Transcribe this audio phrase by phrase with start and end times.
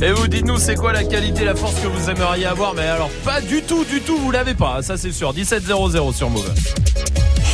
[0.00, 3.10] Et vous dites-nous c'est quoi la qualité, la force que vous aimeriez avoir Mais alors
[3.24, 5.34] pas du tout, du tout, vous l'avez pas, ça c'est sûr.
[5.34, 6.54] 1700 sur Move.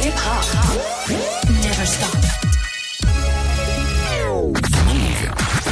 [0.02, 1.12] Hip -hop.
[1.48, 2.16] Never stop.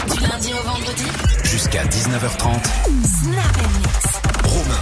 [0.09, 1.05] Du lundi au vendredi.
[1.45, 2.65] Jusqu'à 19h30.
[3.05, 4.23] Snap Mix.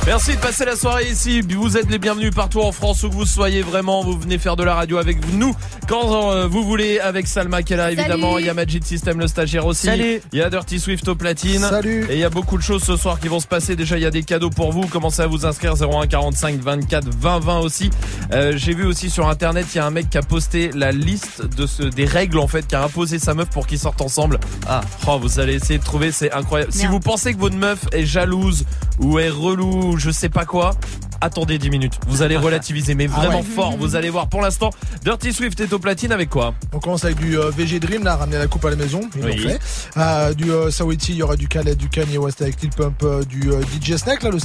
[0.07, 1.41] Merci de passer la soirée ici.
[1.43, 4.03] Vous êtes les bienvenus partout en France où que vous soyez vraiment.
[4.03, 5.55] Vous venez faire de la radio avec nous
[5.91, 8.39] quand euh, vous voulez avec Salma qui est là évidemment.
[8.39, 9.87] Il y a Magic System le stagiaire aussi.
[9.87, 10.23] Salut.
[10.33, 11.59] Il y a Dirty Swift au platine.
[11.59, 12.07] Salut.
[12.09, 13.75] Et il y a beaucoup de choses ce soir qui vont se passer.
[13.75, 14.87] Déjà il y a des cadeaux pour vous.
[14.87, 17.91] Commencez à vous inscrire 01 45 24 20 20 aussi.
[18.33, 20.93] Euh, J'ai vu aussi sur internet il y a un mec qui a posté la
[20.93, 24.01] liste de ce, des règles en fait qui a imposé sa meuf pour qu'ils sortent
[24.01, 24.39] ensemble.
[24.69, 26.73] Ah, oh, vous allez essayer de trouver c'est incroyable.
[26.73, 28.65] Si vous pensez que votre meuf est jalouse
[29.01, 30.77] ou est relou je sais pas quoi,
[31.21, 31.95] attendez 10 minutes.
[32.07, 33.77] Vous allez relativiser, mais ah vraiment fort.
[33.77, 34.29] Vous allez voir.
[34.29, 34.71] Pour l'instant,
[35.05, 36.55] Dirty Swift est au platine avec quoi?
[36.73, 39.01] On commence avec du euh, VG Dream, là, ramener la coupe à la maison.
[39.17, 39.61] Ils fait.
[39.97, 43.03] Euh, du euh, Sawiti, il y aura du Khaled, du Kanye West avec Lil Pump,
[43.03, 44.23] euh, du euh, DJ Snake.
[44.23, 44.39] Là, le,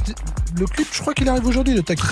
[0.59, 2.03] le, clip, je crois qu'il arrive aujourd'hui, le Taki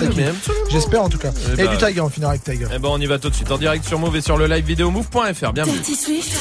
[0.70, 1.30] J'espère en tout cas.
[1.56, 2.64] Eh et, du bah, Tiger, on finira avec Tiger.
[2.64, 4.36] Et eh ben, on y va tout de suite en direct sur Move et sur
[4.36, 5.52] le live vidéo move.fr.
[5.52, 5.78] Bienvenue.
[5.78, 6.32] Dirty Swift,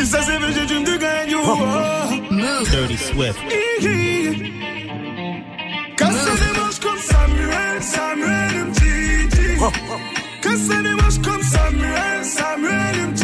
[0.00, 2.70] Et ça c'est VG Dream du Move.
[2.70, 3.38] Dirty Swift.
[5.96, 9.48] Casse les manches comme Samuel, Samuel Mtiti.
[10.42, 13.23] Casse les manches comme Samuel, Samuel Mtiti.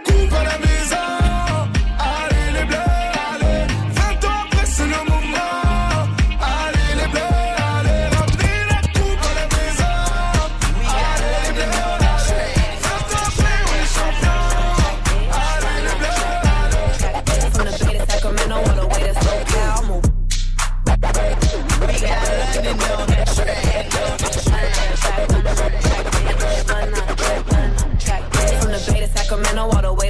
[29.31, 30.00] Sacramento all the way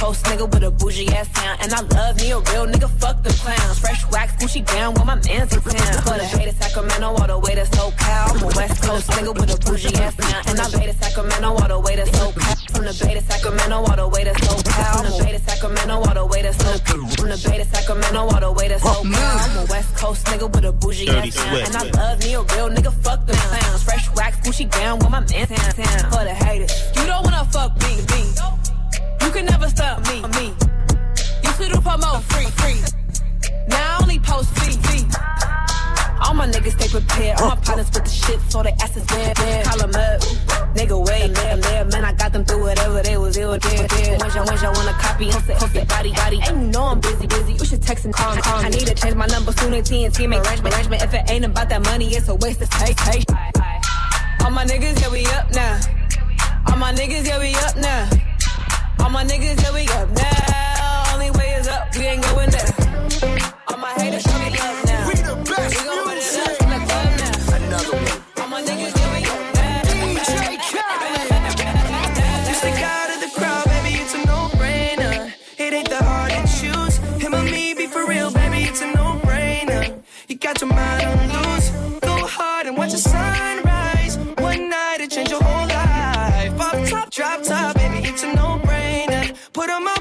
[0.00, 1.58] Coast nigga with a bougie ass town.
[1.60, 3.78] And I love me a real nigga, fuck the clowns.
[3.78, 5.60] Fresh wax, Gucci down with my man's in town.
[5.60, 8.30] For the Bay to Sacramento, all the way to SoCal.
[8.32, 10.42] I'm a West Coast nigga with a bougie ass town.
[10.48, 12.70] And I Bay to Sacramento, all the way to SoCal.
[12.72, 14.96] From the Bay to Sacramento, all the way to SoCal.
[14.96, 17.16] From the Bay to Sacramento, all the way to SoCal.
[17.20, 19.36] From the Bay to Sacramento, all the way to SoCal.
[19.44, 21.60] I'm a West Coast nigga with a bougie ass town.
[21.60, 23.82] And I love me a real nigga, fuck the clowns.
[23.84, 26.10] Fresh wax, Gucci down with my man's in town.
[26.10, 28.69] For the haters, you don't wanna fuck me, me.
[29.22, 30.54] You can never stop me, me.
[31.42, 32.80] Used to do promo free, free.
[33.68, 35.06] Now I only post fee, fee.
[36.22, 37.40] All my niggas stay prepared.
[37.40, 39.64] All my partners with the shit, so they asses bad, bad.
[39.66, 40.20] Call them up.
[40.74, 41.84] Nigga, wait, there, there.
[41.86, 44.18] Man, I got them through whatever they was ill, there, there.
[44.18, 46.40] When y'all, when y'all wanna copy, it, post it, body, body.
[46.46, 47.54] And you know I'm busy, busy.
[47.54, 48.58] You should text and call, call.
[48.58, 51.02] I need to change my number soon as TNT make arrangement, arrangement.
[51.02, 53.24] If it ain't about that money, it's a waste of space, space.
[54.44, 55.80] All my niggas, yeah, we up now.
[56.68, 58.29] All my niggas, yeah, we up now.
[59.02, 61.12] All my niggas, yeah, we up now.
[61.14, 62.70] Only way is up, we ain't going down.
[63.68, 65.08] All my haters, show me love now.
[65.08, 66.44] We the best we gon' music.
[66.44, 67.56] Put it up, like love now.
[67.56, 68.22] Another one.
[68.40, 69.82] All my niggas, yeah, we up now.
[69.90, 71.28] DJ Khaled.
[72.46, 75.32] Just the god of the crowd, baby, it's a no-brainer.
[75.58, 76.96] It ain't hard to choose.
[77.22, 80.02] Him or me, be for real, baby, it's a no-brainer.
[80.28, 81.70] You got your mind on loose.
[82.00, 84.18] Go hard and watch the sunrise.
[84.38, 86.88] One night, it change your whole life.
[86.90, 87.59] Top, drop top.
[89.60, 89.99] Put them up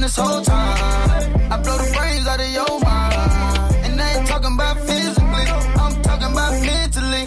[0.00, 1.52] on this whole time.
[1.52, 3.84] I blow the brains out of your mind.
[3.84, 7.24] And I ain't talking about physically, I'm talking about mentally.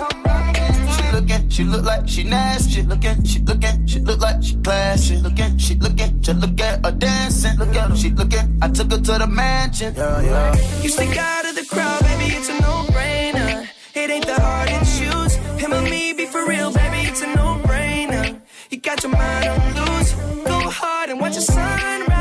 [0.96, 2.72] She looking, she look like she nasty.
[2.72, 5.16] She looking, she looking, she look like she classy.
[5.16, 7.58] She looking, she looking, just look at her dancing.
[7.58, 8.58] Look at her, she looking.
[8.62, 9.94] I took her to the mansion.
[9.96, 10.82] Yeah, yeah.
[10.82, 13.68] You stick out of the crowd, baby, it's a no-brainer.
[13.94, 15.36] It ain't the hard to choose.
[15.62, 18.42] Him or me, be for real, baby, it's a no-brainer.
[18.72, 20.12] You got your mind on loose.
[20.46, 22.13] Go hard and watch your sunrise.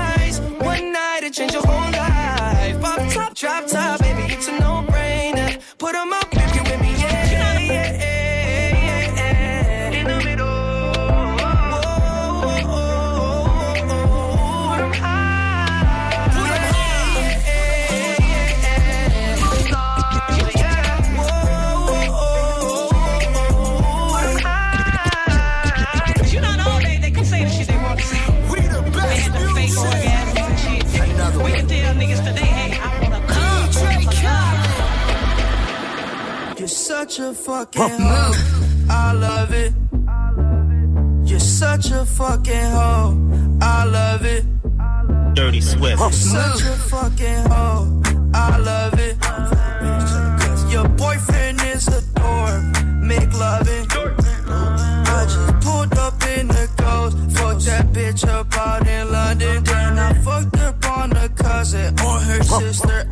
[37.12, 38.32] Such a fucking hoe.
[38.88, 39.74] I love it.
[41.28, 43.58] You're such a fucking hoe.
[43.60, 44.46] I love it.
[45.34, 45.98] Dirty Swift.
[45.98, 48.02] You're such a fucking hoe.
[48.32, 49.16] I love it.
[50.72, 52.62] Your boyfriend is a dork.
[53.02, 53.86] Make loving.
[53.90, 57.18] I just pulled up in the ghost.
[57.36, 59.62] Fucked that bitch up out in London.
[59.64, 63.06] Then I fucked up on the cousin or her sister.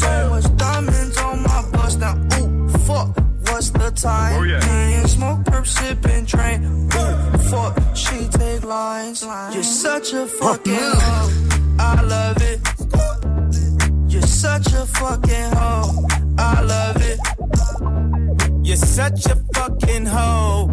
[0.00, 2.14] So much diamonds on my bust now.
[2.38, 3.16] Ooh, fuck.
[3.48, 4.40] What's the time?
[4.40, 5.06] Oh, yeah.
[5.06, 6.62] Smoke, perp, sipping, train.
[6.64, 7.74] Ooh, fuck.
[7.96, 9.22] She take lines.
[9.52, 11.30] You're such a fucking hoe.
[11.80, 12.60] I love it.
[14.12, 16.06] You're such a fucking hoe.
[16.38, 17.18] I love it.
[18.66, 20.66] You're such a fucking hoe.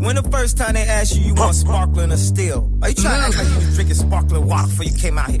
[0.00, 2.70] When the first time they asked you, you want sparkling or still?
[2.82, 5.30] Are you trying to act like you was drinking sparkling water before you came out
[5.30, 5.40] here?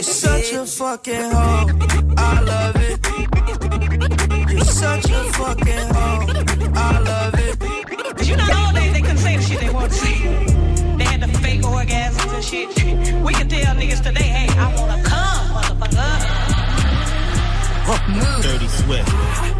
[0.00, 1.66] You're such a fucking hoe.
[2.16, 4.50] I love it.
[4.50, 6.26] You're such a fucking hoe.
[6.74, 8.16] I love it.
[8.16, 10.16] Cause you know, nowadays they couldn't say the shit they want to say.
[10.96, 12.68] They had the fake orgasms and shit.
[13.22, 16.40] We can tell niggas today, hey, I wanna come, motherfucker.
[18.42, 19.59] Dirty Swift.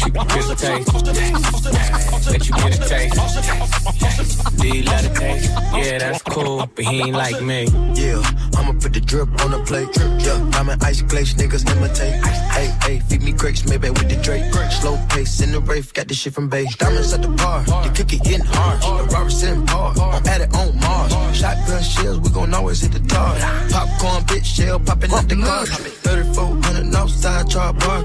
[0.00, 0.08] Taste, taste.
[0.08, 0.88] She can get a taste.
[0.88, 2.30] taste.
[2.30, 4.56] Let you get a taste.
[4.56, 5.50] Do you love the taste?
[5.74, 7.64] Yeah, that's cool, but he ain't like me.
[7.94, 8.22] Yeah,
[8.56, 9.88] I'ma put the drip on the plate.
[10.24, 12.14] Yeah, diamond ice glaze, niggas imitate.
[12.24, 14.50] Hey, hey, feed me grapes, maybe with the Drake.
[14.72, 16.74] Slow pace in the rave, got this shit from base.
[16.76, 18.80] Diamonds at the bar, the cookie getting hard.
[18.80, 21.12] The Robert sitting par, I'm at it on Mars.
[21.36, 23.36] Shotgun shells, we gon' always hit the tar.
[23.70, 25.66] Popcorn, bitch, shell popping out the car.
[25.66, 28.04] 3400 outside, char bar.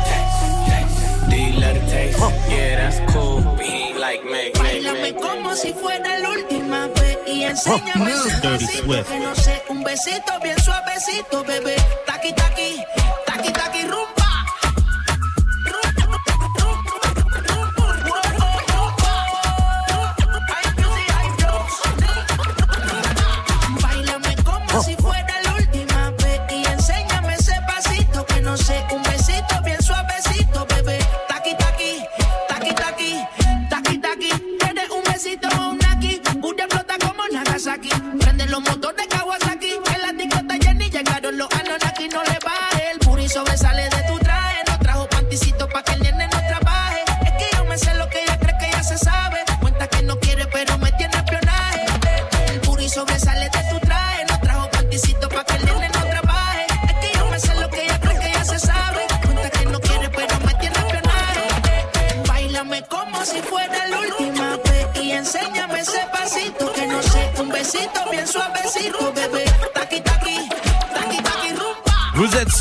[2.21, 4.51] Yeah, that's cool, ain't like me.
[4.53, 9.83] Bailame como si fuera la última vez y enséñame ese pasito que no sé, un
[9.83, 11.75] besito bien suavecito, bebé.
[12.05, 12.83] Taqui, taqui,
[13.25, 14.20] taqui, taqui, rumba.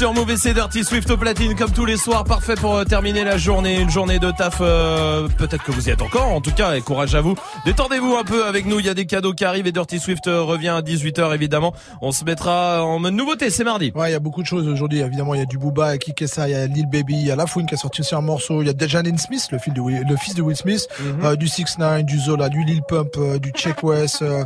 [0.01, 2.85] Sur Move et c'est Dirty Swift au platine comme tous les soirs, parfait pour euh,
[2.85, 4.57] terminer la journée, une journée de taf.
[4.63, 7.35] euh, Peut-être que vous y êtes encore, en tout cas, et courage à vous.
[7.67, 10.27] Détendez-vous un peu avec nous, il y a des cadeaux qui arrivent et Dirty Swift
[10.27, 11.75] euh, revient à 18h évidemment.
[12.01, 13.93] On se mettra en mode nouveauté, c'est mardi.
[13.95, 15.01] Ouais, il y a beaucoup de choses aujourd'hui.
[15.01, 17.37] Évidemment, il y a du Booba, Kikessa, il y a Lil Baby, il y a
[17.37, 19.75] La Fouine qui a sorti aussi un morceau, il y a Dejanine Smith, le, fils
[19.75, 21.25] de Will, le fils de Will Smith, Mhm.
[21.27, 24.23] euh, du 6 9 du Zola, du Lil Pump, euh, du Check West.
[24.23, 24.45] euh,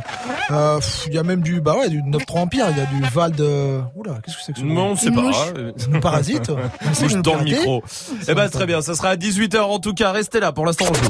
[0.51, 2.65] euh, il y a même du bah ouais, du 9-3 Empire.
[2.71, 3.79] Il y a du Val de.
[3.95, 5.44] Oula, qu'est-ce que c'est que ce Non, mot c'est pas.
[5.53, 5.53] Mouche.
[5.57, 6.43] euh, Nous parasite.
[6.51, 7.83] De Bouge nous dans le micro.
[8.27, 10.11] Eh ben très bien, ça sera à 18h en tout cas.
[10.11, 11.09] Restez là, pour l'instant on joue.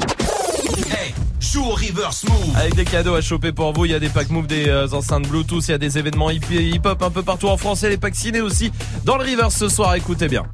[0.90, 2.56] Hey, joue au reverse move.
[2.56, 4.88] Avec des cadeaux à choper pour vous, il y a des packs move, des euh,
[4.92, 7.88] enceintes Bluetooth, il y a des événements hip- hip-hop un peu partout en France et
[7.88, 8.70] les packs ciné aussi
[9.04, 9.94] dans le River ce soir.
[9.94, 10.44] Écoutez bien.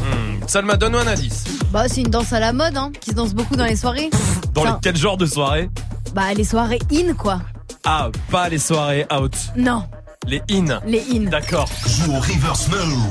[0.00, 1.44] Hmm, Salma, donne-nous un indice.
[1.72, 4.10] Bah, c'est une danse à la mode, hein, qui se danse beaucoup dans les soirées.
[4.54, 4.80] Dans les, Tiens.
[4.82, 5.70] quel genre de soirée?
[6.14, 7.40] Bah, les soirées in, quoi.
[7.84, 9.34] Ah, pas les soirées out.
[9.56, 9.84] Non,
[10.26, 10.80] Les in.
[10.86, 11.30] les in.
[11.30, 11.68] D'accord.
[11.86, 13.08] Joue au reverse move.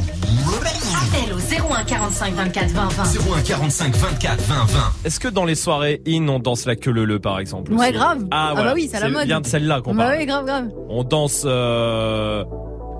[1.01, 3.03] Appel au 01 45 24 20 20.
[3.37, 4.79] 01 45 24 20 20.
[5.03, 7.91] Est-ce que dans les soirées in, on danse la queue le le par exemple Ouais,
[7.91, 8.19] grave.
[8.31, 8.69] Ah, Ah voilà.
[8.69, 9.25] bah oui, c'est à la mode.
[9.25, 10.17] bien de celle-là qu'on Bah parle.
[10.19, 10.69] oui, grave, grave.
[10.89, 11.41] On danse.
[11.45, 12.43] Euh...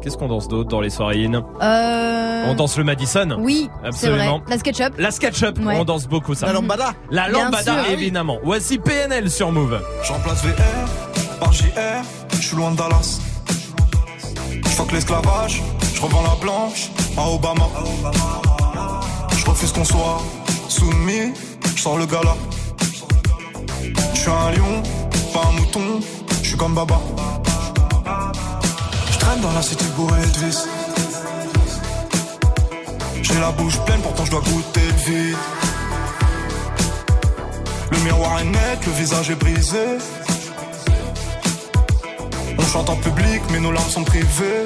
[0.02, 2.46] Qu'est-ce qu'on danse d'autre dans les soirées in Euh...
[2.48, 3.38] On danse le Madison.
[3.40, 3.88] Oui, vrai.
[3.90, 4.42] Absolument.
[4.48, 4.94] La SketchUp.
[4.98, 5.78] La SketchUp, Ouais.
[5.80, 6.48] on danse beaucoup ça.
[6.48, 6.94] La lambada.
[7.12, 7.94] La lambada, sûr, oui.
[7.94, 8.38] évidemment.
[8.44, 9.80] Voici PNL sur Move.
[10.04, 11.66] Je remplace VR par JR,
[12.34, 13.20] je suis loin de Dallas.
[14.90, 15.62] Je l'esclavage,
[15.94, 17.68] je revends la blanche à Obama.
[19.38, 20.22] Je refuse qu'on soit
[20.68, 21.34] soumis,
[21.76, 22.36] je sors le gala.
[24.14, 24.84] Je suis un lion,
[25.34, 26.00] pas un mouton,
[26.42, 27.00] je suis comme Baba.
[29.22, 30.22] Traîne dans la cité bourrée.
[33.22, 35.38] J'ai la bouche pleine, pourtant je dois goûter le vide.
[37.92, 39.86] Le miroir est net, le visage est brisé.
[42.58, 44.66] On chante en public, mais nos larmes sont privées.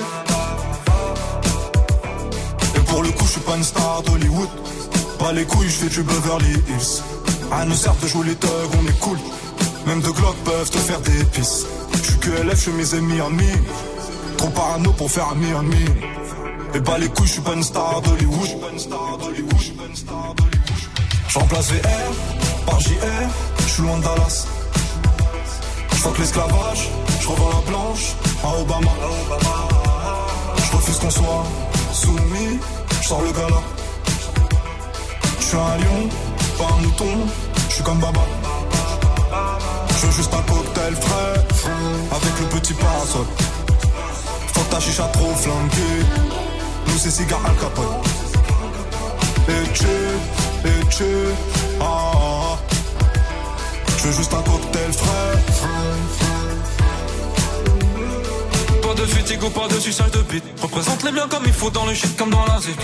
[2.76, 4.50] Et pour le coup, je suis pas une star d'Hollywood.
[5.20, 7.04] Pas les couilles, je fais du Beverly Hills.
[7.52, 9.18] À nous sert de jouer les thugs, on est cool.
[9.86, 11.66] Même deux Glock peuvent te faire des pisses.
[11.94, 13.60] Je suis que LF, je suis mes amis amis.
[14.38, 15.86] Trop parano pour faire ami ami.
[16.74, 18.50] Et pas les couilles, je suis pas une star d'Hollywood.
[21.28, 22.96] Je remplace VR par JR,
[23.60, 24.48] je suis loin de Dallas.
[25.92, 26.90] Je l'esclavage,
[27.20, 28.92] je revends la planche à Obama.
[30.58, 31.46] Je refuse qu'on soit
[31.94, 32.60] soumis,
[33.02, 33.62] je sors le gala.
[35.40, 36.10] Je suis un lion,
[36.58, 37.28] pas un mouton,
[37.70, 38.22] je suis comme Baba.
[39.90, 41.34] Je veux juste un cocktail frais,
[42.12, 43.26] avec le petit parasol.
[44.56, 46.06] Faut ta chicha trop flanquée,
[46.88, 47.86] nous c'est cigare Al Capone.
[49.50, 49.86] Et tu,
[50.64, 51.04] et tu,
[51.82, 52.58] ah, ah, ah.
[53.98, 56.25] Je veux juste un cocktail frais.
[58.96, 60.44] De fatigue pas de suicide de bite.
[60.62, 62.80] Représente les biens comme il faut dans le shit comme dans la zik.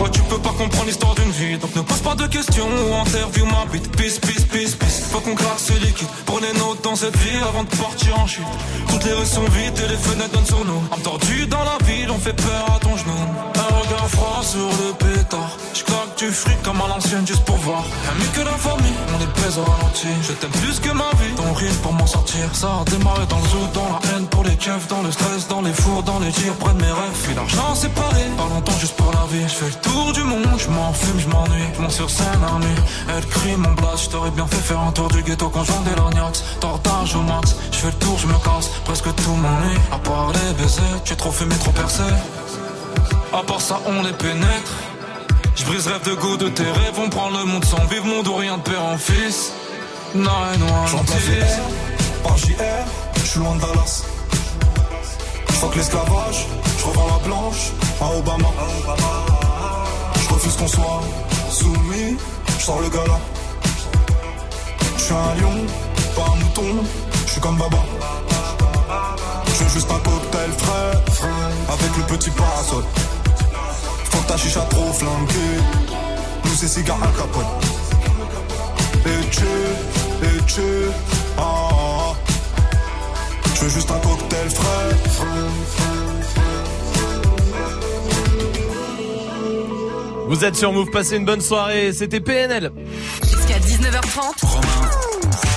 [0.00, 1.56] Ouais, tu peux pas comprendre l'histoire d'une vie.
[1.58, 3.90] Donc ne pose pas de questions ou interview ma bite.
[3.96, 5.02] Peace, peace, peace, peace.
[5.10, 6.08] Faut qu'on claque ce liquide.
[6.26, 8.44] Prenez note dans cette vie avant de partir en chute.
[8.88, 10.82] Toutes les rues sont vides et les fenêtres donnent sur nous.
[11.02, 13.12] Tordue dans la ville, on fait peur à ton genou.
[13.54, 15.56] Un regard froid sur le pétard.
[15.74, 17.82] Je claque du fric comme à l'ancienne juste pour voir.
[17.82, 20.08] Rien mieux que la famille, on est pèse au ralenti.
[20.22, 21.34] Je t'aime plus que ma vie.
[21.36, 22.44] Ton rire pour m'en sortir.
[22.54, 25.48] Ça a démarré dans le zoo, dans la haine pour les keufs, dans le stress,
[25.48, 27.18] dans les fours, dans les tirs, près de mes rêves.
[27.24, 29.42] Puis l'argent séparé, pas longtemps juste pour la vie.
[29.42, 31.68] Je fais le tour du monde, je m'en fume, je m'ennuie.
[31.76, 32.82] Je monte sur scène à nuit.
[33.08, 35.80] Elle crie mon blast, je t'aurais bien fait faire un tour du ghetto quand j'en
[35.82, 36.44] des lorgnax.
[36.60, 38.68] Tortage au max, je fais le tour, je me casse.
[38.84, 39.78] Presque tout m'ennuie.
[39.92, 42.02] À part les baisers, tu es trop fumé, trop percé.
[43.32, 44.72] À part ça, on les pénètre.
[45.54, 48.26] Je brise rêve de go de tes rêves, on prend le monde sans vivre, monde
[48.26, 49.52] ou rien de père en fils.
[50.14, 52.54] Non, non, Je remplace le R par JR,
[53.16, 54.11] je suis loin de Dallas.
[55.62, 58.48] Fuck l'esclavage, je revends la planche à Obama.
[60.20, 61.02] Je refuse qu'on soit
[61.52, 62.16] soumis,
[62.58, 63.20] je sors le gala.
[64.96, 65.64] Je suis un lion,
[66.16, 66.84] pas un mouton,
[67.26, 67.78] je suis comme Baba.
[69.46, 70.98] Je juste un cocktail frais,
[71.68, 72.82] avec le petit parasol.
[74.10, 75.60] Faut que ta chicha trop flanquée,
[76.44, 77.46] nous c'est cigare à capote.
[79.06, 79.44] Et tu,
[80.24, 80.90] et tu,
[81.38, 82.01] ah, ah, ah.
[83.54, 84.82] Je veux juste un cocktail frais.
[90.28, 91.92] Vous êtes sur Move, passez une bonne soirée.
[91.92, 92.72] C'était PNL.
[93.22, 94.62] Jusqu'à 19h30.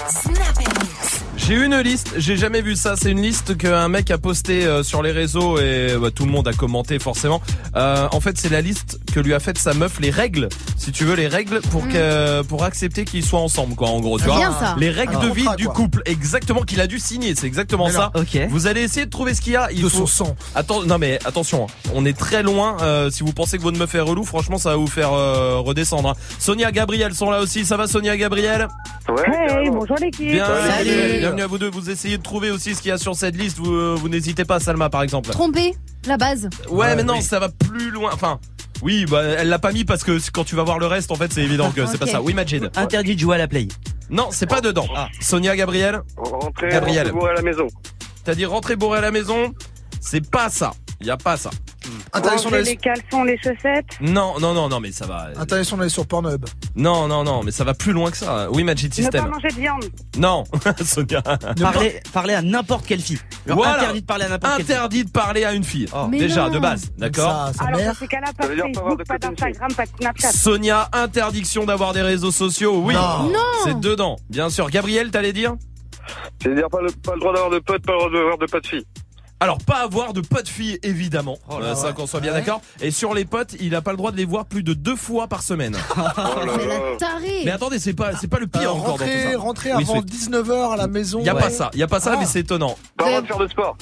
[0.09, 1.23] Snap and Mix.
[1.37, 2.95] J'ai une liste, j'ai jamais vu ça.
[2.97, 6.31] C'est une liste qu'un mec a postée euh, sur les réseaux et bah, tout le
[6.31, 7.41] monde a commenté forcément.
[7.75, 10.91] Euh, en fait, c'est la liste que lui a faite sa meuf, les règles, si
[10.91, 13.87] tu veux, les règles pour que, pour accepter qu'ils soient ensemble, quoi.
[13.87, 14.75] En gros, tu C'est vois, bien, ça.
[14.77, 15.73] les règles de vie contrat, du quoi.
[15.73, 17.33] couple, exactement qu'il a dû signer.
[17.33, 18.11] C'est exactement ça.
[18.13, 18.21] non.
[18.21, 18.37] Ok.
[18.49, 19.71] Vous allez essayer de trouver ce qu'il y a.
[19.71, 19.99] Il De faut...
[19.99, 20.35] son sang.
[20.53, 22.75] Attends, non mais attention, on est très loin.
[22.81, 25.59] euh, si vous pensez que votre meuf est relou, franchement, ça va vous faire euh,
[25.59, 26.09] redescendre.
[26.09, 26.15] hein.
[26.39, 27.63] Sonia, Gabriel sont là aussi.
[27.63, 28.67] Ça va, Sonia, Gabriel
[29.27, 30.29] Hey, bonjour l'équipe.
[30.29, 31.19] Bien, Salut.
[31.19, 31.69] bienvenue à vous deux.
[31.69, 33.57] Vous essayez de trouver aussi ce qu'il y a sur cette liste.
[33.59, 35.29] Vous, euh, vous n'hésitez pas, Salma, par exemple.
[35.29, 35.73] Tromper,
[36.05, 36.49] la base.
[36.69, 38.09] Ouais, mais non, ça va plus loin.
[38.13, 38.39] Enfin,
[38.85, 41.15] oui, bah, elle l'a pas mis parce que quand tu vas voir le reste, en
[41.15, 42.21] fait, c'est évident que c'est pas ça.
[42.21, 42.69] Oui, Majid.
[42.75, 43.67] Interdit de jouer à la play.
[44.11, 44.85] Non, c'est pas dedans.
[44.95, 45.07] Ah.
[45.19, 46.01] Sonia, Gabriel.
[46.15, 47.07] Rentrer, Gabriel.
[47.07, 47.67] rentrer bourré à la maison.
[48.23, 49.55] T'as dit rentrer bourré à la maison.
[49.99, 50.73] C'est pas ça.
[51.01, 51.49] Y a pas ça.
[52.13, 53.85] Interdiction Ranger d'aller les caleçons, les chaussettes.
[54.01, 55.27] Non, non, non, non, mais ça va.
[55.37, 56.45] Interdiction d'aller sur Pornhub.
[56.75, 58.49] Non, non, non, mais ça va plus loin que ça.
[58.51, 59.29] Oui, Magic Ne pas System.
[59.29, 59.83] manger de viande.
[60.17, 60.43] Non,
[60.83, 61.21] Sonia.
[61.21, 63.19] Parler, parler à n'importe quelle fille.
[63.45, 63.75] Genre Voilà.
[63.79, 64.75] interdit de parler à n'importe quelle fille.
[64.75, 65.87] Interdit de parler à une fille.
[65.93, 66.07] Oh.
[66.09, 66.53] Déjà, non.
[66.53, 69.89] de base, d'accord Ça, Alors, dans ces cas-là, pas de Facebook, pas d'Instagram, pas de
[69.99, 70.31] Snapchat.
[70.31, 72.81] Sonia, interdiction d'avoir des réseaux sociaux.
[72.83, 73.23] Oui, Non.
[73.29, 73.39] Non.
[73.65, 74.15] c'est dedans.
[74.29, 74.69] Bien sûr.
[74.69, 75.53] Gabriel, t'allais dire?
[76.41, 78.59] C'est-à-dire pas le, pas le droit d'avoir de potes, pas le droit d'avoir de pas
[78.59, 78.85] de filles.
[79.41, 81.37] Alors, pas avoir de potes filles, évidemment.
[81.49, 81.75] Oh là Euh, là.
[81.75, 82.39] ça, qu'on soit bien Ouais.
[82.39, 82.61] d'accord.
[82.81, 84.95] Et sur les potes, il a pas le droit de les voir plus de deux
[84.95, 85.75] fois par semaine.
[85.97, 86.73] Oh là Mais là.
[86.91, 87.41] la tarée.
[87.43, 89.37] Mais attendez, c'est pas, c'est pas le pire Euh, encore dans tout rentrer, ça.
[89.37, 90.07] rentrer Oui, avant Swift.
[90.09, 91.19] 19h à la maison.
[91.21, 91.41] Y a ouais.
[91.41, 92.17] pas ça, y a pas ça, Ah.
[92.19, 92.77] mais c'est étonnant.
[92.97, 93.77] Pas le droit de faire de sport.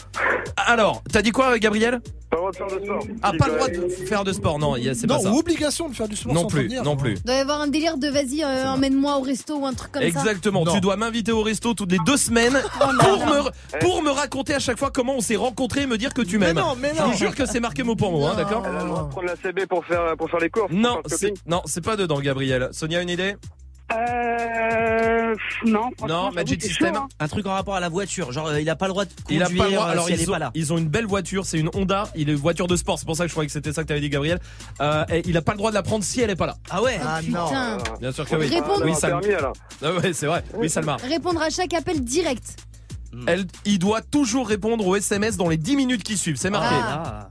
[0.57, 2.01] Alors, t'as dit quoi, Gabriel?
[2.29, 3.03] Pas le droit de faire de sport.
[3.21, 5.31] Ah, pas le droit de faire de sport, non, y a- c'est pas Non, ça.
[5.31, 7.13] ou obligation de faire du sport Non sans plus, non plus.
[7.17, 9.91] Il doit y avoir un délire de vas-y, euh, emmène-moi au resto ou un truc
[9.91, 10.07] comme ça.
[10.07, 10.73] Exactement, Non.
[10.73, 14.55] tu dois m'inviter au resto toutes les deux semaines Oh pour me, pour me raconter
[14.55, 16.57] à chaque fois comment on s'est rencontrés et me dire que tu Mais m'aimes.
[16.57, 17.09] non, mais Je non.
[17.11, 19.09] vous jure que c'est marqué mot pour mot, hein, d'accord Elle a le droit de
[19.09, 20.71] prendre la CB pour faire, pour faire les courses.
[20.71, 22.69] Non, pour faire le c'est, non, c'est pas dedans, Gabriel.
[22.71, 23.35] Sonia, une idée?
[23.93, 27.07] Euh, non, Non, Magic System chaud, hein.
[27.19, 28.31] Un truc en rapport à la voiture.
[28.31, 29.87] Genre, euh, il a pas le droit de Il a conduire pas le droit.
[29.87, 30.51] euh, Alors si elle ils est ont, pas là.
[30.55, 32.07] ils ont une belle voiture, c'est une Honda.
[32.15, 32.97] Il est une voiture de sport.
[32.97, 34.39] C'est pour ça que je croyais que c'était ça que t'avais dit, Gabriel.
[34.81, 36.55] Euh, et il a pas le droit de la prendre si elle est pas là.
[36.71, 36.97] Ah ouais?
[37.03, 37.45] Ah non.
[37.47, 37.77] Putain.
[37.99, 38.47] Bien sûr que oui.
[38.47, 39.19] Répondre- Oui, Ah, Salma.
[39.19, 39.53] permis, alors.
[39.83, 40.43] Ah ouais, c'est vrai.
[40.55, 40.97] Oui, Salma.
[41.07, 42.55] Répondre à chaque appel direct.
[43.27, 46.37] Elle, il doit toujours répondre au SMS dans les 10 minutes qui suivent.
[46.37, 46.75] C'est marqué.
[46.75, 47.29] Ah.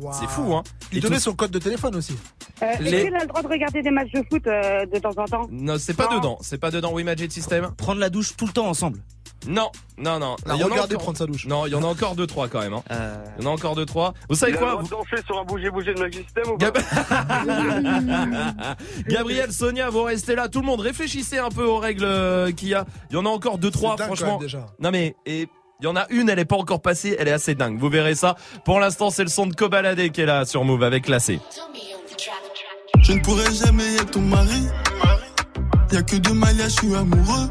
[0.00, 0.14] Waouh.
[0.18, 0.62] C'est fou, hein.
[0.92, 2.16] Il Et donnait tout- son code de téléphone aussi.
[2.62, 4.98] Euh, Les- Est-ce qu'il a le droit de regarder des matchs de foot euh, de
[4.98, 5.48] temps en temps?
[5.50, 6.18] Non, c'est pas Non.
[6.18, 6.38] dedans.
[6.42, 6.92] C'est pas dedans.
[6.92, 7.72] Oui, Magic System.
[7.76, 9.00] Prendre la douche tout le temps ensemble.
[9.48, 10.36] Non, non, non.
[10.46, 11.46] Il y en a encore- prendre sa douche.
[11.46, 12.74] Non, il y en a encore deux, trois quand même.
[12.74, 12.82] Hein.
[12.90, 14.12] Euh, Il y en a encore deux, trois.
[14.28, 16.70] Vous savez Il a quoi de danser sur un bouger-bouger de Magic System ou pas
[16.70, 16.78] Gab-
[19.08, 20.48] Gabriel, Sonia, vous restez là.
[20.48, 22.84] Tout le monde, réfléchissez un peu aux règles euh, qu'il y a.
[23.10, 24.32] Il y en a encore deux, trois, franchement.
[24.32, 24.66] même, déjà.
[24.78, 25.48] Non mais, et
[25.80, 27.78] il y en a une, elle est pas encore passée, elle est assez dingue.
[27.78, 28.36] Vous verrez ça.
[28.64, 31.40] Pour l'instant, c'est le son de Kobalade qui est là sur Move avec Lacé.
[33.02, 34.66] Je ne pourrai jamais être ton mari.
[35.92, 37.50] Y'a que deux malias, je suis amoureux.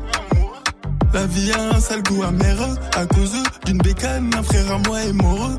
[1.14, 2.58] La vie a un sale goût amer
[2.96, 3.34] à cause
[3.66, 5.50] d'une bécane, un frère à moi est mort.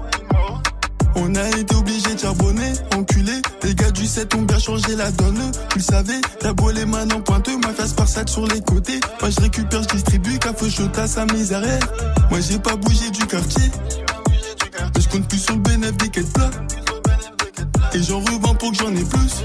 [1.17, 3.33] On a été obligé de charbonner, enculé.
[3.65, 5.51] Les gars du 7 ont bien changé la donne.
[5.71, 9.01] Tu le savais, t'as beau les mains en pointeux, ma face parsate sur les côtés.
[9.21, 11.63] Moi je récupère, je distribue, café à sa misère.
[12.31, 13.71] Moi j'ai pas bougé du quartier.
[14.99, 16.51] Je compte plus sur le bénéfice des quêtes plats.
[17.93, 19.45] Et j'en revends pour que j'en ai plus.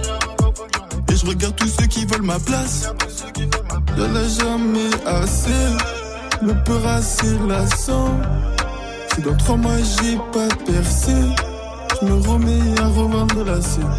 [1.12, 2.94] Et je regarde tous ceux qui veulent ma place.
[3.98, 5.96] Y'en a jamais assez.
[6.42, 8.20] Le peur assez lassant.
[9.14, 11.14] Si dans trois mois j'ai pas percé,
[12.02, 13.90] je me remets à revendre la scène.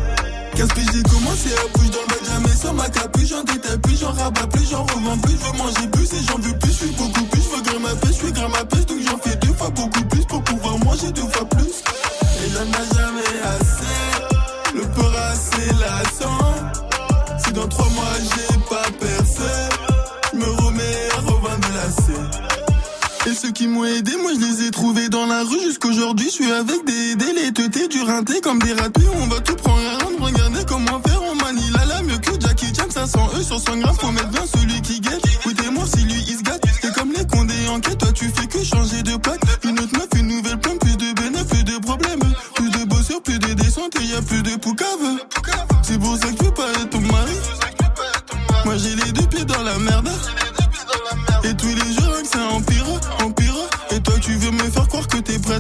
[0.54, 3.98] Qu'est-ce que j'ai commencé à bouger dans le jamais sans ma capuche, j'en détaille plus,
[4.00, 6.76] j'en rabats plus, j'en revends plus, je veux manger plus et j'en veux plus, je
[6.76, 9.36] suis beaucoup plus, je veux grimper ma pêche, je suis grimper ma donc j'en fais
[9.36, 11.82] deux fois beaucoup plus pour pouvoir manger deux fois plus.
[12.44, 16.54] Et j'en ai jamais assez, le peur assez lassant.
[17.38, 18.55] Si dans trois mois j'ai
[23.46, 26.26] ceux qui m'ont aidé, moi je les ai trouvés dans la rue jusqu'aujourd'hui.
[26.26, 29.06] Je suis avec des, les teutés, du rinté comme des ratés.
[29.22, 31.70] On va tout prendre à rendre, regardez comment faire, on manie
[32.96, 35.22] 500 E sur 100 grammes, faut mettre bien celui qui guette.
[35.44, 36.62] Oui, t'es mort si lui il se gâte.
[36.80, 39.40] T'es comme les condés en quête, toi tu fais que changer de plaque.
[39.64, 42.20] Une autre meuf, une nouvelle plante, plus de bénéfices, plus de problèmes.
[42.54, 44.88] Plus de bossures, plus de descente et y a plus de poucave.
[45.82, 46.95] C'est pour ça que tu veux pas être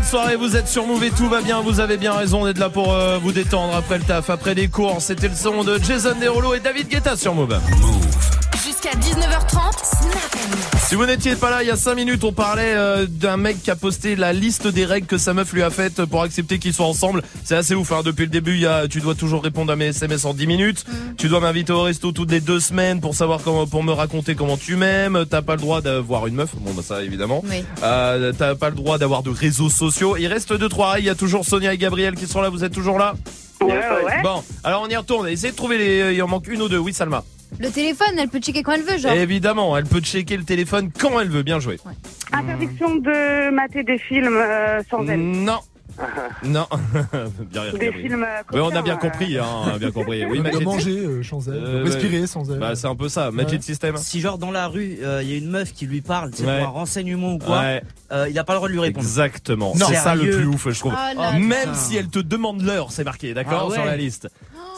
[0.00, 2.58] bonne soirée, vous êtes sur Move et tout va bien, vous avez bien raison d'être
[2.58, 4.96] là pour euh, vous détendre après le taf, après les cours.
[5.00, 7.58] C'était le son de Jason Derulo et David Guetta sur Move.
[8.64, 9.69] Jusqu'à 19h30, Snap Mix.
[10.90, 13.62] Si vous n'étiez pas là il y a 5 minutes, on parlait euh, d'un mec
[13.62, 16.58] qui a posté la liste des règles que sa meuf lui a faites pour accepter
[16.58, 17.22] qu'ils soient ensemble.
[17.44, 17.92] C'est assez ouf.
[17.92, 18.00] Hein.
[18.04, 20.48] Depuis le début, il y a, tu dois toujours répondre à mes SMS en 10
[20.48, 20.84] minutes.
[21.16, 24.34] Tu dois m'inviter au resto toutes les deux semaines pour savoir comment, pour me raconter
[24.34, 25.26] comment tu m'aimes.
[25.30, 26.56] T'as pas le droit d'avoir une meuf.
[26.56, 27.44] Bon, bah ça évidemment.
[27.48, 27.64] Oui.
[27.84, 30.16] Euh, T'as pas le droit d'avoir de réseaux sociaux.
[30.16, 31.04] Il reste deux trois règles.
[31.04, 32.48] Il y a toujours Sonia et Gabriel qui sont là.
[32.48, 33.14] Vous êtes toujours là?
[33.60, 34.22] Ouais, ouais.
[34.24, 35.28] Bon, alors on y retourne.
[35.28, 36.14] Essayez de trouver les.
[36.16, 36.78] Il en manque une ou deux.
[36.78, 37.22] Oui, Salma.
[37.58, 39.12] Le téléphone, elle peut checker quand elle veut, genre.
[39.12, 41.42] Évidemment, elle peut checker le téléphone quand elle veut.
[41.42, 41.78] Bien jouer.
[42.32, 45.20] Interdiction de mater des films euh, sans elle.
[45.20, 45.58] Non.
[46.44, 46.66] Non.
[47.50, 48.24] bien rire, Des films.
[48.26, 48.96] euh, Ouais, on a bien euh.
[48.96, 50.24] compris, hein, on a bien compris.
[50.30, 52.26] Oui, de Magic manger euh, sans elle, Euh, de respirer ouais.
[52.26, 52.58] sans elle.
[52.58, 53.96] Bah, c'est un peu ça, Magic System.
[53.98, 56.46] Si genre dans la rue, euh, il y a une meuf qui lui parle, c'est
[56.46, 56.58] Ouais.
[56.60, 57.82] pour un renseignement ou quoi, Ouais.
[58.12, 59.04] euh, il a pas le droit de lui répondre.
[59.04, 59.74] Exactement.
[59.76, 59.86] Non.
[59.88, 60.94] C'est ça le plus ouf, je trouve.
[60.96, 63.74] Oh là Même si elle te demande l'heure, c'est marqué, d'accord, Ah ouais.
[63.74, 64.28] sur la liste.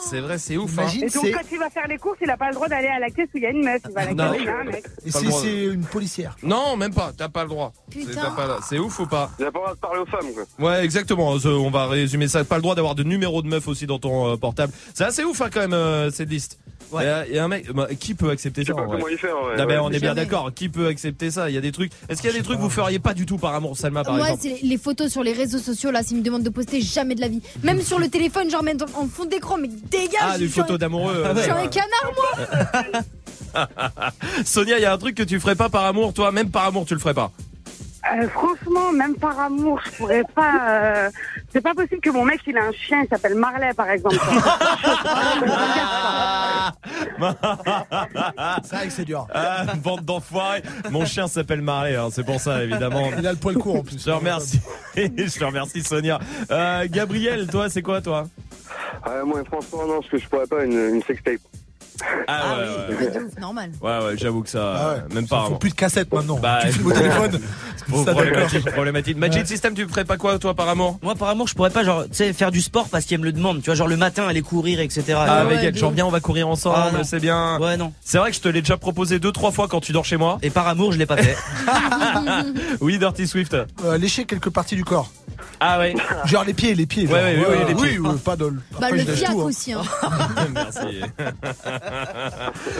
[0.09, 0.71] C'est vrai, c'est ouf.
[0.77, 0.81] hein.
[0.83, 2.87] Imagine, Et donc, quand il va faire les courses, il a pas le droit d'aller
[2.87, 3.81] à la caisse où il y a une meuf.
[3.87, 4.31] Il va à la Non.
[4.31, 4.85] caisse où il y a un mec.
[5.05, 6.35] et le c'est une policière.
[6.43, 7.11] Non, même pas.
[7.17, 7.73] T'as pas le droit.
[7.89, 8.33] Putain.
[8.67, 9.31] C'est- ouf ou pas?
[9.39, 10.69] Il a pas le droit de parler aux femmes, quoi.
[10.71, 11.33] Ouais, exactement.
[11.35, 12.43] Euh, On va résumer ça.
[12.43, 14.73] Pas le droit d'avoir de numéro de meuf aussi dans ton euh, portable.
[14.93, 16.59] C'est assez ouf hein, quand même euh, cette liste.
[16.91, 17.03] Ouais.
[17.03, 19.57] Et, euh, et un mec, bah, qui peut accepter ça pas comment y faire, ouais.
[19.57, 19.79] Non, mais ouais.
[19.83, 20.51] on est bien d'accord.
[20.53, 21.49] Qui peut accepter ça?
[21.49, 21.91] Il y a des trucs.
[22.09, 24.03] Est-ce qu'il y a des trucs que vous feriez pas du tout par amour, Salma,
[24.03, 24.55] par Moi, exemple?
[24.59, 27.21] c'est les photos sur les réseaux sociaux, là, s'ils me demandent de poster, jamais de
[27.21, 27.41] la vie.
[27.63, 30.59] Même sur le téléphone, genre, même en fond d'écran, mais dégage Ah, des je suis
[30.61, 31.23] un- photos d'amoureux.
[31.35, 33.01] Je suis un canard, moi
[34.45, 36.65] Sonia, il y a un truc que tu ferais pas par amour, toi, même par
[36.65, 37.31] amour, tu le ferais pas?
[38.11, 40.69] Euh, franchement, même par amour, je pourrais pas.
[40.69, 41.09] euh,
[41.53, 44.17] C'est pas possible que mon mec il a un chien, il s'appelle Marley par exemple.
[48.63, 49.27] C'est vrai que c'est dur.
[49.33, 50.63] Ah, bande d'enfoirés.
[50.89, 53.09] Mon chien s'appelle Marley, hein, c'est pour ça, évidemment.
[53.17, 53.99] Il a le poil court en plus.
[53.99, 54.59] Je te remercie.
[54.95, 56.19] Je te remercie, Sonia.
[56.51, 58.25] Euh, Gabriel, toi, c'est quoi, toi?
[59.03, 61.39] Ah, moi, franchement, non, parce que je pourrais pas une, une sextape.
[62.27, 62.63] Ah, ouais,
[62.95, 63.07] ouais.
[63.13, 63.71] Ah, de ouf, normal.
[63.81, 65.13] Ouais, ouais, j'avoue que ça, Ah ouais.
[65.15, 65.45] même Il pas.
[65.47, 66.39] faut plus de cassettes maintenant.
[66.39, 67.39] Bah, tu filmes au téléphone.
[67.89, 69.17] Bon, Ça, problématique, problématique.
[69.17, 70.99] Magic System, tu ferais pas quoi, toi, par amour?
[71.01, 73.25] Moi, par amour, je pourrais pas genre, tu sais, faire du sport parce qu'elle me
[73.25, 73.57] le demande.
[73.61, 75.03] Tu vois, genre le matin, aller courir, etc.
[75.17, 77.59] Ah, ouais, elle, de genre bien, on va courir ensemble, Ah, c'est bien.
[77.59, 77.91] Ouais, non.
[78.01, 80.15] C'est vrai que je te l'ai déjà proposé deux, trois fois quand tu dors chez
[80.15, 80.37] moi.
[80.43, 81.35] Et par amour, je l'ai pas fait.
[82.79, 83.53] Oui, Dirty Swift.
[83.83, 85.11] Euh, lécher quelques parties du corps.
[85.59, 85.93] Ah ouais.
[86.25, 87.05] Genre les pieds, les pieds.
[87.05, 87.15] genre.
[87.15, 87.99] Ouais, ouais, oui, oui, les pieds.
[87.99, 88.53] Oui, ouais, pas de.
[88.79, 89.33] Bah, le fiac hein.
[89.35, 89.81] aussi, hein.
[90.53, 91.01] Merci.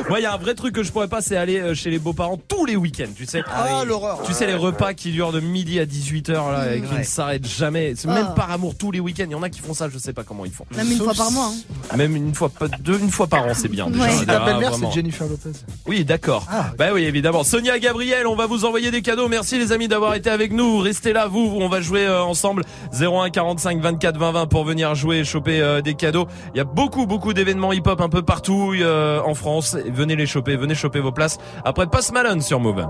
[0.09, 1.89] Moi, il y a un vrai truc que je pourrais pas, c'est aller euh, chez
[1.89, 3.43] les beaux-parents tous les week-ends, tu sais.
[3.47, 4.21] Ah, l'horreur.
[4.25, 7.47] Tu sais, les repas qui durent de midi à 18h, là, et qui ne s'arrêtent
[7.47, 7.93] jamais.
[7.95, 8.13] C'est Ah.
[8.13, 9.25] même par amour tous les week-ends.
[9.27, 10.65] Il y en a qui font ça, je sais pas comment ils font.
[10.75, 11.51] Même une Sauf fois par mois.
[11.91, 11.97] hein.
[11.97, 13.89] Même une fois, pas deux, une fois par an, c'est bien.
[13.89, 14.03] déjà.
[14.03, 14.25] Ouais.
[14.25, 15.51] Ta Ah, belle-mère, c'est Jennifer Lopez.
[15.87, 16.45] Oui, d'accord.
[16.51, 16.71] Ah.
[16.77, 17.43] Bah oui, évidemment.
[17.43, 19.27] Sonia Gabriel, on va vous envoyer des cadeaux.
[19.27, 20.79] Merci les amis d'avoir été avec nous.
[20.79, 21.57] Restez là, vous.
[21.59, 22.63] On va jouer euh, ensemble
[22.99, 26.27] 01 45 24 20 20 pour venir jouer et choper euh, des cadeaux.
[26.53, 28.92] Il y a beaucoup, beaucoup d'événements hip-hop un peu partout euh,
[29.25, 29.75] en France.
[29.75, 31.39] Venez les choper, venez choper vos places.
[31.63, 32.85] Après Post Malone sur Move.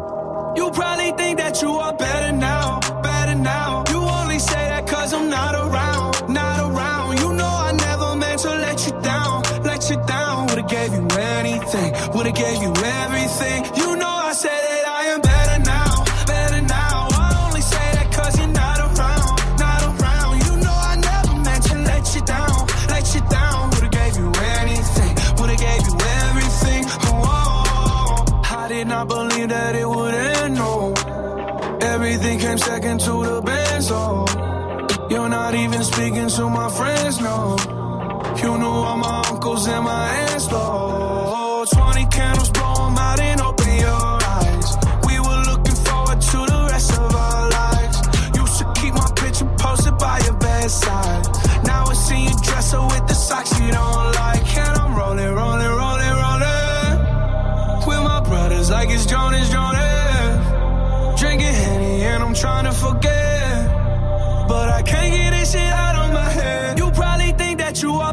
[0.56, 2.80] You probably think that you are better now.
[32.54, 34.26] Came second to the best, oh.
[35.10, 37.56] You're not even speaking to my friends, no.
[38.38, 41.66] You knew all my uncles and my aunts, though.
[41.72, 42.50] 20 candles,
[65.54, 66.80] shit out of my head.
[66.80, 68.13] You probably think that you are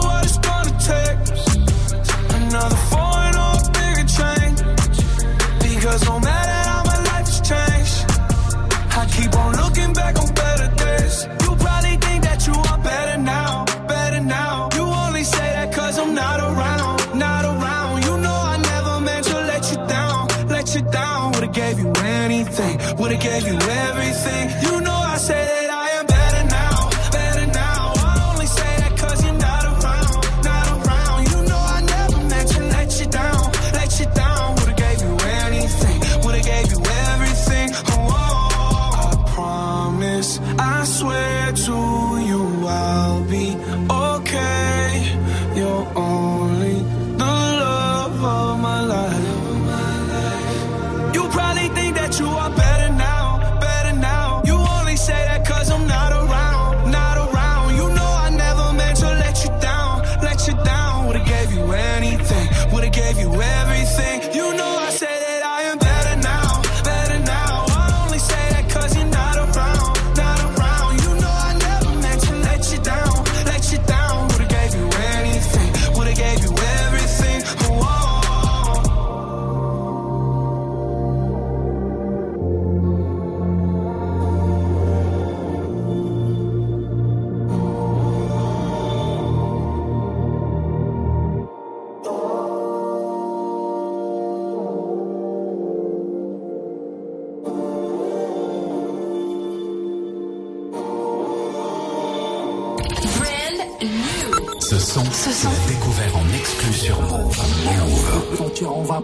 [108.63, 109.01] On va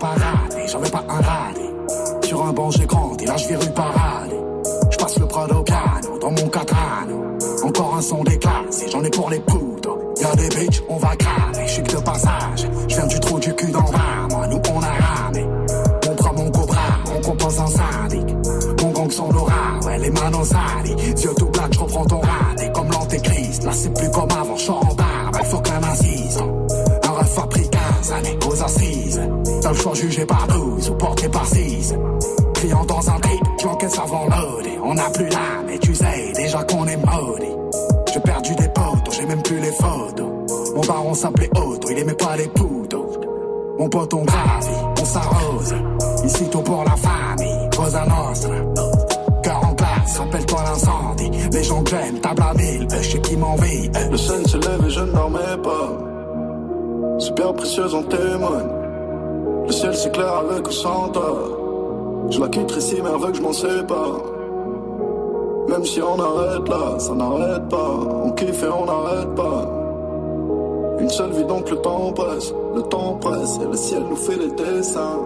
[0.67, 1.61] j'en veux pas un raté.
[2.27, 4.31] Sur un banc, j'ai grandi, là je virule parade.
[4.91, 7.37] Je passe le Prado piano dans mon catano.
[7.63, 9.97] Encore un son déclassé, j'en ai pour les poudres.
[10.21, 12.67] Y'a des bitches, on va cramer, je suis que de passage.
[29.77, 31.95] Choix jugé par 12 ou porté par 6.
[32.55, 34.77] Client dans un trip, tu encaisses avant loadé.
[34.83, 37.55] On n'a plus l'âme, mais tu sais déjà qu'on est maudit.
[38.13, 40.27] J'ai perdu des potos, j'ai même plus les photos.
[40.75, 43.05] Mon baron s'appelait Otto, il aimait pas les poudres.
[43.77, 45.75] Mon pote on gravit, on s'arrose.
[46.25, 48.55] Ici tout pour la famille, Cosa Nostra.
[49.43, 51.31] Cœur en glace, rappelle-toi l'incendie.
[51.51, 53.87] Les gens que j'aime, table à mille, eux, je sais qui m'envie.
[53.87, 54.11] eux.
[54.11, 57.19] Le sun se lève et je ne dormais pas.
[57.19, 58.86] Super précieuse en témoigne.
[59.67, 62.29] Le ciel s'éclaire avec ou sans tort.
[62.29, 64.21] Je la quitterai si mais que je m'en sépare.
[65.67, 67.99] Même si on arrête là, ça n'arrête pas.
[68.23, 69.69] On kiffe et on n'arrête pas.
[70.99, 72.53] Une seule vie donc le temps presse.
[72.75, 75.19] Le temps presse et le ciel nous fait des dessins.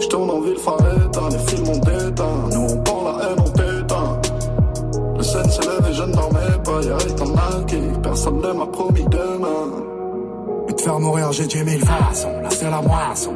[0.00, 2.48] Je tourne en ville éteint, les films ont déteint.
[2.52, 4.20] Nous on prend la haine, on t'éteint.
[5.16, 6.82] Le sun se lève et je ne dormais pas.
[6.82, 9.97] Y'a un marqué, personne ne m'a promis demain.
[10.78, 12.40] Te faire mourir, j'ai dix mille façons.
[12.40, 13.34] Là, c'est la moisson.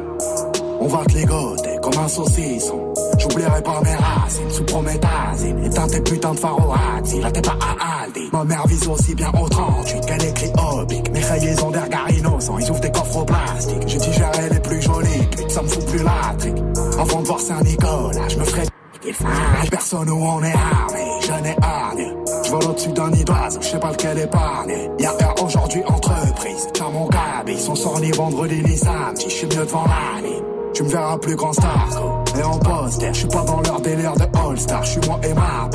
[0.79, 2.93] On va te ligoter comme un saucisson.
[3.17, 5.65] J'oublierai pas mes racines sous prométhazine.
[5.65, 7.19] Éteins tes putains de pharorazzi.
[7.19, 8.29] Là, t'es pas à Aldi.
[8.31, 11.11] Ma mère vise aussi bien au 38 qu'elle écrit Obic.
[11.11, 12.57] Mes rayés ont des regards innocents.
[12.59, 13.83] Ils ouvrent des coffres au plastique.
[13.87, 15.27] J'ai digéré les plus jolies.
[15.49, 16.63] Ça me fout plus la trique.
[16.97, 18.63] Avant de voir Saint-Nicolas, je me ferai
[19.11, 22.15] fâche personne où on est armé, je n'ai hargne.
[22.45, 24.89] Je vole au-dessus d'un nid d'oiseau, je sais pas lequel épargne.
[24.99, 29.47] Y'a heure aujourd'hui entreprise, tiens mon cabis, son sort ni vendredi ni samedi, je suis
[29.47, 30.43] mieux devant la ligne.
[30.73, 32.39] Tu me verras plus grand star, gros.
[32.39, 35.33] Et en poster, je suis pas dans leur délire de All-Star, je suis moi et
[35.33, 35.69] ma.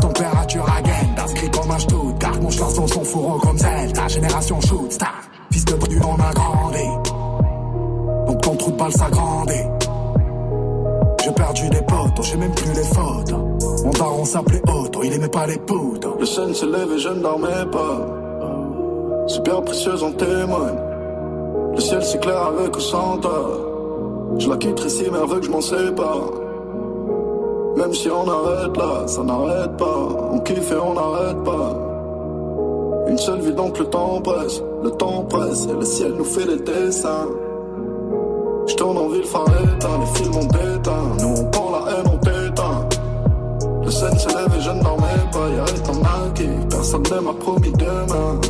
[0.00, 2.40] Température agenda, inscrit comme un Stuttgart.
[2.40, 5.14] Mon dans son fourreau comme Zelda, génération shoot star.
[5.52, 6.84] Fils de du on a grandi.
[8.26, 9.77] Donc ton trou de balle s'agrandit.
[11.28, 13.38] J'ai perdu des potos, j'ai même plus les photos.
[13.84, 16.16] Mon daron s'appelait Otto, il aimait pas les poudres.
[16.18, 19.26] Le sun se lève et je ne dormais pas.
[19.26, 20.78] Super précieuse en témoigne.
[21.74, 23.20] Le ciel s'éclaire avec ou sans.
[24.38, 26.30] Je la quitterai si mais que je m'en sépare.
[27.76, 30.08] Même si on arrête là, ça n'arrête pas.
[30.32, 31.76] On kiffe et on n'arrête pas.
[33.06, 34.62] Une seule vie donc le temps presse.
[34.82, 37.28] Le temps presse et le ciel nous fait des dessins.
[38.68, 41.16] Je tourne en ville phare éteint, les films ont déteint.
[41.20, 42.88] Nous on prend la haine, on t'éteint.
[43.82, 45.48] Le sun se lève et je ne dormais pas.
[45.48, 48.40] Y'a un marqué, personne ne m'a promis demain.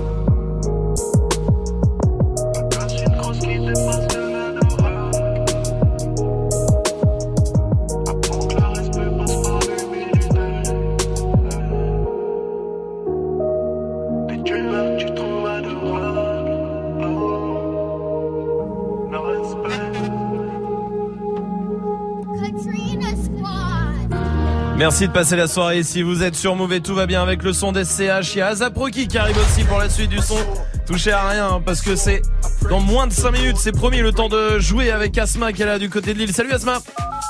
[24.89, 27.43] Merci de passer la soirée si vous êtes sur Move et tout va bien avec
[27.43, 28.35] le son des CH.
[28.35, 30.39] Il y a Azaproki qui arrive aussi pour la suite du son.
[30.87, 32.23] Touchez à rien hein, parce que c'est
[32.71, 33.59] dans moins de 5 minutes.
[33.59, 36.33] C'est promis, le temps de jouer avec Asma qui est là du côté de l'île.
[36.33, 36.79] Salut Asma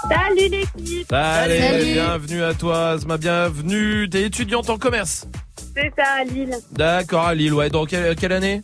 [0.09, 1.93] Salut l'équipe Allez, Salut.
[1.95, 4.09] bienvenue à toi Asma, bienvenue.
[4.09, 5.27] T'es étudiante en commerce
[5.75, 6.55] C'est ça, à Lille.
[6.71, 7.71] D'accord, à Lille, ouais.
[7.71, 8.63] Dans quelle, quelle année?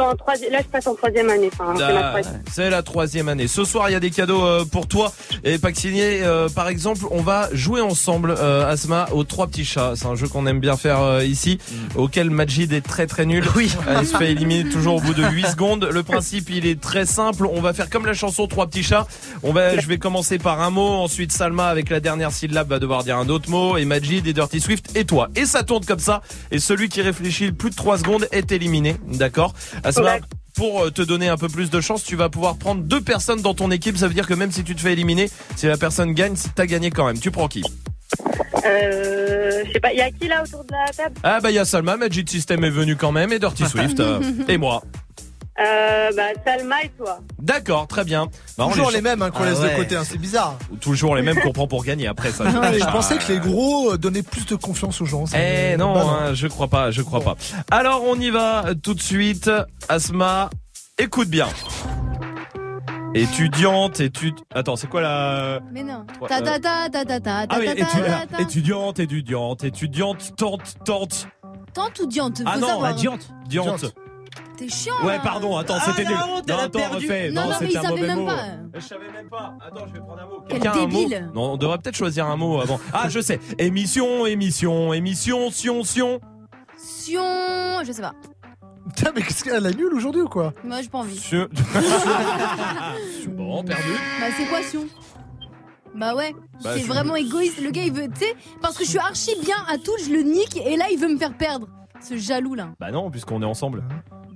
[0.00, 1.50] En troisième, là je passe en troisième année.
[1.52, 2.42] Enfin, c'est ma Ah, troisième.
[2.52, 3.48] C'est la troisième année.
[3.48, 5.12] Ce soir, il y a des cadeaux euh, pour toi.
[5.44, 9.92] Et Paxinier, euh, par exemple, on va jouer ensemble, euh, Asma, aux trois petits chats.
[9.96, 11.58] C'est un jeu qu'on aime bien faire euh, ici,
[11.94, 13.44] auquel Majid est très très nul.
[13.56, 13.72] Oui.
[14.00, 15.88] il se fait éliminer toujours au bout de 8 secondes.
[15.92, 17.46] Le principe, il est très simple.
[17.46, 19.06] On va faire comme la chanson Trois petits chats.
[19.42, 20.88] On va, je vais commencer par un mot.
[20.88, 23.76] Ensuite, Salma, avec la dernière syllabe, va devoir dire un autre mot.
[23.76, 25.28] Et Majid et Dirty Swift et toi.
[25.36, 26.22] Et ça tourne comme ça.
[26.50, 28.96] Et celui qui réfléchit plus de 3 secondes est éliminé.
[29.08, 29.54] D'accord?
[29.90, 30.18] Asma,
[30.54, 33.42] pour euh, te donner un peu plus de chance, tu vas pouvoir prendre deux personnes
[33.42, 33.96] dans ton équipe.
[33.96, 36.66] Ça veut dire que même si tu te fais éliminer, si la personne gagne, t'as
[36.66, 37.18] gagné quand même.
[37.18, 37.62] Tu prends qui?
[38.64, 41.14] Euh, je sais pas, il y a qui là autour de la table?
[41.22, 44.00] Ah bah il y a Salma, Magic System est venu quand même et Dirty Swift
[44.00, 44.82] euh, et moi.
[45.60, 47.20] Euh, Bah, Salma et toi.
[47.38, 48.28] D'accord, très bien.
[48.58, 49.72] Bah, Toujours les- les mêmes hein, qu'on Ah laisse ouais.
[49.72, 50.56] de côté, hein, c'est bizarre.
[50.80, 52.44] Toujours les mêmes qu'on prend pour gagner après ça.
[52.46, 55.24] Ah, je pensais que les gros euh, donnaient plus de confiance aux gens.
[55.34, 57.36] Eh me- non, bah hein, je crois pas, je crois pas.
[57.70, 59.50] Alors on y va euh, tout de suite.
[59.88, 60.50] Asma,
[60.98, 61.48] écoute bien.
[63.12, 64.36] Étudiante, étude.
[64.54, 65.58] Attends, c'est quoi la.
[65.72, 66.04] Mais non.
[66.28, 67.66] Ta ta ta ta ta ta Ah oui,
[68.38, 71.26] étudiante, étudiante, étudiante, tante, tante,
[71.74, 73.28] Tante ou diante Ah non, la diante.
[73.48, 73.92] diante.
[74.60, 74.94] T'es chiant.
[75.02, 75.20] Ouais, là.
[75.20, 76.14] pardon, attends, Ah, c'était nul.
[76.46, 77.30] Non, a attends, refais.
[77.30, 78.26] Non, non, mais c'était il un savait mauvais même mot.
[78.26, 78.44] pas.
[78.74, 79.54] Je savais même pas.
[79.66, 80.44] Attends, je vais prendre un mot.
[80.48, 81.30] Quel Quelqu'un a un mot débile.
[81.34, 82.78] Non, on devrait peut-être choisir un mot avant.
[82.92, 83.40] Ah, je sais.
[83.58, 86.20] Émission, émission, émission, sion, sion.
[86.76, 87.22] Sion,
[87.84, 88.12] je sais pas.
[88.94, 91.16] Putain, mais qu'est-ce qu'elle a nulle aujourd'hui ou quoi Moi, j'ai pas envie.
[91.18, 91.48] Sion.
[93.28, 93.82] bon, perdu.
[94.20, 94.84] Bah, c'est quoi Sion?
[95.94, 97.60] Bah ouais, Bah, c'est vraiment égoïste.
[97.60, 100.10] Le gars, il veut, tu sais, parce que je suis archi bien à tout, je
[100.12, 101.66] le nique et là, il veut me faire perdre.
[102.00, 102.68] Ce jaloux là.
[102.78, 103.82] Bah non, puisqu'on est ensemble.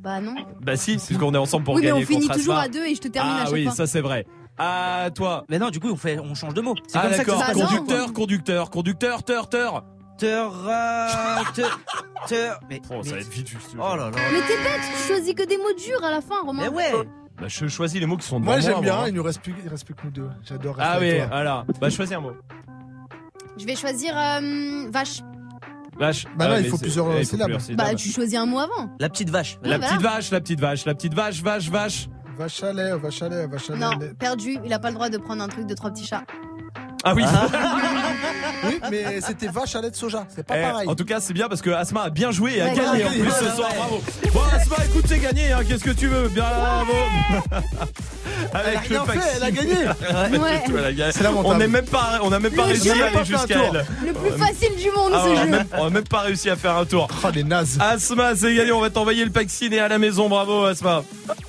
[0.04, 0.34] Bah non.
[0.60, 2.94] Bah si, puisqu'on est ensemble pour oui, mais gagner on finit toujours à deux et
[2.94, 3.72] je te termine ah à chaque oui, fois.
[3.74, 4.26] ça c'est vrai.
[4.58, 5.44] À toi.
[5.48, 6.74] Mais non, du coup, on fait, on change de mot.
[6.86, 7.52] C'est Ah comme ça que ça.
[7.54, 9.84] Conducteur, conducteur, conducteur, teur, teur.
[10.18, 10.52] Teur,
[11.54, 11.80] teur,
[12.28, 12.60] teur.
[12.70, 13.70] Mais, Oh, ça va être vite juste.
[13.74, 14.10] Oh là là.
[14.32, 16.62] Mais t'es bête, tu choisis que des mots durs à la fin, Romain.
[16.62, 16.92] Mais ouais.
[17.40, 18.70] Bah je choisis les mots qui sont devant Moi moi.
[18.70, 19.08] j'aime bien, moi.
[19.08, 20.28] il nous reste plus, il reste plus que nous deux.
[20.44, 20.76] J'adore.
[20.78, 21.64] Ah oui, voilà.
[21.80, 22.32] Bah choisis un mot.
[23.58, 25.20] Je vais choisir euh, vache.
[25.98, 26.26] Vache.
[26.36, 27.50] Bah non, Ah, il faut plusieurs, euh, il faut syllabes.
[27.52, 27.98] plusieurs Bah, syllabes.
[27.98, 28.90] tu choisis un mot avant.
[28.98, 29.58] La petite vache.
[29.62, 32.08] La petite vache, la petite vache, la petite vache, vache, vache.
[32.36, 33.78] Vache à lait, vache à lait, vache à lait.
[33.78, 36.24] Non, perdu, il a pas le droit de prendre un truc de trois petits chats.
[37.04, 37.24] Ah oui.
[38.66, 40.88] Oui, mais c'était vache à lait de soja, c'est pas Eh, pareil.
[40.88, 43.04] en tout cas, c'est bien parce que Asma a bien joué et a Ouais, gagné
[43.04, 43.68] en plus ce soir.
[43.76, 44.02] Bravo.
[44.32, 45.52] Bon, Asma, écoute, c'est gagné.
[45.52, 45.60] Hein.
[45.68, 46.28] Qu'est-ce que tu veux?
[46.28, 46.92] Bravo.
[48.54, 49.28] Elle a Avec le rien fait, Paxi.
[49.36, 49.74] elle a gagné.
[50.38, 50.62] Ouais.
[50.66, 51.12] tout, elle a gagné.
[51.12, 51.54] C'est lamentable.
[51.54, 53.12] On n'est même pas, on n'a même pas Le réussi jeu, à on a aller
[53.18, 53.76] pas fait un jusqu'à tour.
[53.76, 53.86] elle.
[54.06, 55.50] Le plus facile du monde, Ah, ce on, a jeu.
[55.50, 57.08] même, on a même pas réussi à faire un tour.
[57.22, 57.76] Oh, les nazes.
[57.80, 58.72] Asma, c'est gagné.
[58.72, 60.30] On va t'envoyer le pack ciné à la maison.
[60.30, 61.04] Bravo, Asma.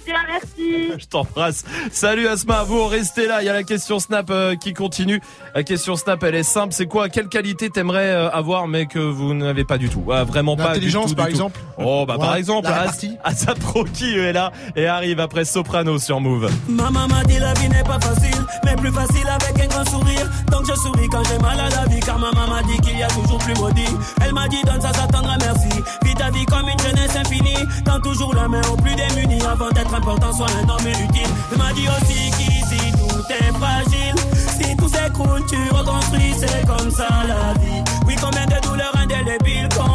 [0.05, 0.91] Bien, merci.
[0.99, 1.63] Je t'embrasse.
[1.91, 3.41] Salut Asma, vous restez là.
[3.41, 5.19] Il y a la question Snap euh, qui continue.
[5.55, 6.73] La question Snap, elle est simple.
[6.73, 10.05] C'est quoi Quelle qualité t'aimerais euh, avoir mais que vous n'avez pas du tout?
[10.11, 10.63] Ah, Vraiment pas.
[10.63, 11.35] du L'intelligence, par du tout.
[11.37, 11.59] exemple?
[11.77, 13.17] Oh bah par exemple, la As- répartie.
[13.23, 16.49] Asap Rocky est là et arrive après Soprano sur Move.
[16.69, 20.29] Maman m'a dit la vie n'est pas facile, mais plus facile avec un grand sourire.
[20.51, 23.03] Donc je souris quand j'ai mal à la vie, car maman m'a dit qu'il y
[23.03, 23.87] a toujours plus maudit.
[24.23, 25.81] Elle m'a dit donne ça, t'attendra merci.
[26.03, 29.69] Vis ta vie comme une jeunesse infinie, tends toujours la main aux plus démunis avant
[29.71, 31.27] d'être important, sois un homme utile.
[31.51, 34.15] Elle m'a dit aussi qu'ici tout est fragile.
[34.57, 37.83] Si tout s'écroule, tu reconstruis, c'est comme ça la vie.
[38.07, 39.94] Oui, combien de douleurs indélébiles, combien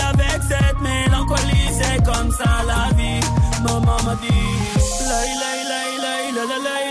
[0.00, 3.20] avec cette mélancolie, c'est comme ça la vie.
[3.62, 4.52] Maman m'a dit.
[5.08, 6.82] La, la, la, la, la, la.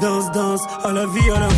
[0.00, 1.57] Danse, danse, à la vie, à l'amour.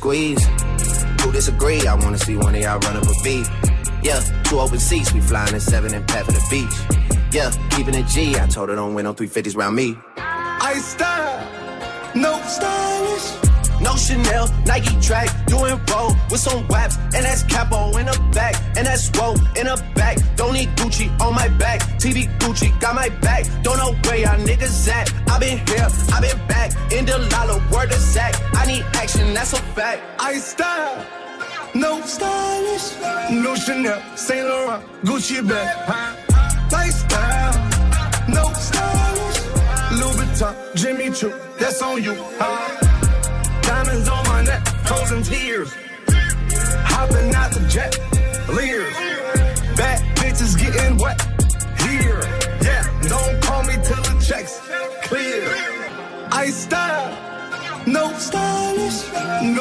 [0.00, 0.42] squeeze.
[1.20, 1.86] Who disagree?
[1.86, 3.46] I wanna see one of y'all run up a beat.
[4.02, 6.76] Yeah, two open seats, we flying in seven and pat for the beach.
[7.36, 8.34] Yeah, keeping it G.
[8.34, 9.98] I told her don't win no 350s round me.
[10.16, 11.38] I style,
[12.14, 13.50] no stylish.
[13.80, 18.54] No Chanel, Nike track, doing roll with some waps, and that's capo in the back,
[18.76, 20.18] and that's roll in the back.
[20.36, 23.46] Don't need Gucci on my back, TV Gucci got my back.
[23.62, 25.12] Don't know where y'all niggas at.
[25.30, 28.34] I been here, I been back, in the lala, word of Zach.
[28.54, 30.02] I need action, that's a fact.
[30.18, 31.06] I style,
[31.74, 32.86] no stylish.
[33.30, 35.68] No Chanel, Saint Laurent, Gucci bag.
[35.86, 36.16] High
[36.72, 37.54] lifestyle,
[38.28, 39.38] no stylish.
[39.98, 42.14] Louis Vuitton, Jimmy Choo, that's on you.
[42.38, 42.80] High
[43.62, 45.49] diamonds on my neck, frozen tears.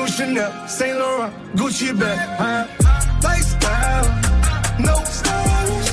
[0.10, 2.20] Chanel, Saint Laurent, Gucci bag.
[2.38, 2.66] Huh?
[3.24, 4.06] Lifestyle,
[4.80, 5.92] no stylish.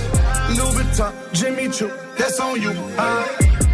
[0.56, 2.72] Louis Vuitton, Jimmy Choo, that's on you.
[2.96, 3.65] Huh?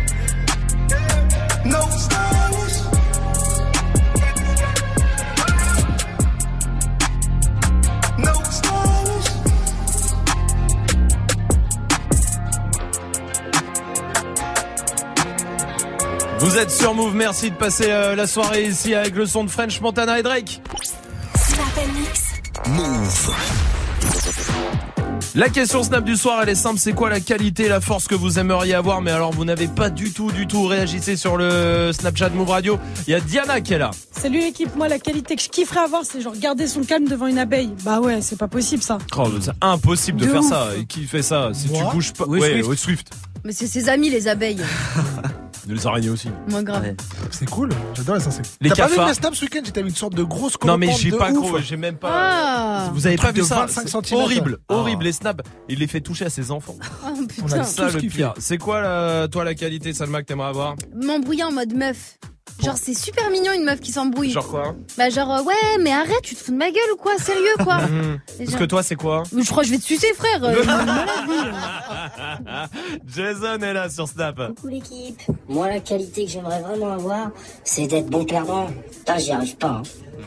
[16.53, 19.49] Vous êtes sur Move, merci de passer euh, la soirée ici avec le son de
[19.49, 20.61] French Montana et Drake.
[22.69, 23.31] Move.
[25.35, 28.15] La question Snap du soir, elle est simple, c'est quoi la qualité, la force que
[28.15, 29.01] vous aimeriez avoir?
[29.01, 32.79] Mais alors vous n'avez pas du tout, du tout réagissé sur le Snapchat Move Radio.
[33.07, 33.91] Il y a Diana qui est là.
[34.11, 37.29] Salut l'équipe, moi la qualité que je kifferais avoir c'est genre garder son calme devant
[37.29, 37.73] une abeille.
[37.83, 38.99] Bah ouais, c'est pas possible ça.
[39.17, 40.51] Oh, c'est impossible de, De faire ouf.
[40.51, 40.69] ça.
[40.79, 41.49] Et qui fait ça?
[41.55, 42.27] Si tu bouges pas.
[42.29, 42.69] Oui, ouais, Swift.
[42.69, 43.11] ouais, Swift.
[43.43, 44.61] Mais c'est ses amis, les abeilles.
[45.69, 46.29] Les araignées aussi.
[46.49, 46.95] Moins grave.
[47.31, 48.57] C'est cool, j'adore les insectes.
[48.61, 49.09] Les T'as pas vu cafards.
[49.09, 51.31] mes snaps ce week-end J'étais avec une sorte de grosse Non mais j'ai de pas
[51.31, 51.51] ouf.
[51.51, 52.11] gros, j'ai même pas.
[52.13, 52.91] Ah.
[52.93, 54.25] Vous avez Un pas truc vu de ça 25 C'est centimètres.
[54.25, 54.75] Horrible, Ah.
[54.75, 55.45] horrible les snaps.
[55.69, 56.77] Il les fait toucher à ses enfants.
[57.05, 57.61] Oh On putain.
[57.61, 58.35] a ça le pire.
[58.39, 60.75] C'est quoi la- toi la qualité Salma que t'aimerais avoir?
[60.95, 62.19] M'embrouiller en mode meuf.
[62.63, 64.31] Genre c'est super mignon une meuf qui s'embrouille.
[64.31, 66.97] Genre quoi Bah genre euh, ouais mais arrête tu te fous de ma gueule ou
[66.97, 68.21] quoi Sérieux quoi Mhm.
[68.39, 70.45] Parce genre- que toi c'est quoi Je crois que je vais te sucer frère.
[70.45, 70.55] euh.
[73.07, 74.49] Jason est là sur Snap.
[74.55, 75.21] Coucou l'équipe.
[75.49, 77.31] Moi, la qualité que j'aimerais vraiment avoir,
[77.65, 78.67] c'est d'être bon perdant.
[78.91, 79.69] Putain, j'y arrive pas.
[79.69, 79.83] Hein.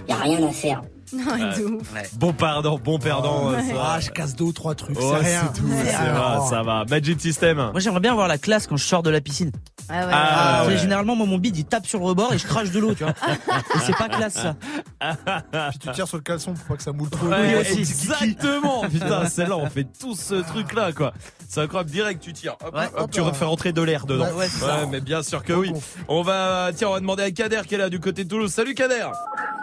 [0.08, 0.82] Y a rien à faire.
[1.14, 1.94] Ouais, de ouf.
[2.18, 3.50] Bon pardon, bon perdant.
[3.52, 3.58] Ouais.
[3.58, 3.82] euh, ça.
[3.96, 5.42] Ah, je casse deux ou trois trucs, Oh, c'est rien.
[5.54, 6.14] c'est tout, C'est c'est rien.
[6.14, 6.86] va, ça va.
[6.90, 7.58] Magic System.
[7.58, 9.52] Moi j'aimerais bien avoir la classe quand je sors de la piscine.
[9.88, 10.12] Ah ouais.
[10.12, 10.78] Ah, Tu ouais.
[10.78, 13.04] Généralement moi mon bide il tape sur le rebord et je crache de l'eau tu
[13.04, 13.14] vois.
[13.14, 14.56] et c'est pas classe ça.
[15.70, 17.28] Puis tu tires sur le caleçon pour pas que ça moule trop.
[17.28, 17.80] Ouais, Oui, aussi.
[17.80, 18.82] exactement.
[18.90, 21.14] Putain, celle-là, on fait tout ce truc-là, quoi.
[21.48, 21.92] C'est incroyable.
[21.92, 22.56] Direct, tu tires.
[22.66, 22.88] Hop, Ouais.
[22.98, 24.26] hop, tu refais rentrer de l'air dedans.
[24.26, 24.86] Ouais, ouais, c'est ça.
[24.90, 25.72] mais bien sûr que oui.
[26.08, 28.52] On va, tiens, on va demander à Kader qui est là du côté de Toulouse.
[28.52, 29.08] Salut Kader.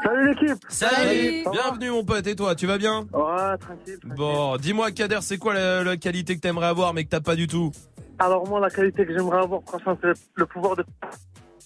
[0.05, 1.32] Salut l'équipe Salut.
[1.51, 2.27] Bienvenue mon pote.
[2.27, 3.99] Et toi, tu vas bien Ouais, tranquille.
[4.05, 7.35] Bon, dis-moi Kader, c'est quoi la, la qualité que t'aimerais avoir mais que t'as pas
[7.37, 7.71] du tout
[8.19, 10.85] Alors moi, la qualité que j'aimerais avoir, franchement, c'est le pouvoir de...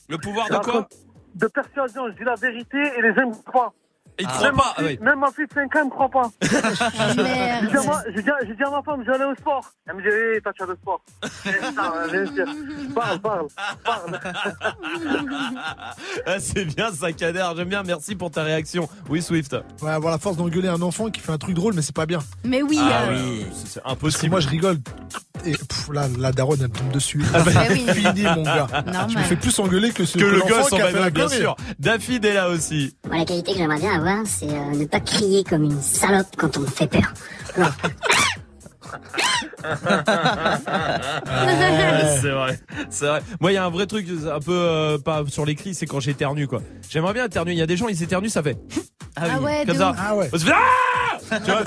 [0.09, 0.89] Le pouvoir de quoi
[1.35, 3.73] De persuasion, je dis la vérité et les gens pas.
[4.19, 4.75] Il croit pas.
[4.79, 4.83] Ah.
[4.83, 6.31] Même ma fille de 5 ans ne croit pas.
[6.43, 9.71] J'ai dit, à ma- femme, je vais aller au sport.
[9.89, 11.01] Elle me dit, oui, toi tu as le sport.
[11.47, 12.47] Eh, sûr.
[12.95, 13.47] Parle, parle,
[13.85, 14.21] parle.
[16.27, 17.47] Ah, c'est bien ça Kader.
[17.57, 17.83] J'aime bien.
[17.83, 18.89] Merci pour ta réaction.
[19.09, 19.55] Oui Swift.
[19.83, 22.07] Ouais, avoir la force d'engueuler un enfant qui fait un truc drôle, mais c'est pas
[22.07, 22.21] bien.
[22.45, 22.79] Mais oui.
[22.81, 24.31] Ah euh, oui, c'est- impossible.
[24.31, 24.79] moi, je rigole.
[25.45, 27.23] Et pff, là, la daronne, elle me tombe dessus.
[27.35, 27.87] Ah bah, oui.
[27.93, 28.67] Fini, mon gars.
[28.87, 29.09] Normal.
[29.17, 31.55] Me fais plus engueuler que ce que le gosse, qui a fait la bien sûr.
[31.79, 32.97] David est là aussi.
[33.07, 36.37] Moi, la qualité que j'aimerais bien avoir, c'est euh, ne pas crier comme une salope
[36.37, 37.13] quand on me fait peur.
[42.21, 42.59] C'est vrai,
[42.91, 43.23] c'est vrai.
[43.41, 46.01] Moi, il y a un vrai truc un peu euh, pas sur l'écrit, c'est quand
[46.01, 46.63] j'éternue quoi.
[46.89, 47.53] J'aimerais bien éternuer.
[47.53, 48.57] Il y a des gens, ils éternuent, ça fait.
[49.17, 49.95] Ah ouais, comme de ça.
[49.99, 50.31] Ah ouais.
[51.31, 51.63] Ah tu vois,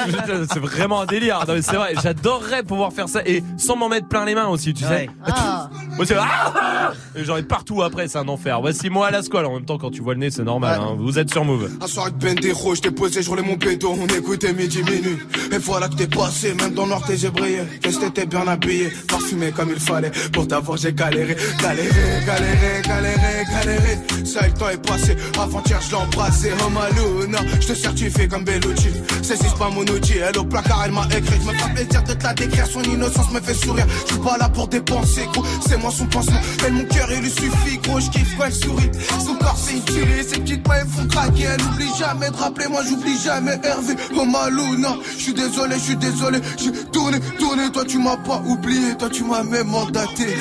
[0.52, 1.44] c'est vraiment un délire.
[1.48, 4.48] Non, mais c'est vrai, j'adorerais pouvoir faire ça et sans m'en mettre plein les mains
[4.48, 4.90] aussi, tu sais.
[4.90, 5.10] Ouais.
[5.26, 5.70] Ah.
[5.98, 8.62] Moi, c'est ah Et J'en ai partout après, c'est un enfer.
[8.62, 9.46] Voici moi à la squale.
[9.46, 10.80] En même temps, quand tu vois le nez, c'est normal.
[10.82, 10.96] hein.
[10.98, 11.70] Vous êtes sur Move.
[11.82, 15.20] Un soir avec Bendero, je t'ai posé, je roulais mon pédo, on écoutait midi minuit.
[15.52, 16.86] Et voilà que t'es passé, même dans
[17.18, 17.62] j'ai brillé.
[17.82, 20.12] Qu'est-ce que bien habillé, parfumé comme il fallait.
[20.32, 21.90] Pour t'avoir j'ai galéré, galéré,
[22.26, 24.26] galéré, galéré, galéré.
[24.26, 26.52] Ça le temps est passé, avant-hier je l'ai embrassé.
[26.66, 28.90] Oh Maluna, je te certifie comme Bellucci.
[29.24, 31.40] Saisis pas mon outil, elle au placard elle m'a écrit.
[31.42, 33.86] Je me fais plaisir de te la décrire, son innocence me fait sourire.
[34.08, 36.40] Je suis pas là pour dépenser, gros, c'est moi son pansement.
[36.66, 38.92] Elle mon cœur il lui suffit, gros, je kiffe elle sourit.
[39.26, 41.44] Son corps c'est une ses petites mains elles font craquer.
[41.44, 43.96] Elle oublie jamais de rappeler, moi j'oublie jamais Hervé.
[44.16, 46.40] Oh Maluna, je suis désolé, je suis désolé.
[46.58, 50.36] J'ai tourné, tourné, toi tu m'as pas oublié, toi tu m'as même mandaté.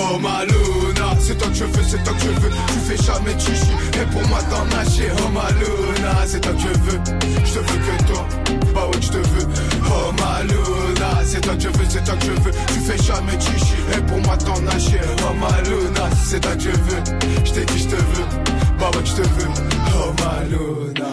[0.00, 2.50] Oh Maluna, c'est toi que je veux, c'est toi que je veux.
[2.50, 5.10] Tu fais jamais de chichi, et pour moi t'en nager.
[5.18, 7.00] Oh Maluna, c'est toi que je veux.
[7.44, 8.28] Je te veux que toi,
[8.74, 9.48] bah ouais, je te veux.
[9.86, 12.52] Oh Maluna, c'est toi que je veux, c'est toi que je veux.
[12.68, 15.00] Tu fais jamais de chichi, et pour moi t'en nager.
[15.28, 17.02] Oh Maluna, c'est toi que je veux.
[17.44, 18.67] Je t'ai dit, je te veux.
[18.80, 18.90] Oh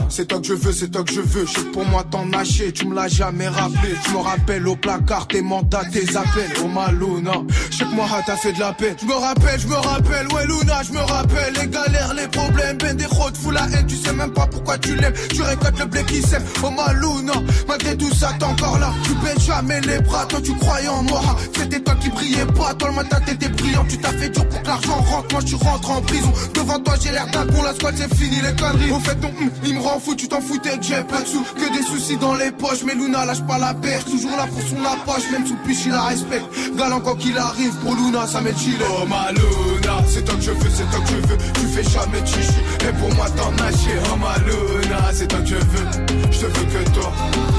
[0.09, 1.45] c'est toi que je veux, c'est toi que je veux.
[1.45, 3.95] Je pour moi t'en nager, tu me l'as jamais rappelé.
[4.05, 6.53] Tu me rappelles au placard tes mandats, tes appels.
[6.63, 7.34] Oh Maluna,
[7.72, 8.95] je sais que moi t'as fait de la peine.
[9.01, 11.53] Je me rappelle, je me rappelle, ouais Luna, je me rappelle.
[11.59, 13.86] Les galères, les problèmes, ben des routes, fous la haine.
[13.88, 15.13] Tu sais même pas pourquoi tu l'aimes.
[15.34, 16.43] Tu récoltes le blé qui sème.
[16.63, 17.34] Oh Maluna,
[17.68, 18.93] malgré tout ça t'es encore là.
[19.03, 21.22] Tu baisses jamais les bras, toi tu croyais en moi.
[21.57, 23.86] C'était toi qui brillais pas, toi le matin t'étais brillant.
[23.89, 26.32] Tu t'as fait dur pour que l'argent rentre, moi je rentre en prison.
[26.53, 28.91] Devant toi j'ai l'air d'un con, la squad c'est fini les conneries.
[28.91, 31.43] Au fait ton hum, il me rend fou, tu t'en foutais j'ai pas de sous.
[31.56, 34.06] Que des soucis dans les poches, mais Luna lâche pas la perche.
[34.06, 36.45] Toujours là pour son approche, même sous piche il la respecte.
[36.78, 38.78] Galant quoi qu'il arrive, pour Luna ça m'est chill.
[38.89, 41.38] Oh ma Luna, c'est toi que je veux, c'est toi que je veux.
[41.38, 43.97] Tu fais jamais chichi, et pour moi t'en nager.
[44.12, 45.88] Oh ma Luna, c'est toi que je veux.
[46.32, 47.12] Je te veux que toi,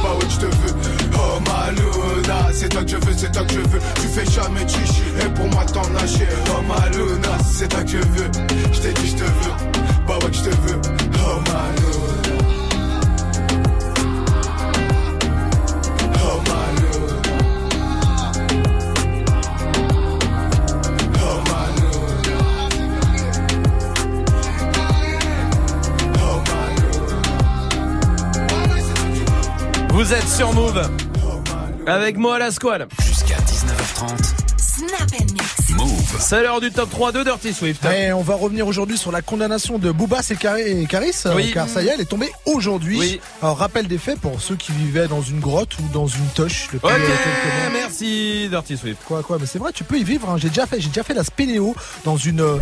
[0.03, 1.06] bah ouais je te veux.
[1.19, 3.81] Oh ma Luna, c'est toi que je veux, c'est toi que je veux.
[3.97, 6.29] Tu fais jamais chichi, et pour moi t'en nager.
[6.51, 8.31] Oh ma Luna, c'est toi que je veux.
[8.73, 9.55] Je t'ai dit je te veux,
[10.07, 10.81] bah ouais je te veux.
[11.19, 11.21] Oh.
[11.29, 11.43] Oh.
[16.23, 17.17] Oh ma Luna.
[26.19, 26.39] Oh
[29.89, 31.06] ma Vous êtes sur Move.
[31.87, 32.89] Avec moi à la squale.
[33.07, 34.33] Jusqu'à 19h30.
[34.59, 35.71] Snap and mix.
[35.77, 36.17] Move.
[36.19, 37.85] C'est l'heure du top 3 de Dirty Swift.
[37.87, 41.33] Et on va revenir aujourd'hui sur la condamnation de Booba et Cari- et Caris, euh,
[41.35, 41.51] Oui.
[41.53, 42.99] car ça y est, elle est tombée aujourd'hui.
[42.99, 43.21] Oui.
[43.43, 46.69] Alors rappel des faits pour ceux qui vivaient dans une grotte ou dans une toche.
[46.73, 46.93] depuis, Ok,
[47.73, 48.99] merci Dirty Swift.
[49.07, 50.29] Quoi, quoi, mais c'est vrai, tu peux y vivre.
[50.29, 50.37] hein.
[50.39, 51.75] J'ai déjà fait, j'ai déjà fait la spéléo
[52.05, 52.41] dans une.
[52.41, 52.59] euh,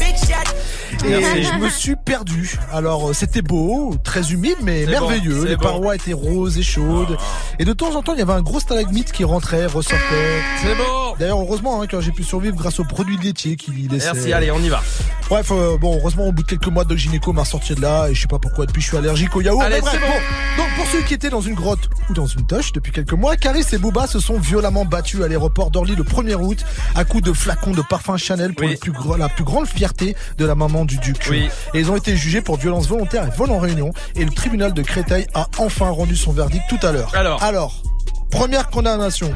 [1.04, 1.42] Et Merci.
[1.44, 2.58] je me suis perdu.
[2.72, 5.40] Alors euh, c'était beau, très humide, mais merveilleux.
[5.40, 5.62] bon, Les bon.
[5.62, 7.16] parois étaient roses et chaudes.
[7.58, 10.42] Et de temps en temps, il y avait un gros stalagmite qui rentrait, ressortait.
[10.62, 11.14] C'est bon.
[11.18, 14.10] D'ailleurs, heureusement hein, que j'ai pu survivre grâce aux produits laitiers qu'il laissait.
[14.12, 14.82] Merci, allez, on y va.
[15.28, 18.08] Bref, euh, bon, heureusement, au bout de quelques mois, Doc Gynéco m'a sorti de là,
[18.08, 19.62] et je sais pas pourquoi, depuis, je suis allergique au yaourt.
[19.62, 20.62] Allez, mais bref, c'est bon.
[20.62, 23.36] Donc, pour ceux qui étaient dans une grotte ou dans une toche depuis quelques mois,
[23.36, 26.58] Caris et Booba se sont violemment battus à l'aéroport d'Orly le 1er août,
[26.96, 28.76] à coups de flacons de parfum Chanel pour Oui.
[28.76, 31.28] plus la plus grande fierté de la maman du duc.
[31.30, 31.48] Oui.
[31.74, 34.72] Et ils ont été jugés pour violence volontaire et vol en réunion, et le tribunal
[34.74, 37.12] de Créteil a enfin rendu son verdict tout à l'heure.
[37.14, 37.40] Alors.
[37.42, 37.82] Alors,
[38.30, 39.30] première condamnation.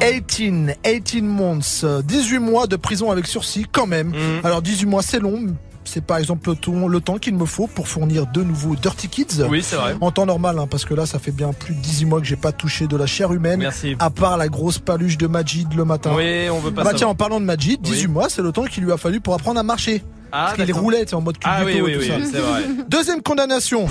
[0.00, 4.08] 18, 18 months, euh, 18 mois de prison avec sursis quand même.
[4.08, 4.40] Mhm.
[4.44, 5.46] Alors 18 mois c'est long,
[5.84, 9.08] c'est par exemple le temps, le temps qu'il me faut pour fournir de nouveaux Dirty
[9.08, 9.44] Kids.
[9.48, 9.94] Oui, c'est vrai.
[10.00, 12.26] En temps normal, hein, parce que là ça fait bien plus de 18 mois que
[12.26, 13.60] j'ai pas touché de la chair humaine.
[13.60, 13.96] Merci.
[13.98, 16.12] À part la grosse paluche de Majid le matin.
[16.16, 16.94] Oui, on veut pas Ah bah savoir.
[16.96, 18.12] tiens, en parlant de Majid, 18 Oui.
[18.12, 20.02] mois c'est le temps qu'il lui a fallu pour apprendre à marcher.
[20.32, 22.14] Ah, parce qu'il roulait en mode Ah oui, et tout oui, ça.
[22.30, 22.62] c'est vrai.
[22.88, 23.86] Deuxième condamnation.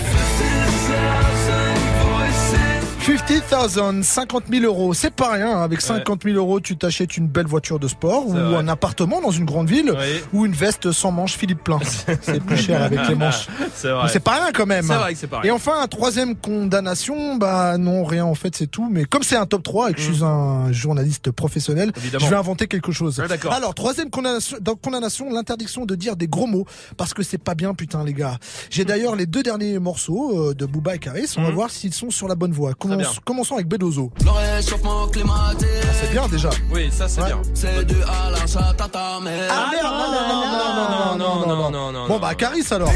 [3.05, 5.57] 50 000, 50 000 euros, c'est pas rien.
[5.57, 5.61] hein.
[5.63, 8.55] Avec 50 000 euros, tu t'achètes une belle voiture de sport ou vrai.
[8.55, 10.21] un appartement dans une grande ville Oui.
[10.31, 11.79] ou une veste sans manches Philippe Plein.
[12.21, 13.47] C'est plus cher avec les manches.
[13.75, 14.85] C'est pas rien quand même.
[14.85, 15.49] Vrai que pas rien.
[15.49, 18.87] Et enfin, troisième condamnation, bah non, rien en fait, c'est tout.
[18.89, 21.99] Mais comme c'est un top 3 et que je suis un journaliste professionnel, Mm.
[21.99, 22.25] Évidemment.
[22.25, 23.21] je vais inventer quelque chose.
[23.51, 26.65] Alors, troisième condamnation, condamnation, l'interdiction de dire des gros mots
[26.97, 28.37] parce que c'est pas bien, putain, les gars.
[28.69, 31.33] J'ai d'ailleurs les deux derniers morceaux euh, de Booba et Caris.
[31.37, 31.55] On va Mhm.
[31.55, 32.73] voir s'ils sont sur la bonne voie.
[32.95, 33.21] Commence- bien.
[33.25, 34.11] commençons avec Bedozo.
[34.23, 36.49] Le réchauffement climatique, Ah, c'est bien déjà.
[36.71, 37.27] Oui, ça c'est Ouais.
[37.27, 37.41] bien.
[37.53, 39.51] c'est dû à la chatte à ta mère.
[39.51, 42.35] Ah, merde, non, non, non, non, non, non, non, non, non, non, Bon bah.
[42.35, 42.91] Caris alors.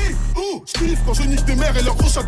[1.05, 1.95] Quand je nique des mères et gros.
[1.99, 2.21] Ah,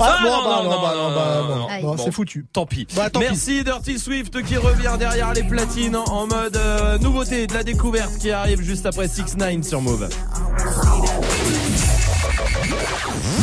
[0.00, 2.46] Ah, bon, bah, non, non, non, bah, non, bah, c'est foutu.
[2.52, 2.86] Tant pis.
[2.94, 3.26] Bah, tant pis.
[3.28, 8.18] Merci Dirty Swift qui revient derrière les platines en mode euh, nouveauté de la découverte
[8.18, 10.08] qui arrive juste après 6 9 sur Move.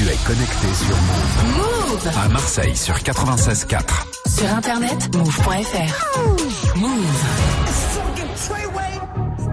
[0.00, 1.92] Tu es connecté sur Move.
[1.92, 2.10] Move.
[2.24, 3.82] À Marseille sur 96.4.
[4.26, 6.16] Sur internet, move.fr.
[6.76, 7.04] Move.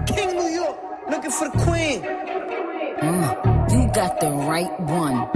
[0.06, 0.78] King New York,
[1.10, 2.02] looking for the queen.
[3.02, 5.28] Mm, you got the right one.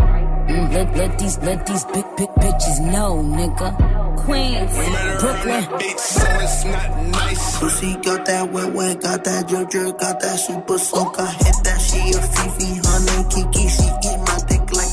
[0.48, 3.92] Mm, let, let these let these big big bitches know, nigga.
[4.24, 4.72] Queens,
[5.20, 5.62] Brooklyn.
[5.98, 7.58] So it's not nice.
[7.58, 11.18] Pussy got that wet wet, got that drip drip, got that super soak.
[11.18, 13.68] I hit that she a Fifi, honey Kiki.
[13.68, 13.88] She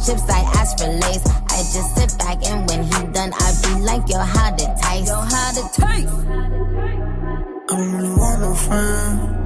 [0.00, 1.26] I chips, I ask for lace.
[1.26, 5.08] I just sit back and when he done, I be like, yo, how to taste?
[5.08, 6.14] Yo, how to taste?
[7.68, 9.36] I don't really want no friends.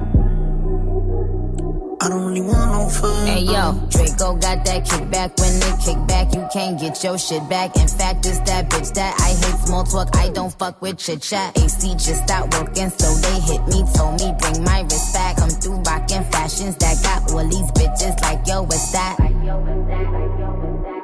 [2.01, 3.29] I don't really want no friends.
[3.29, 5.37] Hey yo, Draco got that kickback.
[5.39, 7.75] When they kick back, you can't get your shit back.
[7.75, 10.15] In fact, it's that bitch that I hate small talk.
[10.15, 11.57] I don't fuck with chit chat.
[11.57, 13.83] AC just stopped working, so they hit me.
[13.93, 15.35] Told me bring my wrist back.
[15.35, 20.44] Come through rockin' fashions that got all these bitches like yo, what's that?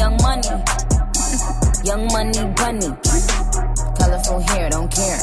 [0.00, 0.48] Young money,
[1.84, 2.88] young money bunny.
[3.98, 5.20] Colorful hair, don't care.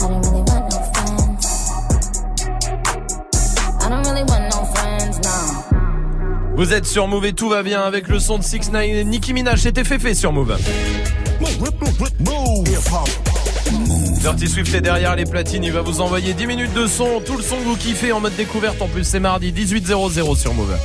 [0.00, 1.70] I don't really want no friends.
[3.80, 6.56] I don't really want no friends, no.
[6.56, 9.04] Vous êtes sur Move et tout va bien avec le son de 6 9 et
[9.04, 9.60] Nicki Minaj.
[9.60, 10.56] C'était Féfé sur Move.
[14.20, 17.36] Dirty Swift est derrière les platines, il va vous envoyer 10 minutes de son, tout
[17.36, 20.76] le son que vous kiffez en mode découverte en plus c'est mardi 18.00 sur Move.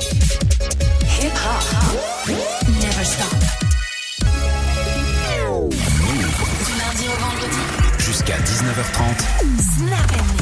[8.62, 10.41] 19h30.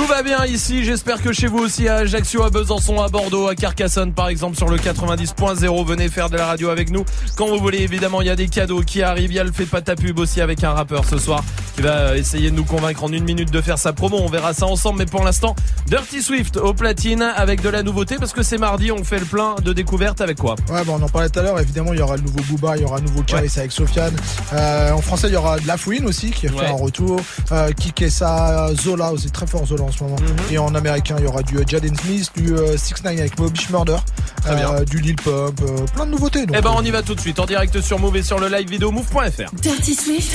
[0.00, 3.48] Tout va bien ici, j'espère que chez vous aussi à Ajaccio, à Besançon, à Bordeaux,
[3.48, 7.04] à Carcassonne par exemple sur le 90.0, venez faire de la radio avec nous
[7.36, 9.52] quand vous voulez évidemment, il y a des cadeaux qui arrivent, il y a le
[9.52, 11.44] fait pas ta pub aussi avec un rappeur ce soir
[11.76, 14.54] qui va essayer de nous convaincre en une minute de faire sa promo, on verra
[14.54, 15.54] ça ensemble mais pour l'instant
[15.86, 19.26] Dirty Swift au platine avec de la nouveauté parce que c'est mardi, on fait le
[19.26, 20.54] plein de découvertes avec quoi?
[20.70, 21.60] Ouais, on en parlait tout à l'heure.
[21.60, 24.14] Évidemment, il y aura le nouveau Booba, il y aura un nouveau Karis avec Sofiane.
[24.52, 26.66] Euh, en français, il y aura de la Fouine aussi qui a fait Ouais.
[26.66, 27.20] un retour.
[27.52, 30.16] Euh, Kikessa, Zola aussi, très fort Zola en ce moment.
[30.20, 30.52] Mhm.
[30.52, 33.68] Et en américain, il y aura du euh, Jaden Smith, du 6 9 avec Mobish
[33.70, 33.96] Murder,
[34.42, 34.82] Très bien.
[34.82, 36.46] du Lil Pump, euh, plein de nouveautés.
[36.46, 38.38] Donc, Eh ben on y va tout de suite en direct sur Move et sur
[38.38, 39.50] le live vidéo move.fr.
[39.54, 40.32] Dirty Swift.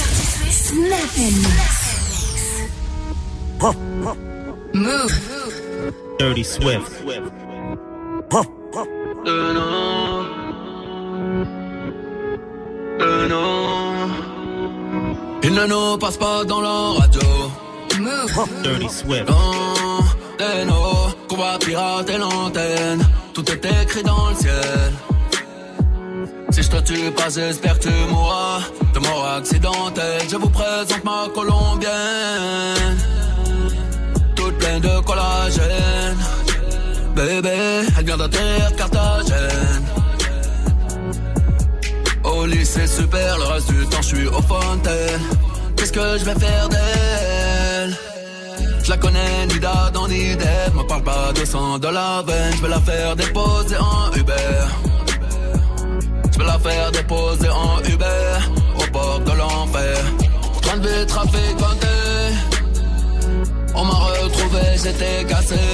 [0.52, 1.86] Snap and mix.
[4.74, 5.14] Move.
[6.20, 6.92] Dirty Swift.
[8.34, 8.44] Euh.
[9.28, 10.24] Euh.
[15.44, 17.22] Une nano passe pas dans la radio.
[18.64, 19.26] Dirty Swift.
[19.28, 23.04] Dans nos qu'on l'antenne.
[23.34, 24.94] Tout est écrit dans le ciel.
[26.52, 28.60] Si je te tue pas, j'espère que tu mourras
[28.94, 30.22] de mort accidentelle.
[30.30, 32.98] Je vous présente ma colombienne,
[34.36, 36.18] toute pleine de collagène.
[37.16, 39.84] Bébé, elle vient d'atterrir Carthagène.
[42.24, 45.22] Au lycée super, le reste du temps je suis au fontaine.
[45.76, 47.75] Qu'est-ce que je vais faire d'elle?
[48.86, 50.76] Je la connais ni d'Adam ni d'Ève.
[50.76, 54.60] Me parle pas de sang de la veine, je vais la faire déposer en Uber.
[56.32, 58.30] Je vais la faire déposer en Uber
[58.78, 59.98] au bord de l'enfer.
[60.62, 61.96] Train de vie trafiquanté.
[63.74, 65.66] On m'a retrouvé, j'étais cassé.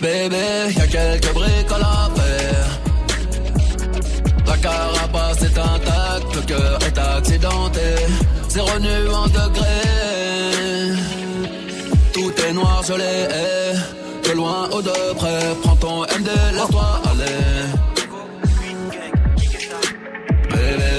[0.00, 0.46] Bébé,
[0.76, 2.68] y a quelques briques à la faire.
[4.46, 7.88] La carapace est intacte, le cœur est accidenté.
[8.48, 11.17] Zéro nuance de gré.
[12.18, 14.28] Tout est noir, je l'ai.
[14.28, 17.38] De loin ou de près, prends ton MD, laisse-toi aller.
[20.50, 20.94] Bébé,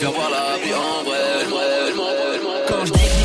[0.00, 1.24] viens voir la vie en vrai.
[2.66, 3.23] Quand je dis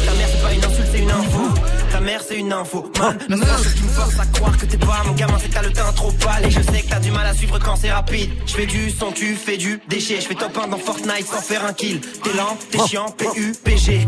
[1.99, 2.89] Ta mère c'est une info.
[2.97, 5.73] Man, qui me force à croire que t'es pas mon gamin, c'est que t'as le
[5.73, 6.45] teint trop pâle.
[6.45, 8.29] Et je sais que t'as du mal à suivre quand c'est rapide.
[8.45, 10.21] Je fais du son, tu fais du déchet.
[10.21, 11.99] Je fais top 1 dans Fortnite sans faire un kill.
[11.99, 14.07] T'es lent, t'es chiant, PUPG.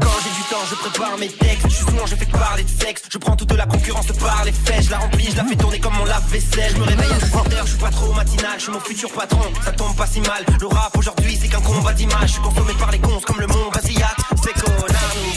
[0.00, 1.64] Quand j'ai du temps, je prépare mes textes.
[1.64, 3.02] Je suis souvent, je fais parler de sexe.
[3.10, 4.84] Je prends toute la concurrence par les fesses.
[4.84, 6.72] Je la remplis, je la fais tourner comme mon lave-vaisselle.
[6.76, 8.52] Je me réveille à 17h, je suis pas trop matinal.
[8.58, 10.44] Je suis mon futur patron, ça tombe pas si mal.
[10.60, 12.28] Le rap aujourd'hui, c'est qu'un combat d'image.
[12.28, 14.14] Je suis consommé par les cons comme le mont Basillac.
[14.44, 14.91] Ces connards nous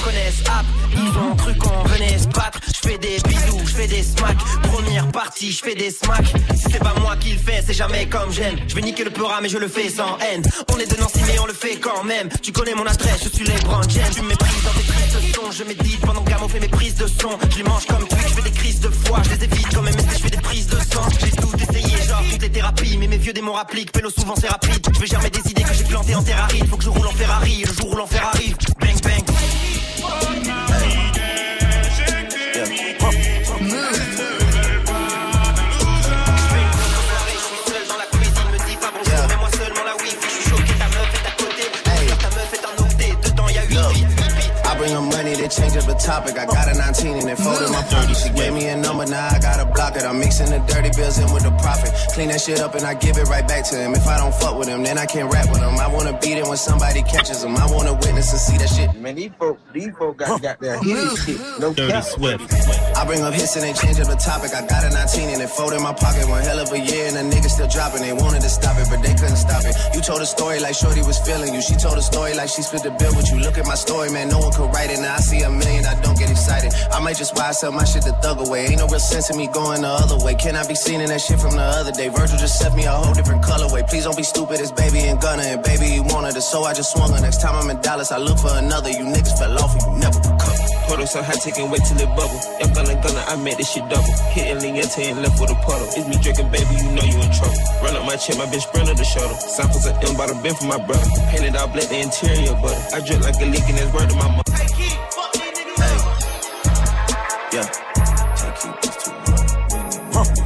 [0.06, 0.66] connaissent app.
[0.94, 2.60] Ils ont cru qu'on venait se battre.
[2.68, 4.38] Je fais des bisous, je fais des smacks.
[4.72, 6.32] Première partie, je fais des smacks.
[6.56, 8.56] Si c'est pas moi qui le fais, c'est jamais comme j'aime.
[8.68, 10.44] Je vais niquer le peura, mais je le fais sans haine.
[10.72, 12.30] On est de Nancy, mais on le fait quand même.
[12.42, 13.56] Tu connais mon adresse, je suis les
[13.90, 14.12] James.
[14.14, 15.52] Tu méprises dans tes prises de son.
[15.52, 17.30] Je médite pendant que fait mes prises de son.
[17.50, 19.22] Je les mange comme Twitch, je fais des crises de foi.
[19.24, 21.08] Je les évite comme MST, je fais des prises de sang.
[21.20, 22.98] J'ai tout essayé, genre toutes les thérapies.
[22.98, 24.86] Mais mes vieux démons rappliquent, pélo souvent c'est rapide.
[24.94, 26.60] Je vais germer des idées que j'ai plantées en Terrari.
[26.70, 28.56] Faut que je roule en Ferrari, le jour où l'enfer arrive.
[28.80, 29.35] Bang bang.
[30.08, 30.75] I
[45.46, 46.38] bring they change up the topic.
[46.38, 48.14] I got a 19 and they folded my 30.
[48.14, 50.04] She gave me a number, now I gotta block it.
[50.04, 51.92] I'm mixing the dirty bills in with the profit.
[52.14, 53.94] Clean that shit up and I give it right back to him.
[53.94, 55.78] If I don't fuck with him, then I can't rap with him.
[55.78, 57.56] I wanna beat it when somebody catches him.
[57.56, 58.90] I wanna witness and see that shit.
[59.02, 61.40] Man, these folk, these folk got, got that hit shit.
[61.60, 62.04] No Dirty cap.
[62.04, 62.42] Swift.
[62.96, 64.54] I bring up hits and they change up the topic.
[64.54, 66.28] I got a 19 and it folded in my pocket.
[66.28, 68.02] One hell of a year and the nigga still dropping.
[68.02, 69.76] They wanted to stop it, but they couldn't stop it.
[69.94, 71.62] You told a story like Shorty was feeling you.
[71.62, 73.40] She told a story like she split the bill with you.
[73.40, 74.30] Look at my story, man.
[74.30, 75.00] No one could write it.
[75.00, 76.74] Now I see a million, I don't get excited.
[76.92, 78.66] I might just why sell my shit to thug away.
[78.66, 80.36] Ain't no real sense in me going the other way.
[80.36, 82.10] Can I be seen in that shit from the other day?
[82.10, 83.88] Virgil just sent me a whole different colorway.
[83.88, 85.44] Please don't be stupid, it's baby and gunner.
[85.44, 87.22] And baby, wanted it, so I just swung her.
[87.22, 88.90] Next time I'm in Dallas, I look for another.
[88.90, 90.35] You niggas fell off and you never
[90.88, 92.40] Puddle so high, taking wait till it bubble.
[92.62, 94.14] If gunna gunna, I made this shit double.
[94.30, 95.88] Hitting Leonte and left with a puddle.
[95.98, 97.58] It's me drinking, baby, you know you in trouble.
[97.82, 99.36] Run up my chin, my bitch sprinter the shuttle.
[99.36, 101.10] Samples of M by the bin for my brother.
[101.34, 102.78] Painted all black, the interior butter.
[102.94, 104.54] I drip like a leak and it's word to my mother.
[104.54, 105.98] Hey, keep fucking niggas hey.
[107.58, 107.66] Yeah.
[108.38, 109.14] Take it, it's too
[110.14, 110.46] much.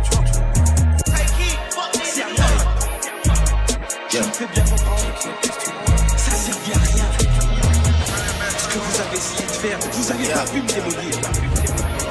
[4.12, 4.69] Je me fais bien comprendre.
[4.69, 4.69] Ça
[10.14, 11.22] de faire, vous avez pas pu me démolir.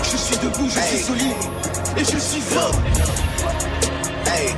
[0.02, 1.36] Je suis debout, je suis solide.
[1.96, 2.72] Et je suis fort.
[4.26, 4.54] Hey.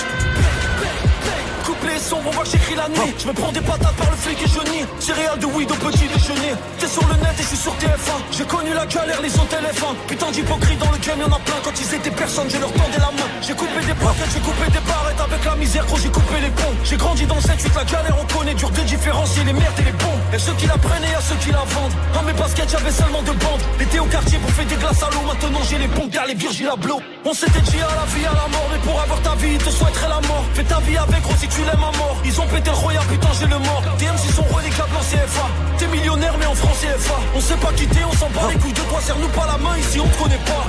[2.13, 3.15] on voit que j'écris la nuit.
[3.19, 4.85] Je me prends des patates par le flic et je nie.
[5.01, 6.55] Céréales de weed au petit déjeuner.
[6.79, 8.19] T'es sur le net et je suis sur TF1.
[8.31, 9.97] J'ai connu la galère, les autres téléphone.
[10.07, 11.61] Putain d'hypocrite dans le game, y'en a plein.
[11.65, 13.29] Quand ils étaient personne, je leur tendais la main.
[13.43, 15.21] J'ai coupé des plaquettes, j'ai coupé des barrettes.
[15.21, 16.77] Avec la misère, gros, j'ai coupé les ponts.
[16.85, 18.55] J'ai grandi dans le 7-8, la galère, on connaît.
[18.55, 20.19] Dur de différencier les merdes et les bons.
[20.33, 21.97] Et ceux qui la prennent et à ceux qui la vendent.
[22.15, 23.63] Dans mes baskets, j'avais seulement deux bandes.
[23.79, 25.23] L'été au quartier pour faire des glaces à l'eau.
[25.27, 27.01] Maintenant, j'ai les bons gars, les Virgil Abloh.
[27.25, 28.69] On s'était dit à la vie, à la mort.
[28.73, 30.45] Mais pour avoir ta vie, te souhaiteraient la mort.
[30.55, 31.85] Fais ta vie avec, gros, si tu l'aimes
[32.25, 33.83] Ils ont pété royal, putain, j'ai le mort.
[33.99, 35.47] TMC sont relégables en CFA.
[35.79, 37.15] T'es millionnaire, mais en France CFA.
[37.35, 39.01] On sait pas quitter, on s'en bat les couilles de toi.
[39.01, 40.67] Serre-nous pas la main ici, on te connaît pas.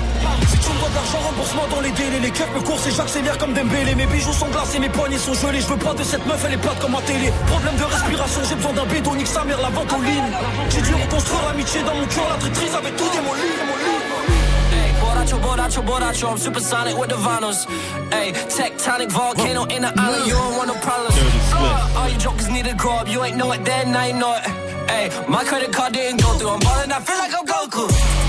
[0.49, 2.19] Si tu me dois de l'argent, rembourse-moi dans les délais.
[2.21, 3.95] Les keufs me courent et j'accélère comme Dembélé.
[3.95, 5.61] Mes bijoux sont glacés, mes poignets sont gelés.
[5.61, 7.31] Je veux pas de cette meuf, elle est plate comme ma télé.
[7.47, 9.87] Problème de respiration, j'ai besoin d'un bédo, nique sa mère, la vente.
[10.69, 13.41] J'ai dû reconstruire l'amitié dans mon cœur, la traîtrise avait tout démoli.
[13.67, 14.16] Borracho,
[15.35, 16.31] borracho borracho, borracho.
[16.31, 17.65] I'm supersonic with the vinyls.
[18.11, 20.27] Ayy, tectonic volcano in the island.
[20.27, 21.15] You don't want no problems.
[21.53, 23.07] Uh, all you jokers need to grow up.
[23.07, 24.43] You ain't know it then, now you know it.
[24.87, 26.49] Ayy, my credit card didn't go through.
[26.49, 28.26] I'm ballin', I feel like I'm Goku.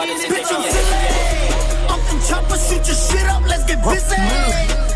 [0.00, 3.84] Remember I'm they say they can get Up chopper, shoot your shit up, let's get
[3.84, 4.16] busy.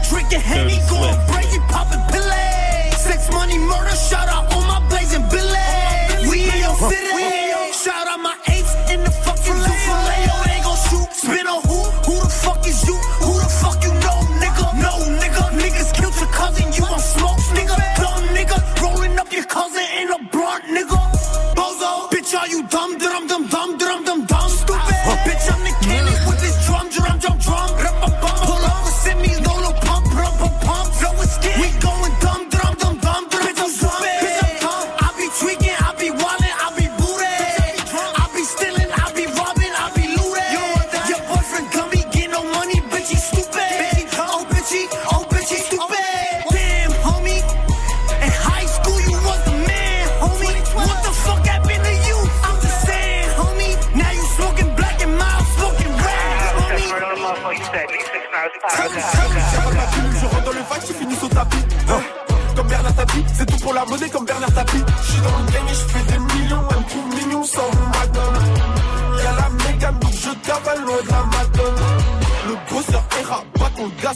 [0.09, 2.94] Drinking Henny, going crazy, popping pillay.
[2.94, 6.30] Sex, money, murder, shout out all my blazing billy.
[6.30, 7.52] We in your city.
[7.72, 10.24] Shout out my apes in the fucking zoo filet.
[10.32, 11.09] Oh, they gon' shoot.
[11.12, 11.80] Spin on who?
[12.09, 12.96] Who the fuck is you?
[12.96, 14.64] Who the fuck you know, nigga?
[14.80, 15.42] No, nigga.
[15.61, 17.76] Niggas killed your cousin, you gon' smoke, nigga.
[18.00, 18.57] Dumb nigga.
[18.80, 20.96] Rolling up your cousin in a blunt, nigga.
[21.52, 22.09] Bozo.
[22.09, 22.96] Bitch, are you dumb?
[22.96, 24.23] Drum, dum, dum, drum, dum,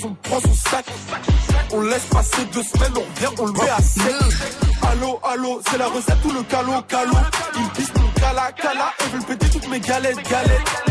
[0.05, 0.84] on prend son sac.
[1.72, 4.14] On laisse passer deux semaines, on revient, on le met à sec.
[4.90, 7.12] Allô, allô, c'est la recette ou le calo, calo.
[7.57, 10.82] Ils pissent mon cala, cala, et veulent péter toutes mes galettes, galettes.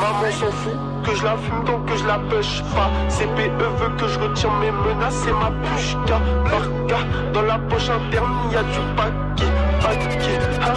[0.00, 2.90] Maman s'en fout que je la fume donc que je la pêche pas.
[3.08, 6.20] CPE veut que je retire mes menaces, c'est ma pushka.
[6.44, 9.52] Barca dans la poche interne, y a du paquet.
[9.80, 10.74] Paquet, ah,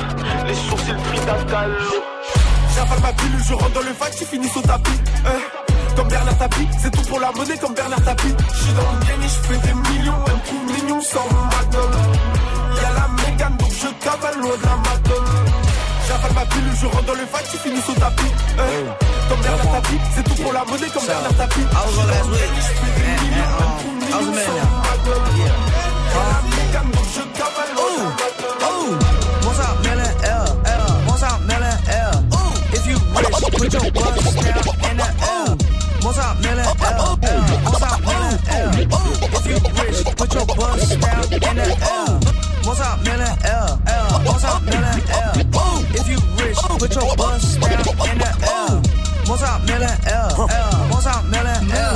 [0.47, 1.75] les sourcils fritatalo.
[2.75, 4.91] J'avale ma pilule, je rentre dans le fight, j'ai fini au tapis.
[5.23, 5.60] Comme
[6.11, 8.35] Bernard Tapie, c'est tout pour la monnaie comme Bernard Tapie.
[8.53, 11.97] J'suis dans le game et j'fais des millions, un coup mignon sans mon madone.
[12.75, 15.25] Y'a la mégane donc je cavale loin de la madone.
[16.07, 18.31] J'avale ma pilule, je rentre dans le fight, j'ai fini au tapis.
[18.57, 21.61] Eh, Comme Bernard Tapie, c'est tout pour la monnaie comme Bernard Tapie.
[21.61, 22.51] I was on last week,
[24.11, 24.71] I was a man now.
[27.81, 28.03] Ooh,
[28.67, 28.97] ooh,
[29.45, 32.23] what's up, million L, L, what's up, million L?
[32.35, 34.47] Ooh, if you rich, put your bust down.
[34.47, 34.70] in the L.
[36.11, 38.75] What's up, million L, L, what's up, million L?
[39.31, 42.19] If you rich, put your bust down in the L.
[42.67, 45.31] What's up, million L, L, what's up, million L?
[45.95, 47.79] If you rich, put your bust down
[48.11, 48.83] in the L.
[49.25, 51.95] What's up, million L, L, what's up, million L?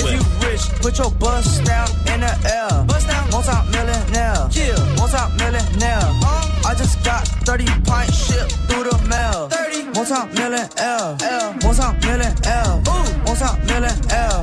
[0.00, 2.84] If you rich, put your bust down in the L.
[2.86, 4.48] Bust down, multi-millionaire.
[4.56, 6.08] Yeah, multi-millionaire.
[6.64, 9.50] I just got 30 pint shipped through the mail.
[9.50, 12.71] 30 multi-million L, L, multi-million L.
[12.71, 12.71] Ooh, multi-million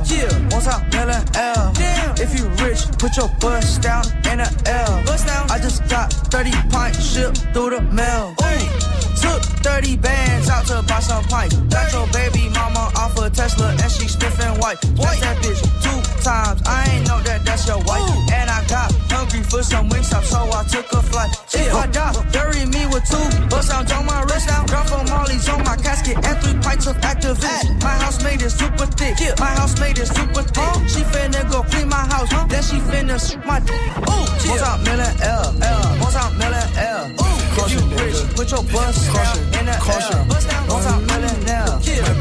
[0.00, 0.06] L.
[0.06, 1.72] Yeah, multi-million L.
[1.74, 5.04] Damn, if you rich, put your bust down in the L.
[5.04, 5.50] Bust down.
[5.50, 8.34] I just got 30 pints shipped through the mail.
[8.42, 8.89] Ooh.
[9.20, 11.56] Took 30 bands out to buy some pipes.
[11.68, 14.80] Got your baby mama off a Tesla and she sniffing white.
[14.80, 16.62] Touch that bitch two times.
[16.66, 18.08] I ain't know that that's your wife.
[18.32, 21.30] And I got hungry for some wings up, so I took a flight.
[21.52, 23.48] If I die, bury me with two.
[23.48, 24.64] Bust out on my wrist now.
[24.66, 27.82] Drop from Molly's on my casket and three pints of activist.
[27.82, 29.16] My housemate is super thick.
[29.38, 30.72] My housemate is super thick.
[30.88, 32.30] She finna go clean my house.
[32.48, 33.80] Then she finna shoot my dick.
[34.08, 35.54] Ooh, what's up, million L?
[35.62, 35.88] L.
[36.00, 37.06] What's up, million L?
[37.20, 40.24] Ooh, if you rich, put your bust down in the L.
[40.70, 41.66] What's up, millionaire?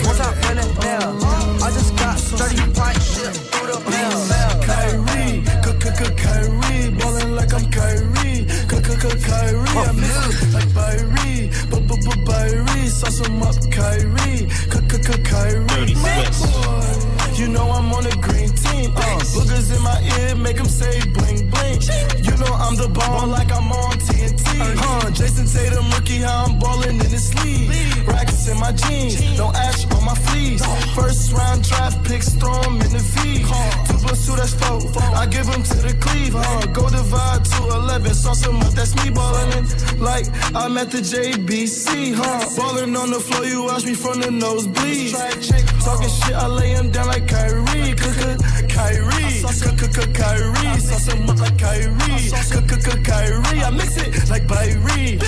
[0.05, 1.09] What's up, millionaire?
[1.61, 3.33] I just got 30 pint shit.
[3.51, 4.19] Through the mail.
[4.69, 5.43] Kyrie,
[6.23, 11.49] Kyrie, ballin' like I'm Kyrie, Kyrie, I miss it like Kyrie,
[12.25, 14.47] Kyrie, sauce 'em up, Kyrie,
[15.23, 15.95] Kyrie,
[17.39, 20.99] You know I'm on a green team, uh, boogers in my ear make 'em say
[21.13, 22.08] bling bling
[22.39, 24.45] know I'm the bomb like I'm on TNT.
[24.77, 28.07] Uh, Jason Tatum, rookie, how I'm ballin' in the sleeve.
[28.07, 28.28] Rack
[28.59, 29.15] my jeans.
[29.37, 30.61] Don't ash on my fleas.
[30.95, 33.43] First round draft picks, throw 'em in the V.
[33.87, 34.79] Two plus two, that's four.
[35.15, 36.65] I give 'em to the cleave, huh?
[36.73, 38.13] Go divide to 11.
[38.13, 39.65] Saw some up, that's me ballin' in.
[39.99, 40.25] Like
[40.55, 42.45] I'm at the JBC, huh?
[42.57, 45.13] Ballin' on the floor, you watch me from the nosebleed.
[45.83, 47.93] Talking shit, I lay him down like Kyrie.
[48.69, 49.41] Kyrie,
[50.13, 50.79] Kyrie.
[50.79, 52.29] Saw some up like Kyrie.
[53.03, 55.19] Kyrie, I mix it like Kyrie.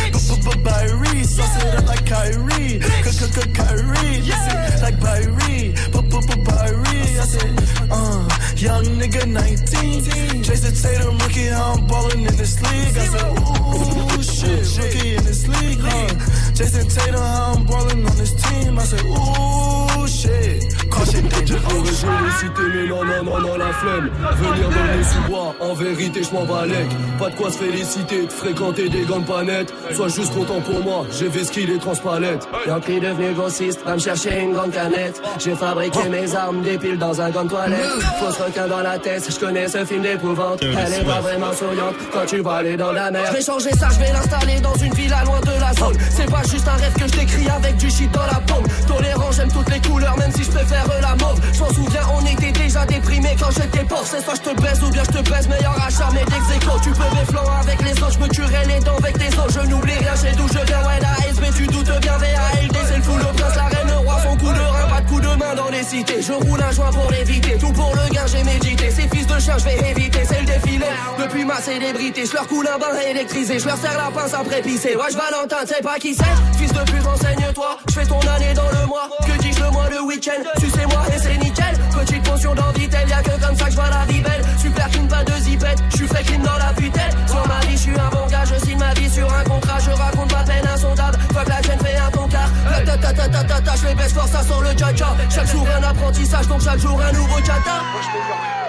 [0.81, 2.79] Kyrie, sauce it up like Kyrie.
[3.02, 5.73] Kyrie, it like Kyrie.
[6.45, 10.44] Kyrie, I said, uh, young nigga 19.
[10.44, 12.98] Jason Tatum, rookie, how I'm ballin' in this league.
[12.98, 16.53] I said, ooh, shit, rookie in this league, huh?
[16.53, 18.78] Jason Tatum, how I'm ballin' on this team.
[18.78, 19.60] I said, ooh.
[21.52, 21.91] Caution danger.
[22.02, 24.10] J'aurais félicité mais non non non non la flemme.
[24.38, 28.32] Venir dans le sous-bois, en vérité je m'en balèque Pas de quoi se féliciter, de
[28.32, 29.73] fréquenter des gants pas nets.
[29.94, 32.48] Sois juste content pour moi, j'ai vu ce qu'il est transpalette.
[32.68, 35.22] Yankee devenu grossiste, va me chercher une grande canette.
[35.40, 38.02] J'ai fabriqué mes armes, des piles dans un gant de toilette.
[38.19, 40.61] Fausse requin dans la tête, je connais ce film d'épouvante.
[40.61, 43.26] Elle est pas vraiment souriante quand tu vas aller dans la mer.
[43.28, 45.98] Je vais changer ça, je vais l'installer dans une villa loin de la zone.
[46.10, 48.65] C'est pas juste un rêve que je t'écris avec du shit dans la paume.
[48.88, 52.26] Tolérant, j'aime toutes les couleurs même si je préfère la mauve Je m'en souviens, on
[52.26, 55.30] était déjà déprimé quand j'étais pauvre C'est soit je te baise ou bien je te
[55.30, 58.80] baise, meilleur achat mais d'exéco Tu peux mes avec les autres, je me tuerai les
[58.80, 59.53] dents avec tes os.
[59.53, 62.77] Je n'oublie rien, j'ai d'où je viens, ouais la S Mais tu doutes bien VALD,
[62.88, 63.80] c'est le fou, le prince, la
[64.23, 66.22] Son coup de rein, pas de coup de main dans les cités.
[66.22, 68.91] Je roule un joint pour l'éviter, tout pour le gain j'ai médité.
[68.91, 70.85] Ces fils de je vais éviter, c'est le défilé.
[71.19, 73.60] Depuis ma célébrité, je leur coule un bain électrisé.
[73.60, 76.57] Je leur serre la pince après pisser, ouais je Valentin, sais pas qui c'est.
[76.57, 79.10] Fils de pute, renseigne-toi, je fais ton année dans le mois.
[79.26, 81.73] Que dis-je le mois le week-end, tu sais moi et c'est nickel.
[81.99, 82.70] Petite potion d'envitel,
[83.11, 84.41] y'a que comme ça que je vois la vie belle.
[84.57, 87.11] Super clean, pas de zipette, je suis frais clean dans la putelle.
[87.27, 89.79] Sur ma vie, je suis un bon gars, je signe ma vie sur un contrat.
[89.79, 92.49] Je raconte ma peine insondable, fuck la chaîne fait un ton quart
[92.85, 95.47] Ta ta ta ta ta ta, je les baisse fort, ça sent le jaja Chaque
[95.47, 98.60] jour un apprentissage, donc chaque jour un nouveau chata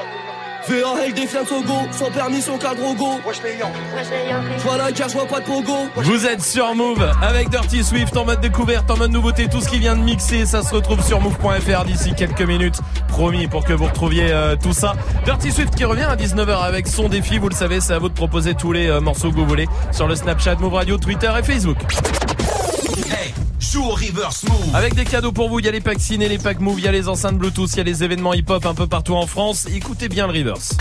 [0.69, 3.21] VAL des Togo, sans permis, son cadre au go.
[4.59, 5.89] Je vois la guerre, je vois pas de pogo.
[5.97, 9.69] Vous êtes sur Move avec Dirty Swift en mode découverte, en mode nouveauté, tout ce
[9.69, 12.79] qui vient de mixer, ça se retrouve sur move.fr d'ici quelques minutes.
[13.09, 14.95] Promis pour que vous retrouviez euh, tout ça.
[15.25, 18.09] Dirty Swift qui revient à 19h avec son défi, vous le savez, c'est à vous
[18.09, 21.31] de proposer tous les euh, morceaux que vous voulez sur le Snapchat Move Radio, Twitter
[21.39, 21.79] et Facebook.
[23.11, 24.75] Hey, joue au reverse move.
[24.75, 26.85] Avec des cadeaux pour vous, il y a les packs ciné, les packs move, il
[26.85, 29.27] y a les enceintes Bluetooth, il y a les événements hip-hop un peu partout en
[29.27, 29.67] France.
[29.73, 30.77] Écoutez bien le reverse.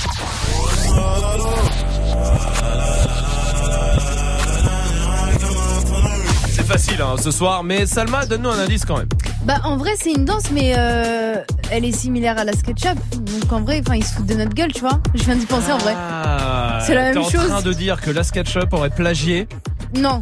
[6.49, 9.07] C'est facile hein, ce soir, mais Salma, donne-nous un indice quand même.
[9.45, 11.37] Bah en vrai c'est une danse mais euh,
[11.71, 12.95] elle est similaire à la SketchUp
[13.41, 15.47] donc en vrai enfin ils se foutent de notre gueule tu vois je viens d'y
[15.47, 17.45] penser en vrai Ah, C'est la même t'es chose.
[17.49, 19.47] en train de dire que la SketchUp aurait plagié
[19.95, 20.21] non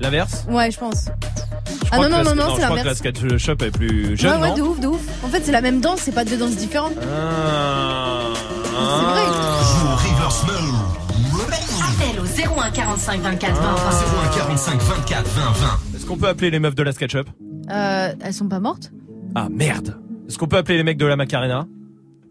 [0.00, 1.04] l'inverse ouais je pense.
[1.04, 3.70] Je ah non non la- non non je c'est crois que la l'inverse SketchUp est
[3.70, 5.00] plus jeune, ouais ouais non de ouf de ouf.
[5.24, 6.92] En fait c'est la même danse c'est pas deux danses différentes.
[7.02, 8.32] Ah.
[8.64, 9.22] c'est vrai.
[11.82, 12.24] Appel au
[12.60, 13.74] 01 45 24 20 20.
[14.32, 15.78] 01 45 24 20 20.
[15.96, 17.28] Est-ce qu'on peut appeler les meufs de la SketchUp
[17.70, 18.90] euh, elles sont pas mortes?
[19.36, 19.96] Ah merde.
[20.28, 21.66] Est-ce qu'on peut appeler les mecs de la Macarena?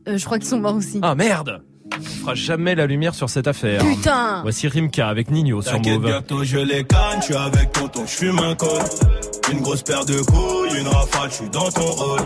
[0.08, 1.00] Euh, je crois qu'ils sont morts aussi.
[1.02, 1.62] Ah merde
[1.98, 3.84] On fera jamais la lumière sur cette affaire.
[3.84, 6.06] Putain Voici Rimka avec Nino sur Move.
[6.06, 8.82] bientôt je les canne, je suis avec tonton, je fume un col.
[9.52, 12.22] Une grosse paire de couilles, une rafale, je suis dans ton hall.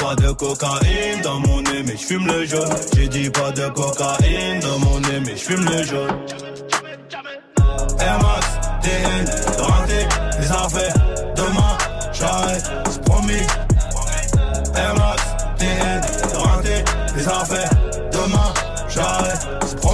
[0.00, 2.68] Pas de cocaïne dans mon nez, mais je fume le jaune.
[2.96, 6.10] J'ai dit pas de cocaïne dans mon nez, mais je fume le jaune.
[8.00, 8.46] Air Max,
[8.82, 10.06] TN, rentré,
[10.40, 10.94] les affaires.
[11.36, 11.78] Demain,
[12.12, 13.32] j'arrête, c'est promis.
[14.74, 15.22] Air Max,
[15.58, 16.00] TN,
[16.38, 16.84] rentré,
[17.16, 17.70] les affaires.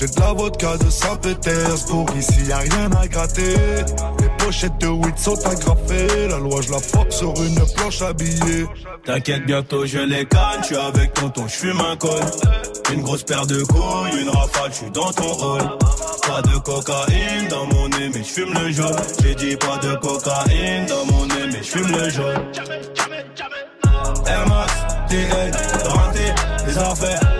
[0.00, 2.06] J'ai de la vodka de Saint-Pétersbourg.
[2.16, 3.54] Ici, y a rien à gratter.
[4.18, 6.26] Les pochettes de weed sont agrafées.
[6.26, 8.64] La loi, je la force sur une planche habillée.
[9.04, 12.18] T'inquiète, bientôt je les canne, je avec tonton, je fume un col.
[12.94, 15.68] Une grosse paire de couilles, une rafale, je suis dans ton hall.
[16.26, 18.96] Pas de cocaïne dans mon nez, mais je fume le jaune.
[19.22, 22.42] J'ai dit pas de cocaïne dans mon nez, mais je fume le jaune.
[24.26, 24.72] Air Max,
[25.10, 25.52] TN,
[26.66, 27.39] les affaires.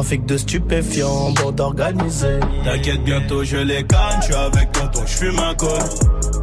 [0.00, 2.40] Trafic de stupéfiants, bande organisée.
[2.64, 5.78] T'inquiète, bientôt je les gagne, je avec tonton, je fume un col.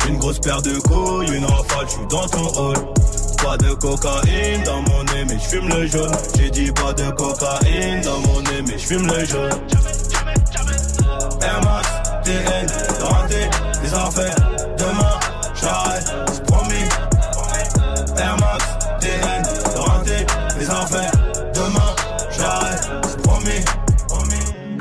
[0.07, 2.77] Une grosse paire de couilles, une rafale, je suis dans ton hall.
[3.43, 6.11] Pas de cocaïne dans mon nez, mais je fume le jaune.
[6.37, 9.49] J'ai dit pas de cocaïne dans mon nez, mais je fume le jaune.
[11.41, 11.87] Air Max,
[12.25, 12.67] TN,
[13.81, 14.35] les affaires.
[14.77, 15.19] Demain,
[15.59, 16.13] j'arrête,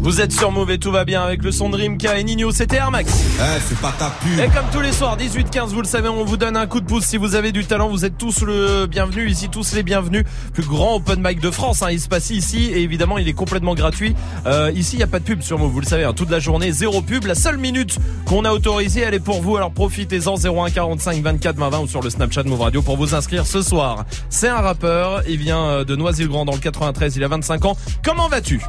[0.00, 2.76] Vous êtes sur et tout va bien avec le son de Rimka et Nino, c'était
[2.76, 3.12] Air Max.
[3.12, 4.38] Eh, c'est pas ta pub.
[4.38, 6.86] Et comme tous les soirs, 18-15, vous le savez, on vous donne un coup de
[6.86, 7.04] pouce.
[7.04, 10.24] Si vous avez du talent, vous êtes tous le bienvenu ici, tous les bienvenus.
[10.54, 13.32] Plus grand open mic de France, hein, il se passe ici et évidemment, il est
[13.34, 14.14] complètement gratuit.
[14.46, 16.30] Euh, ici, il n'y a pas de pub sur Move, vous le savez, hein, toute
[16.30, 17.26] la journée, zéro pub.
[17.26, 19.56] La seule minute qu'on a autorisée, elle est pour vous.
[19.56, 23.14] Alors profitez-en, 01 45 24 20 20 ou sur le Snapchat Move Radio pour vous
[23.14, 24.04] inscrire ce soir.
[24.30, 27.76] C'est un rappeur, il vient euh, de Noisy-le-Grand dans le 93, il a 25 ans.
[28.02, 28.62] Comment vas-tu?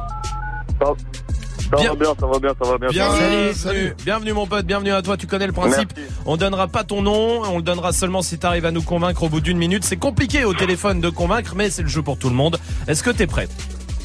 [0.80, 2.88] Ça va bien, ça va bien, ça va bien.
[2.88, 3.52] Bien, ça va bien.
[3.52, 5.16] salut, Bienvenue mon pote, bienvenue à toi.
[5.16, 5.92] Tu connais le principe.
[5.96, 6.12] Merci.
[6.26, 9.22] On donnera pas ton nom, on le donnera seulement si tu arrives à nous convaincre
[9.22, 9.84] au bout d'une minute.
[9.84, 12.58] C'est compliqué au téléphone de convaincre, mais c'est le jeu pour tout le monde.
[12.88, 13.48] Est-ce que t'es prêt?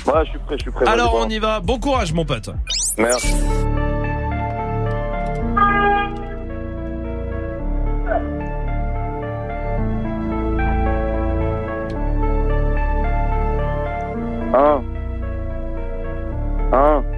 [0.06, 0.88] Ouais, je suis prêt, je suis prêt.
[0.88, 1.60] Alors on y va.
[1.60, 2.49] Bon courage mon pote.
[2.97, 3.34] Merci.
[14.53, 14.94] Un.
[16.72, 17.15] Un.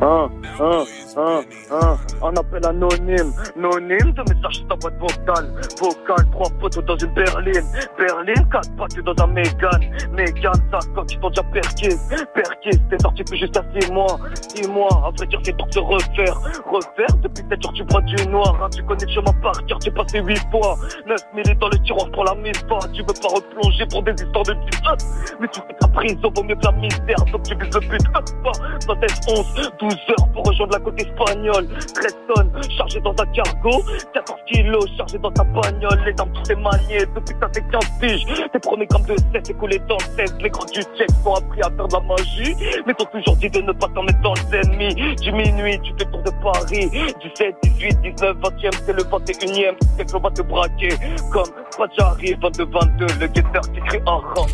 [0.00, 0.30] Un.
[0.60, 0.84] Un.
[1.16, 1.42] Un.
[1.72, 1.98] Un.
[2.22, 3.32] Un appel anonyme.
[3.56, 5.50] Anonyme de message sur ta boîte vocale.
[5.80, 7.64] Vocale, trois photos dans une berline.
[7.98, 9.90] Berline, quatre pattes dans un Mégane.
[10.12, 11.88] Mégane, ça coque, ils t'ont déjà perqué.
[12.34, 14.18] Perqué, t'es sorti plus juste à six mois.
[14.54, 16.34] Six mois, à vrai dire, c'est pour se refaire.
[16.70, 18.56] Refaire, depuis sept jours, tu bois du noir.
[18.62, 18.68] hein.
[18.74, 20.76] Tu connais le chemin par cœur, tu passé huit fois.
[21.06, 22.78] Neuf minutes dans le tiroir pour la mise pas.
[22.92, 24.80] Tu veux pas replonger pour des histoires de dix
[25.40, 27.24] Mais tu fais ta prison, vaut mieux que la misère.
[27.32, 28.52] Donc tu vises le but, pas.
[28.86, 31.68] Dans tes 11, 12 heures pour rejoindre la côte espagnole.
[31.94, 33.82] 13 tonnes chargées dans un cargo.
[34.14, 36.00] 14 kilos chargés dans ta bagnole.
[36.06, 38.24] Les armes, tout est manié depuis que t'as fait 15 piges.
[38.52, 40.36] Tes premiers grammes de cesse écoulés dans le 16.
[40.40, 42.82] Les grands du check sont appris à faire de la magie.
[42.86, 44.94] Mais t'ont toujours dit de ne pas t'en mettre dans les ennemis.
[45.16, 46.90] Du minuit, tu fais le tour de Paris.
[47.20, 49.74] Du 7, 18, 19, 20e, c'est le 21e.
[49.96, 50.90] C'est que l'on va te braquer.
[51.32, 53.06] Comme quoi j'arrive, 22, 22.
[53.20, 54.46] Le guetteur qui crie en rang.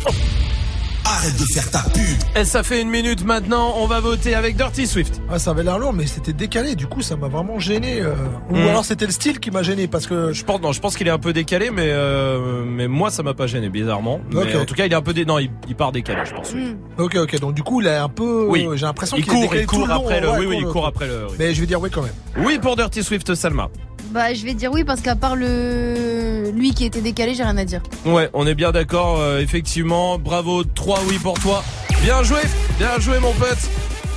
[1.05, 2.03] Arrête de faire ta pub.
[2.35, 3.75] Et ça fait une minute maintenant.
[3.77, 5.21] On va voter avec Dirty Swift.
[5.29, 6.75] Ah, ça avait l'air lourd, mais c'était décalé.
[6.75, 8.01] Du coup, ça m'a vraiment gêné.
[8.01, 8.13] euh.
[8.49, 8.67] Ou Mm.
[8.67, 10.33] alors c'était le style qui m'a gêné parce que.
[10.33, 13.21] Je pense, non, je pense qu'il est un peu décalé, mais euh, mais moi ça
[13.23, 14.19] m'a pas gêné bizarrement.
[14.31, 15.25] Mais en tout cas, il est un peu dé...
[15.25, 16.51] non, il, il part décalé, je pense.
[16.53, 16.75] oui.
[16.97, 17.39] Ok, ok.
[17.39, 18.47] Donc du coup, il est un peu.
[18.49, 18.67] Oui.
[18.75, 20.65] J'ai l'impression Il qu'il est court, décalé il court après le- Ouais, oui, oui, il
[20.67, 21.27] court après le-.
[21.37, 22.13] Mais je vais dire oui quand même.
[22.45, 23.69] Oui pour Dirty Swift, Salma.
[24.15, 27.57] Bah, je vais dire oui parce qu'à part le lui qui était décalé, j'ai rien
[27.57, 27.81] à dire.
[28.05, 30.17] Ouais, on est bien d'accord, euh, effectivement.
[30.17, 31.65] Bravo, 3 oui pour toi.
[32.01, 32.39] Bien joué,
[32.77, 33.57] bien joué mon pote.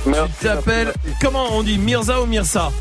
[0.05, 0.11] tu
[0.45, 2.71] t'appelles, comment on dit, Mirza ou Mirsa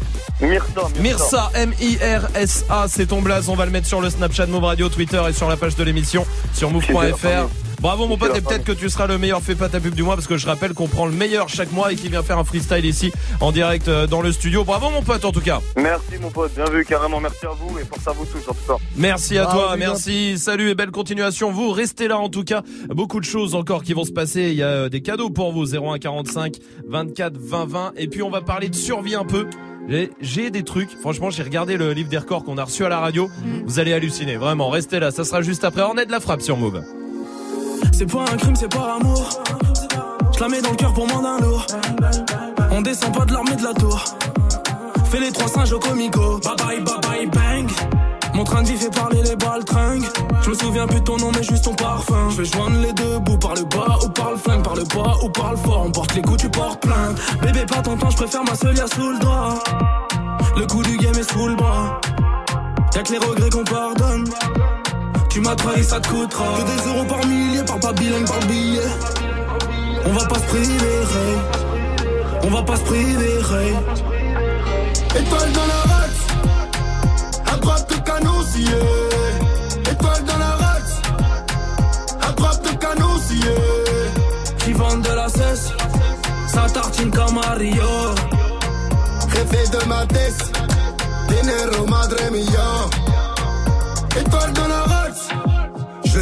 [0.41, 3.49] Mirsa, Mirsa, M-I-R-S-A, c'est ton blaze.
[3.49, 5.83] On va le mettre sur le Snapchat Move Radio, Twitter et sur la page de
[5.83, 6.25] l'émission
[6.55, 7.49] sur move.fr.
[7.81, 10.03] Bravo mon pote et peut-être que tu seras le meilleur fais pas ta pub du
[10.03, 12.39] mois parce que je rappelle qu'on prend le meilleur chaque mois et qu'il vient faire
[12.39, 14.65] un freestyle ici en direct euh, dans le studio.
[14.65, 15.61] Bravo mon pote en tout cas.
[15.77, 17.21] Merci mon pote, bien vu, carrément.
[17.21, 18.85] Merci à vous et force à vous tous en tout cas.
[18.97, 21.53] Merci à Bravo, toi, merci, salut et belle continuation.
[21.53, 22.63] Vous restez là en tout cas.
[22.89, 24.49] Beaucoup de choses encore qui vont se passer.
[24.51, 25.75] Il y a euh, des cadeaux pour vous.
[25.77, 26.57] 01 45
[26.89, 27.93] 24 20 20.
[27.97, 29.47] Et puis on va parler de survie un peu.
[29.89, 30.91] J'ai- J'ai des trucs.
[31.01, 33.31] Franchement, j'ai regardé le livre des records qu'on a reçu à la radio.
[33.67, 34.37] Vous allez halluciner.
[34.37, 35.11] Vraiment, restez là.
[35.13, 35.83] Ça sera juste après.
[35.83, 36.83] On est de la frappe sur Move.
[37.93, 39.29] C'est pas un crime, c'est par amour.
[40.35, 41.67] Je la mets dans le cœur pour moins d'un lourd.
[42.71, 44.05] On descend pas de l'armée de la tour.
[45.11, 46.39] Fais les trois singes au comico.
[46.39, 47.71] Bye bye, bye bye, bang.
[48.35, 50.05] Mon train de vie fait parler les balles tringues.
[50.43, 52.31] Je me souviens plus de ton nom, mais juste ton parfum.
[52.31, 54.85] Je vais joindre les deux bouts par le bas ou par le flingue, par le
[54.85, 57.17] pas ou parle fort, on porte les coups, tu portes plainte.
[57.43, 59.55] Bébé, pas ton temps, je préfère ma seule sous le drap.
[60.57, 62.01] Le coup du game est sous le bras.
[62.95, 64.25] Y'a que les regrets qu'on pardonne.
[65.39, 66.47] Tu m'as trahi, ça te coûtera.
[66.57, 68.91] Que des euros par millier, par pas par billet.
[70.05, 70.99] On va pas se priver.
[72.43, 73.39] On va pas se priver.
[75.15, 76.27] Étoile dans la race,
[77.61, 78.81] droite le canot scié.
[79.93, 81.01] Étoile dans la race,
[82.37, 83.55] droite le canot scié.
[84.59, 85.71] Qui vendent de la cesse,
[86.49, 87.85] ça tartine comme Mario.
[89.71, 90.51] De ma tête,
[91.29, 92.89] dinero madre mia.
[94.21, 94.98] Étoile dans la race,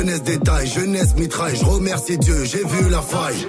[0.07, 3.45] Jeunesse détail, jeunesse mitraille, je remercie Dieu, j'ai vu la faille.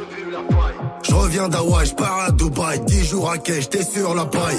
[1.07, 4.57] Je reviens d'Hawaï, je pars à Dubaï, 10 jours à quai, j'étais sur la paille.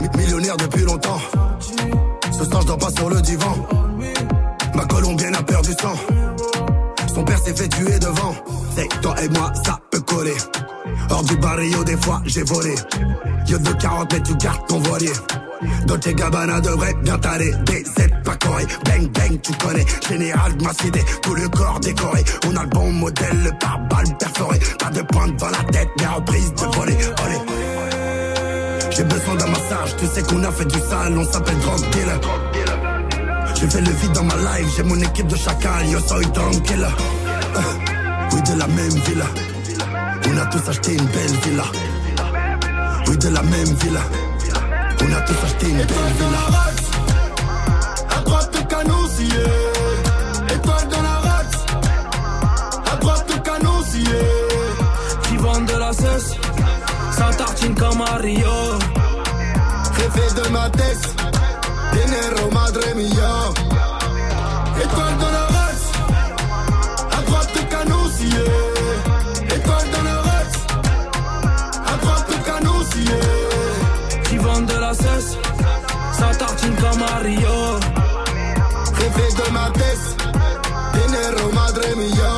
[0.00, 1.20] Mi- Millionnaire depuis longtemps,
[2.32, 3.54] ce soir je dors pas sur le divan.
[4.74, 5.94] Ma colombienne a perdu sang,
[7.14, 8.34] son père s'est fait tuer devant.
[8.74, 10.36] C'est toi et moi, ça peut coller.
[11.10, 12.74] Hors du barrio, des fois j'ai volé.
[13.46, 15.12] Yo de 40 mètres, tu gardes ton voilier.
[15.86, 17.52] Dolce Gabbana devrait bien t'aller.
[17.64, 19.84] DZ pas coré, bang bang, tu connais.
[20.08, 22.24] Général de ma cité, tout le corps décoré.
[22.46, 24.58] On a le bon modèle, le pare-balles perforé.
[24.78, 26.96] Pas de pointe dans la tête, mais reprise de voler.
[28.90, 32.20] J'ai besoin d'un massage, tu sais qu'on a fait du sale, on s'appelle drug dealer.
[33.54, 36.86] J'ai fait le vide dans ma life, j'ai mon équipe de chacal, yo soy tranquille.
[37.56, 37.60] Euh,
[38.32, 39.24] oui, de la même villa.
[40.26, 41.64] On a tous acheté une belle villa.
[43.08, 44.00] Oui, de la même villa.
[45.00, 46.44] On a tous acheté une belle villa.
[48.16, 49.44] à droite le canot scié.
[50.54, 51.66] Étoile dans la race,
[52.92, 54.20] à droite le canot scié.
[55.24, 56.32] Qui vendent de la cesse,
[57.12, 58.78] ça tartine comme Mario.
[59.96, 61.16] Jefe de ma tête,
[61.92, 63.34] dinero madre mia.
[64.82, 65.86] Étoile dans la race,
[67.18, 68.67] à droite le canot scié.
[77.18, 77.80] Mario.
[78.96, 80.16] Jefe de ma tête,
[80.94, 82.37] dinero madre mia.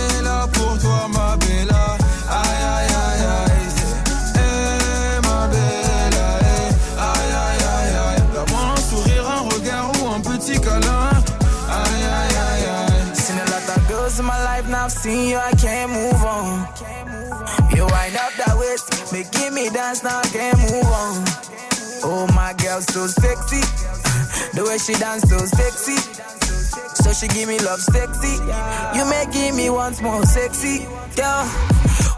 [15.01, 16.67] seen you, I can't move on.
[17.73, 21.25] You wind up that waist, making me dance, now I can't move on.
[22.05, 23.65] Oh, my girl, so sexy.
[24.53, 25.97] The way she dance, so sexy.
[27.01, 28.37] So she give me love sexy.
[28.93, 30.85] You making me once more sexy.
[31.17, 31.49] Girl,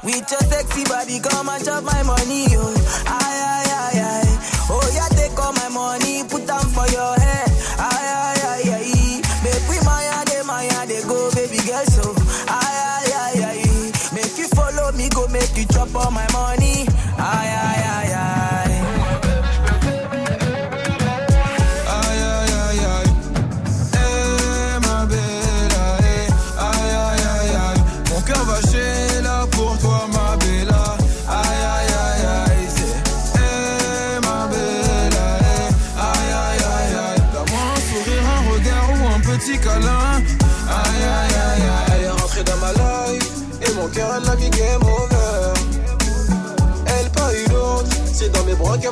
[0.04, 2.68] with your sexy body, come and chop my money, yo.
[3.08, 4.36] Aye, aye, aye, aye.
[4.68, 7.48] Oh, yeah, take all my money, put them for your head.
[7.80, 8.13] Aye,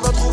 [0.00, 0.31] mes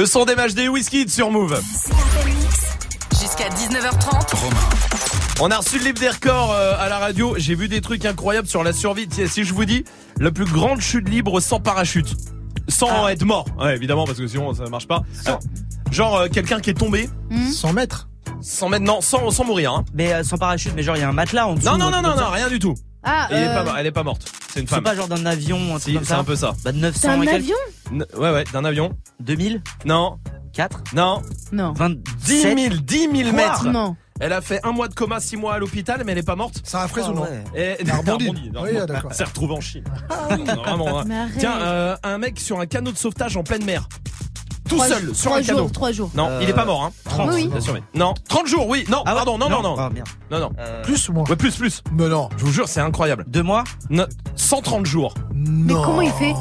[0.00, 1.60] Le son des matchs des whisky sur Move.
[3.20, 4.46] Jusqu'à 19h30.
[5.42, 7.34] On a reçu le livre des records euh, à la radio.
[7.36, 9.06] J'ai vu des trucs incroyables sur la survie.
[9.26, 9.84] Si je vous dis
[10.18, 12.16] la plus grande chute libre sans parachute,
[12.66, 15.02] sans être mort, ouais, évidemment parce que sinon ça marche pas.
[15.90, 17.10] Genre euh, quelqu'un qui est tombé.
[17.52, 18.08] 100 mètres.
[18.40, 19.74] 100 mètres, non, sans, sans mourir.
[19.74, 19.84] Hein.
[19.92, 21.66] Mais euh, sans parachute, mais genre il y a un matelas en dessous.
[21.66, 22.74] Non, non, non, non, non, rien du tout.
[23.02, 24.30] Ah, Elle, est euh, pas, elle est pas morte.
[24.52, 24.84] C'est une C'est femme.
[24.84, 26.18] pas genre d'un avion, un truc Si, comme c'est ça.
[26.18, 26.52] un peu ça.
[26.64, 27.34] Bah, de 900 C'est un et quelques.
[27.36, 27.56] avion
[27.92, 28.92] N- Ouais, ouais, d'un avion.
[29.20, 30.18] 2000 Non.
[30.52, 31.22] 4 Non.
[31.52, 31.72] Non.
[31.74, 31.90] 20
[32.26, 33.64] 10 000, 10 000 Quoi mètres.
[33.66, 33.96] Non.
[34.22, 36.36] Elle a fait un mois de coma, 6 mois à l'hôpital, mais elle est pas
[36.36, 36.60] morte.
[36.64, 38.50] Ça a fraise ou non Et, Elle a rebondi.
[38.52, 38.80] non, Oui, non.
[38.82, 39.10] ah, d'accord.
[39.12, 39.84] Elle s'est retrouvée en Chine.
[40.46, 41.04] Non, vraiment, hein.
[41.06, 41.38] Mais arrête.
[41.38, 43.88] Tiens, euh, un mec sur un canot de sauvetage en pleine mer.
[44.70, 45.58] Tout Trois- seul, sur un canot.
[45.58, 46.10] jours, trois jours.
[46.14, 46.92] Non, Euh, il est pas mort, hein.
[47.04, 47.28] 30.
[47.30, 47.48] Oui, oui.
[47.48, 48.84] Bien sûr, mais- Non, 30 jours, oui.
[48.88, 49.74] Non, Ah ouais pardon, non, non, non.
[49.78, 49.90] Ah.
[50.30, 50.50] Non, non.
[50.58, 51.82] Euh, Plus ou moins Ouais, plus, plus.
[51.92, 52.28] Mais non.
[52.38, 53.24] Je vous jure, c'est incroyable.
[53.28, 54.04] Deux mois No-
[54.36, 55.12] 130 jours.
[55.34, 56.34] Mais comment il fait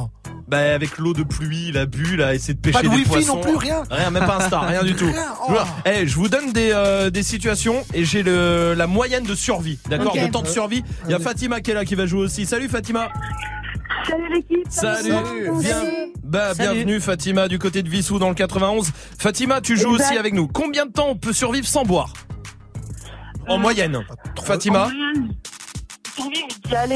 [0.48, 2.88] Bah, avec l'eau de pluie, il a bu, il a essayé de pêcher Pas de
[2.90, 3.36] des wifi poissons.
[3.36, 3.84] non plus, rien.
[3.92, 5.06] Rien, même pas un star, rien du tout.
[5.06, 5.52] Rien, oh.
[5.52, 9.24] Je, vous- eh, je vous donne des, euh, des situations et j'ai le, la moyenne
[9.26, 9.78] de survie.
[9.90, 10.26] D'accord Ok.
[10.26, 10.84] De temps de survie.
[11.06, 11.20] Il y a.
[11.20, 12.46] Fatima qui est là qui va jouer aussi.
[12.48, 13.10] Salut Fatima.
[14.08, 14.66] Salut l'équipe.
[14.70, 15.12] Salut.
[15.60, 15.82] Bien,
[16.24, 16.70] bah, Salut.
[16.72, 18.92] bienvenue Fatima du côté de Vissou dans le 91.
[19.18, 20.10] Fatima, tu joues Exact.
[20.10, 20.48] aussi avec nous.
[20.48, 22.14] Combien de temps on peut survivre sans boire?
[23.48, 24.00] En moyenne.
[24.44, 24.90] Fatima?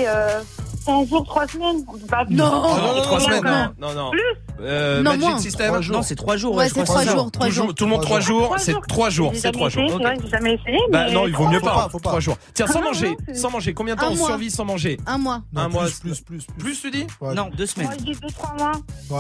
[0.08, 0.42] euh,
[0.86, 1.86] 100 jours, 3 semaines.
[2.10, 2.46] Bah, Non.
[2.46, 2.62] Non,
[2.96, 3.52] non, trois non, semaines, non.
[3.88, 4.12] non, non, non.
[4.12, 4.22] Plus
[4.62, 5.38] Euh, Non, Magic moins.
[5.40, 5.80] System.
[5.92, 6.56] Non, c'est 3 jours.
[6.56, 6.86] Ouais, c'est crois.
[6.86, 7.76] trois trois jours, trois Toujours- jours.
[7.76, 8.82] tout le monde trois jours, Trois c'est jours.
[8.88, 10.00] trois jours, J'ai c'est jamais trois jours.
[10.24, 10.80] j'ai jamais essayé.
[10.92, 11.74] Bah mais non, il vaut mieux Faut pas.
[11.76, 12.10] pas, faut pas.
[12.10, 12.38] Trois jours.
[12.54, 13.74] Tiens, sans Ah, manger, sans manger.
[13.74, 15.42] Combien de temps on survit sans manger Un mois.
[15.54, 17.34] Non, Un mois, plus, plus, plus, tu dis Ouais.
[17.34, 17.88] Non, deux semaines.
[17.88, 18.72] Moi, je dis 2-3 mois.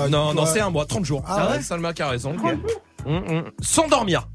[0.04, 1.24] Ouais, Non, non, c'est un mois, 30 jours.
[1.28, 2.36] Ah ouais Salma qui a raison.
[3.06, 3.44] Hum, hum.
[3.62, 4.28] Sans dormir.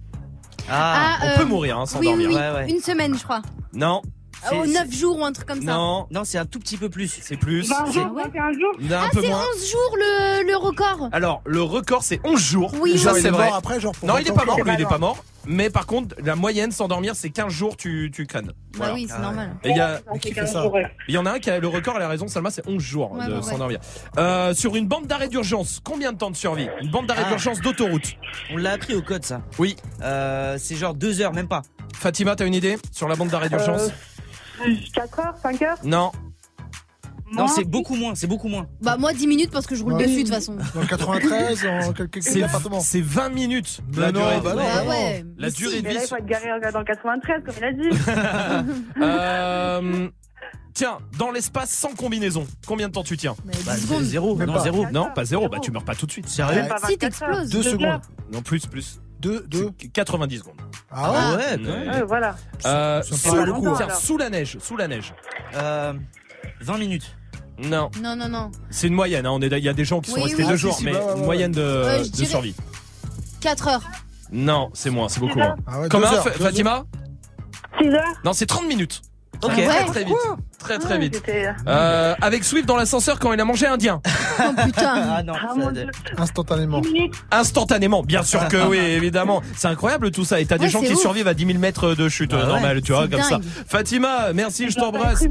[0.69, 2.59] Ah, Ah, On euh, peut mourir hein, sans oui, oui, dormir.
[2.69, 3.41] Une semaine, je crois.
[3.73, 4.09] Non, Ah,
[4.52, 5.73] Au 9 jours ou un truc comme ça.
[5.73, 7.09] non, non, c'est un tout petit peu plus.
[7.23, 7.69] c'est plus.
[7.69, 8.73] 20 C'est jours, 21 jours.
[8.81, 9.43] un Ah, peu c'est moins.
[9.56, 11.09] 11 jours le, le record.
[11.12, 12.73] Alors, le record c'est 11 jours.
[12.81, 13.19] Oui, ça oui.
[13.19, 13.47] il c'est est vrai.
[13.47, 15.24] mort après, genre, pour Non, 20 il est pas mort, lui, il est pas mort.
[15.51, 18.52] Mais par contre, la moyenne sans dormir, c'est 15 jours, tu, tu crânes.
[18.78, 19.56] Bah oui, c'est normal.
[19.65, 20.86] Et il y, a- Mais qui fait 15 ça jours, ouais.
[21.09, 22.82] il y en a un qui a le record, elle a raison, Salma, c'est 11
[22.82, 23.59] jours Ouais, de, ouais, sans ouais.
[23.59, 23.78] dormir.
[24.19, 26.69] Euh, sur une bande d'arrêt d'urgence, combien de temps de survie?
[26.82, 27.28] Une bande d'arrêt Ah.
[27.31, 28.15] d'urgence d'autoroute.
[28.52, 29.40] On l'a appris au code, ça.
[29.59, 29.77] Oui.
[30.02, 31.62] Euh, c'est genre 2 heures, même pas.
[31.94, 33.90] Fatima, t'as une idée sur la bande d'arrêt d'urgence?
[34.94, 36.12] 4 heures, 5 heures Non.
[37.30, 38.66] Non, c'est beaucoup moins, c'est beaucoup moins.
[38.80, 40.05] Bah moi 10 minutes parce que je roule Ouais.
[40.05, 40.56] dessus de toute façon.
[40.74, 42.80] Dans le 93, en quelques C'est appartements.
[42.80, 44.40] c'est 20 minutes Mais la non, durée.
[44.43, 44.62] bah non.
[44.66, 45.24] Ah ouais.
[45.36, 45.82] La durée si.
[45.82, 46.06] de Mais là, vie.
[46.06, 48.70] il faut être garé dans le 93, comme il a dit.
[49.02, 50.09] Euh,
[50.72, 54.52] tiens, dans l'espace sans combinaison, combien de temps tu tiens Mais 10 Bah, zéro, non,
[54.55, 54.59] pas.
[54.60, 54.86] zéro.
[54.90, 56.28] Non, pas zéro, bah tu meurs pas tout de suite.
[56.30, 56.98] Sérieux Si 24 heures.
[56.98, 57.51] t'exploses.
[57.51, 57.85] Deux secondes.
[57.86, 58.01] heures.
[58.32, 59.01] Non, plus, plus.
[59.20, 59.70] Deux, deux.
[59.93, 60.55] 90 secondes.
[60.90, 62.03] Ah ouais Ah ouais, Ouais.
[62.07, 62.36] voilà.
[62.65, 63.93] Euh, sous, tiens, alors.
[64.01, 65.12] sous la neige, sous la neige.
[65.55, 65.93] Euh,
[66.61, 67.15] 20 minutes.
[67.59, 68.51] Non, Non, non, non.
[68.70, 69.27] c'est une moyenne.
[69.27, 69.31] Hein.
[69.32, 70.49] On est, il y a des gens qui sont restés oui.
[70.49, 72.55] deux jours, si, mais bah, ouais, une moyenne de, Euh, de survie.
[73.40, 73.82] 4 heures.
[74.31, 75.57] Non, c'est moins, c'est beaucoup moins.
[75.66, 76.85] Ah deux heures, Fatima
[77.81, 78.05] 6 heures.
[78.24, 79.03] Non, c'est 30 minutes.
[79.43, 79.53] Ok.
[79.53, 79.85] Très Ouais.
[79.87, 80.17] très vite.
[80.59, 81.15] Très très vite.
[81.15, 84.01] c'était- Euh, avec Swift dans l'ascenseur quand il a mangé indien.
[84.41, 84.93] Oh putain.
[85.17, 85.87] Ah non, Ah, ça- mon Dieu.
[86.17, 86.81] Instantanément.
[86.81, 87.15] 10 minutes.
[87.31, 89.43] Instantanément, bien sûr que oui, évidemment.
[89.57, 90.41] C'est incroyable tout ça.
[90.41, 91.01] Et t'as des gens qui ouf.
[91.01, 92.49] survivent à 10 000 mètres de chute Bah euh, ouais.
[92.53, 93.41] normale, tu vois, C'est comme ça.
[93.67, 95.25] Fatima, merci, je t'embrasse.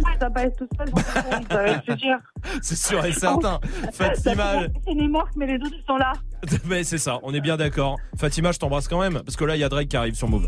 [2.62, 3.60] C'est sûr et certain.
[3.94, 4.54] Fatima,
[4.86, 6.14] C'est les morts, mais les autres sont là.
[6.66, 7.98] mais c'est ça, on est bien d'accord.
[8.18, 10.28] Fatima, je t'embrasse quand même, parce que là, il y a Drake qui arrive sur
[10.30, 10.48] Move.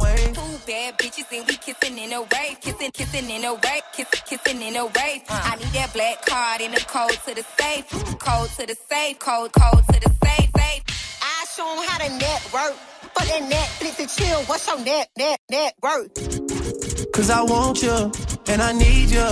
[0.71, 4.61] bad bitches and we kissing in a wave, kissing, kissing in a wave, kissing, kissing
[4.61, 5.21] in a wave.
[5.27, 5.51] Uh.
[5.51, 7.89] I need that black card in the code to the safe,
[8.19, 10.81] code to the safe, code, code to the safe, safe.
[11.21, 12.75] I show 'em how to network.
[13.13, 14.39] Fuck that Netflix and chill.
[14.49, 16.13] What's your net, net, net worth?
[17.11, 17.97] Cause I want you,
[18.47, 19.29] and I need you,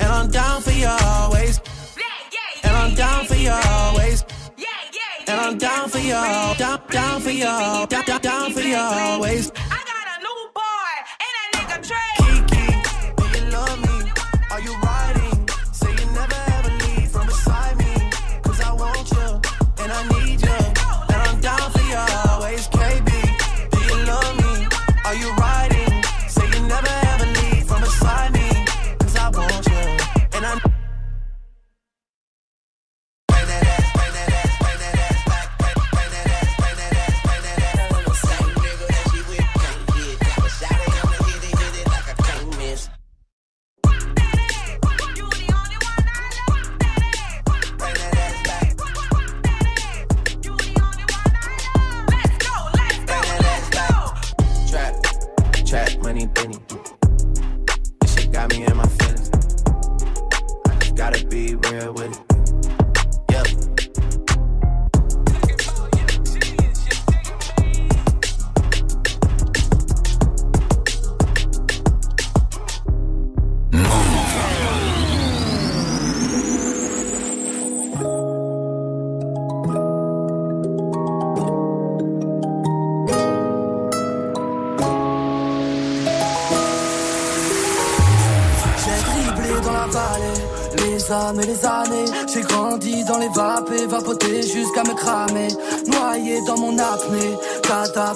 [0.00, 1.58] and I'm down for you always.
[2.64, 4.24] And I'm down for you always.
[5.28, 6.18] And I'm down for you,
[6.58, 9.50] down, down for you, down, down, down for you always.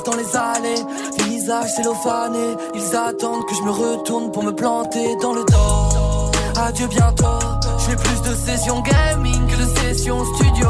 [0.04, 0.82] Dans les allées.
[1.28, 6.30] Visage cellophané, ils attendent que je me retourne pour me planter dans le dos.
[6.60, 7.38] Adieu bientôt,
[7.78, 10.68] je fais plus de sessions gaming que de sessions studio.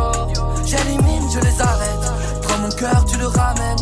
[0.65, 2.13] J'élimine, je les arrête.
[2.43, 3.77] Prends mon cœur, tu le ramènes.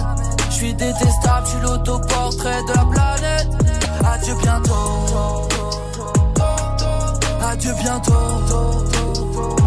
[0.51, 3.49] Je suis détestable, je suis l'autoportrait de la planète.
[4.05, 5.49] Adieu bientôt.
[7.43, 9.64] Adieu bientôt.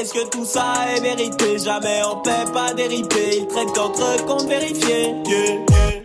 [0.00, 3.40] Est-ce que tout ça est vérité Jamais en paix, pas dérité.
[3.40, 5.14] Ils traitent entre comptes vérifiés.
[5.26, 5.58] Yeah.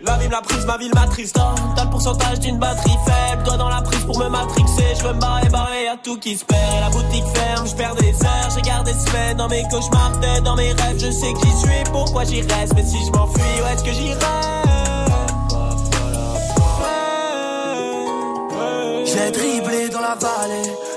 [0.04, 1.38] La vie l'a prise, ma ville m'attriste.
[1.40, 3.42] Oh, T'as le pourcentage d'une batterie faible.
[3.44, 4.96] Toi dans la prise pour me matrixer.
[4.98, 6.60] Je veux me barrer, barrer, y'a tout qui se perd.
[6.82, 8.50] La boutique ferme, je perds des heures.
[8.54, 10.98] J'ai gardé semaines dans mes cauchemars, tête dans mes rêves.
[10.98, 12.74] Je sais que j'y suis, pourquoi j'y reste?
[12.74, 14.16] Mais si je m'enfuis, où est-ce que j'irai?
[19.06, 20.70] J'ai dribblé dans la vallée,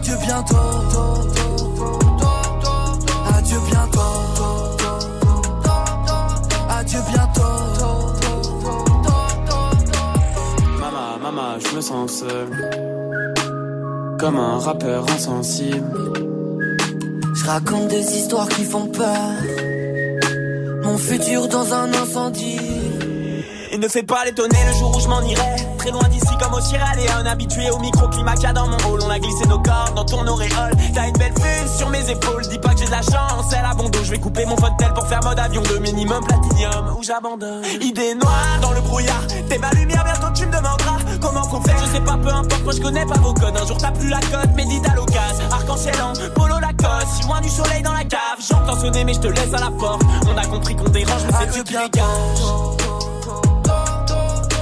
[0.00, 0.56] Adieu bientôt.
[3.36, 4.00] Adieu bientôt.
[6.70, 7.42] Adieu bientôt.
[10.78, 12.48] Maman, maman, je me sens seul.
[14.18, 16.12] Comme un rappeur insensible.
[17.34, 19.34] Je raconte des histoires qui font peur.
[20.82, 22.58] Mon futur dans un incendie.
[23.70, 26.29] Et ne fais pas l'étonner le jour où je m'en irai Très loin d'ici
[26.60, 26.90] au Sierra
[27.26, 29.00] Habitué au microclimat qu'il y a dans mon hall.
[29.04, 30.72] On a glissé nos corps dans ton auréole.
[30.94, 32.42] T'as une belle vue sur mes épaules.
[32.48, 34.92] Dis pas que j'ai de la chance, c'est la bondo Je vais couper mon fauteuil
[34.94, 36.96] pour faire mode avion De minimum platinium.
[36.98, 39.26] Où j'abandonne Idée noire dans le brouillard.
[39.48, 42.64] T'es ma lumière, bientôt tu me demanderas Comment qu'on fait, je sais pas, peu importe
[42.64, 43.56] Moi je connais pas vos codes.
[43.56, 45.44] Un jour t'as plus la cote, médite à l'occasion.
[45.52, 48.38] Arc-en-ciel en polo Lacoste Si loin du soleil dans la cave.
[48.40, 50.02] J'entends sonner mais je te laisse à la porte.
[50.26, 52.40] On a compris qu'on dérange mais c'est Dieu qui dégage.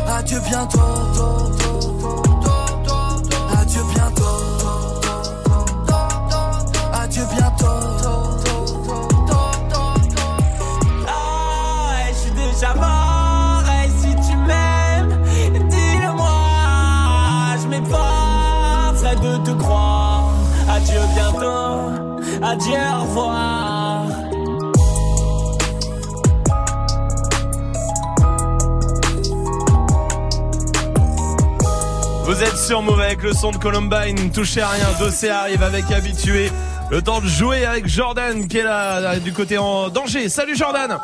[0.06, 1.77] Adieu bientôt.
[32.38, 35.90] Vous êtes sur Move avec le son de Columbine, touchez à rien, Dossé arrive avec
[35.90, 36.52] habitué.
[36.88, 40.28] Le temps de jouer avec Jordan qui est là, là, du côté en danger.
[40.28, 41.00] Salut Jordan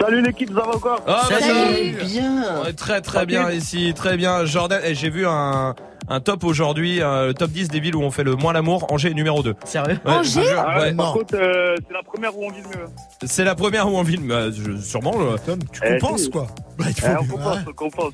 [0.00, 2.04] Salut l'équipe, ça va Ah, bah, ça va.
[2.06, 2.62] Bien.
[2.62, 4.46] Ouais, très très bien ici, très bien.
[4.46, 5.74] Jordan, et j'ai vu un,
[6.08, 8.86] un top aujourd'hui, euh, le top 10 des villes où on fait le moins l'amour.
[8.92, 9.54] Angers est numéro 2.
[9.64, 10.94] Sérieux Angers Ah ouais, ouais.
[10.94, 12.86] Par contre, euh, c'est la première où on vit le mieux.
[13.24, 15.12] C'est la première où on vit, mais, euh, je- sûrement.
[15.12, 16.46] je- tu Eh, compenses quoi
[16.78, 17.28] Bah, il faut Eh, on bien.
[17.32, 18.12] compense, on compense.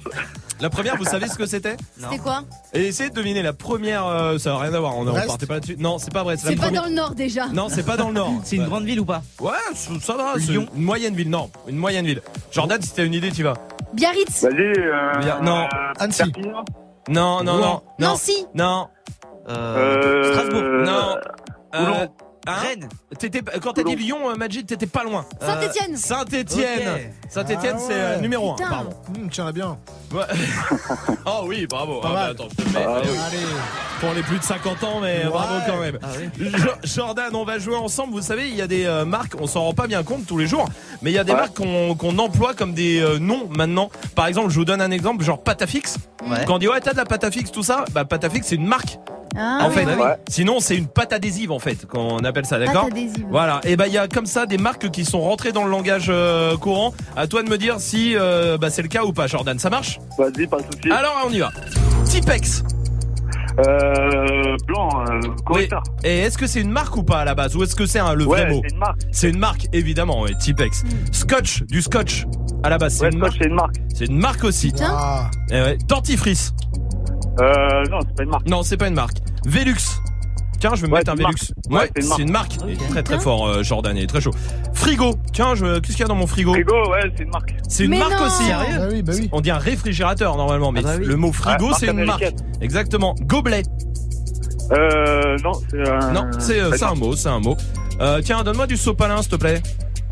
[0.60, 1.76] La première, vous savez ce que c'était?
[1.98, 2.42] C'était quoi?
[2.74, 5.26] Et essayez de deviner la première, euh, ça n'a rien à voir, on, on Brest?
[5.26, 5.76] partait pas là-dessus.
[5.78, 6.82] Non, c'est pas vrai, c'est pas première.
[6.82, 7.46] dans le nord déjà.
[7.48, 8.32] Non, c'est pas dans le nord.
[8.44, 9.22] C'est une grande ville ou pas?
[9.40, 10.66] Ouais, ça va, Lyon?
[10.76, 11.30] une moyenne ville.
[11.30, 12.20] Non, une moyenne ville.
[12.52, 13.54] Jordan, si t'as une idée, tu vas.
[13.94, 14.42] Biarritz?
[14.44, 14.60] Vas-y.
[14.60, 15.66] Euh, Bien, non.
[15.98, 16.18] Annecy.
[16.30, 16.64] Perpignan?
[17.08, 17.60] Non, non, non.
[17.60, 17.82] Non.
[17.98, 18.46] Nancy.
[18.54, 18.88] Non.
[19.48, 20.84] Euh, Strasbourg.
[20.84, 21.16] Non.
[22.48, 22.86] Euh, hein
[23.18, 25.26] T'étais, quand t'as dit Lyon, euh, Majid, t'étais pas loin.
[25.40, 25.96] Saint-Étienne.
[25.96, 26.88] Saint-Étienne.
[26.94, 27.10] Ok.
[27.30, 28.22] Saint-Étienne, Ah c'est euh, ouais.
[28.22, 28.54] numéro 1.
[28.56, 28.68] Putain.
[28.70, 28.90] Pardon.
[29.14, 29.78] Hum, tiens bien.
[30.12, 30.22] Ouais.
[31.26, 32.00] oh oui, bravo.
[32.00, 32.30] Pas Ah, bah, mal.
[32.30, 32.84] attends, je te le mets.
[32.86, 33.18] Allez, oui.
[33.26, 33.38] Allez.
[34.00, 35.28] Pour les plus de 50 ans, mais Ouais.
[35.28, 35.98] bravo quand même.
[36.02, 36.50] Ah oui.
[36.84, 38.14] Jordan, on va jouer ensemble.
[38.14, 40.38] Vous savez, il y a des euh, marques, on s'en rend pas bien compte tous
[40.38, 40.64] les jours,
[41.02, 41.38] mais il y a des Ouais.
[41.40, 43.90] marques qu'on emploie comme des euh, noms maintenant.
[44.14, 45.98] Par exemple, je vous donne un exemple, genre Patafix.
[46.26, 46.44] Ouais.
[46.46, 48.98] Quand on dit ouais, t'as de la Patafix, tout ça, bah Patafix c'est une marque.
[49.36, 49.92] Ah, en fait, oui.
[49.94, 50.16] Ouais.
[50.28, 53.26] sinon c'est une pâte adhésive en fait, qu'on appelle ça, d'accord Pâte adhésive.
[53.30, 53.60] Voilà.
[53.64, 56.06] Et bah il y a comme ça des marques qui sont rentrées dans le langage
[56.08, 56.92] euh, courant.
[57.16, 59.58] À toi de me dire si euh, bah, c'est le cas ou pas, Jordan.
[59.58, 60.90] Ça marche Vas-y, pas de soucis.
[60.90, 61.50] Alors on y va.
[62.04, 62.64] Tipex.
[63.66, 65.82] Euh, blanc, euh, correcteur.
[66.04, 67.56] Et est-ce que c'est une marque ou pas à la base?
[67.56, 68.60] Ou est-ce que c'est un le vrai Ouais, mot?
[68.64, 69.00] c'est une marque.
[69.12, 70.82] C'est une marque, évidemment, ouais, Tipex.
[71.12, 72.26] Scotch, du scotch.
[72.62, 73.36] À la base, c'est Ouais, une Scotch, marque.
[73.42, 73.74] c'est une marque.
[73.94, 74.70] C'est une marque aussi.
[74.72, 74.86] Putain.
[74.96, 75.30] Ah.
[75.50, 75.78] Eh ouais.
[75.88, 76.52] Dentifrice.
[77.40, 78.48] Euh, non, c'est pas une marque.
[78.48, 79.16] Non, c'est pas une marque.
[79.46, 79.74] Velux.
[80.60, 81.52] Tiens, je vais me Ouais, mettre un Velux.
[81.70, 82.52] Ouais, Ouais, c'est une une marque.
[82.60, 82.66] Ok.
[82.68, 84.32] Il est très très fort, euh, Jordan, il est très chaud.
[84.74, 85.14] Frigo.
[85.32, 85.78] Tiens, je...
[85.78, 86.52] qu'est-ce qu'il y a dans mon frigo?
[86.52, 87.54] Frigo, ouais, c'est une marque.
[87.68, 88.26] C'est une Mais marque non.
[88.26, 88.50] aussi.
[88.50, 89.28] Bah oui, bah oui.
[89.32, 91.06] On dit un réfrigérateur normalement, mais Ah bah oui.
[91.06, 92.26] le mot frigo, Ouais, c'est une marque.
[92.60, 93.14] Exactement.
[93.22, 93.62] Gobelet.
[94.72, 96.12] Euh, non, c'est un.
[96.12, 97.56] Non, c'est euh, un mot, c'est un mot.
[98.00, 99.62] Euh, tiens, donne-moi du sopalin, s'il te plaît.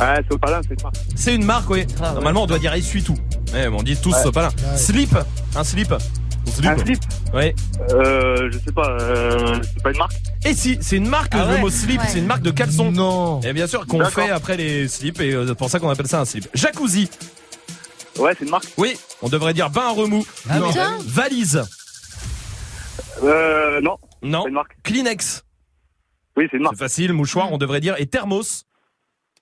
[0.01, 0.97] Ouais, c'est au palin, c'est une marque.
[1.15, 1.87] C'est une marque, oui.
[2.01, 2.15] Ah, ouais.
[2.15, 3.15] Normalement, on doit dire essuie tout.
[3.53, 4.23] Ouais, mais on dit tous Ouais.
[4.23, 4.49] sopalin.
[4.49, 4.77] Ouais.
[4.77, 5.17] Slip.
[5.57, 5.95] Un slip.
[6.49, 6.67] Un slip.
[6.71, 6.99] Un slip
[7.35, 7.55] Ouais.
[7.93, 10.13] Euh, je sais pas, euh, c'est pas une marque.
[10.45, 12.07] Et si, c'est une marque, Ah le ouais mot slip, Ouais.
[12.09, 12.91] c'est une marque de caleçon.
[12.91, 13.41] Non.
[13.43, 14.15] Et bien sûr qu'on D'accord.
[14.25, 16.49] fait après les slips et euh, c'est pour ça qu'on appelle ça un slip.
[16.55, 17.11] Jacuzzi.
[18.19, 18.67] Ouais, c'est une marque.
[18.79, 20.27] Oui, on devrait dire bain à remous.
[20.49, 20.69] Ah, Non.
[20.69, 20.97] Putain.
[21.07, 21.65] Valise.
[23.23, 24.43] Euh, non, Non.
[24.43, 24.77] c'est une marque.
[24.83, 25.45] Kleenex.
[26.37, 26.77] Oui, c'est une marque.
[26.77, 27.13] C'est facile.
[27.13, 27.95] Mouchoir, on devrait dire.
[27.99, 28.65] Et thermos.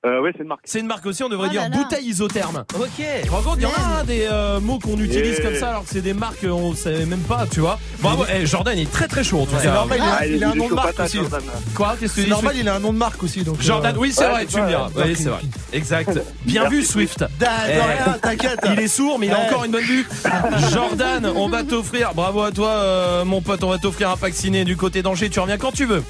[0.06, 0.60] Euh, oui, c'est une marque.
[0.64, 1.76] C'est une marque aussi, on devrait Oh dire là là.
[1.76, 2.64] bouteille isotherme.
[2.78, 2.86] Ok.
[3.22, 5.42] Tu te rends compte, il y en a hein, des euh, mots qu'on utilise Yeah.
[5.42, 7.78] comme ça alors que c'est des marques on savait même pas, tu vois.
[8.00, 9.74] Bravo, eh, Jordan il est très très chaud en tout C'est cas.
[9.74, 11.16] normal, il a, Ah, il a un est nom de marque aussi.
[11.16, 11.40] Jordan.
[11.74, 13.42] Quoi Qu'est-ce que tu C'est dis normal, il a un nom de marque aussi.
[13.42, 14.86] Donc, Jordan, euh, oui c'est Ouais, vrai, tu me diras.
[14.94, 15.02] ouais.
[15.06, 15.40] Oui c'est vrai.
[15.72, 16.18] Exact.
[16.44, 17.24] Bien vu Swift.
[17.40, 18.60] Eh, de rien, t'inquiète.
[18.72, 20.06] Il est sourd mais il a encore une bonne vue.
[20.72, 24.34] Jordan, on va t'offrir, bravo à toi euh, mon pote, on va t'offrir un pack
[24.34, 26.02] ciné du côté d'Angers, tu reviens quand tu veux.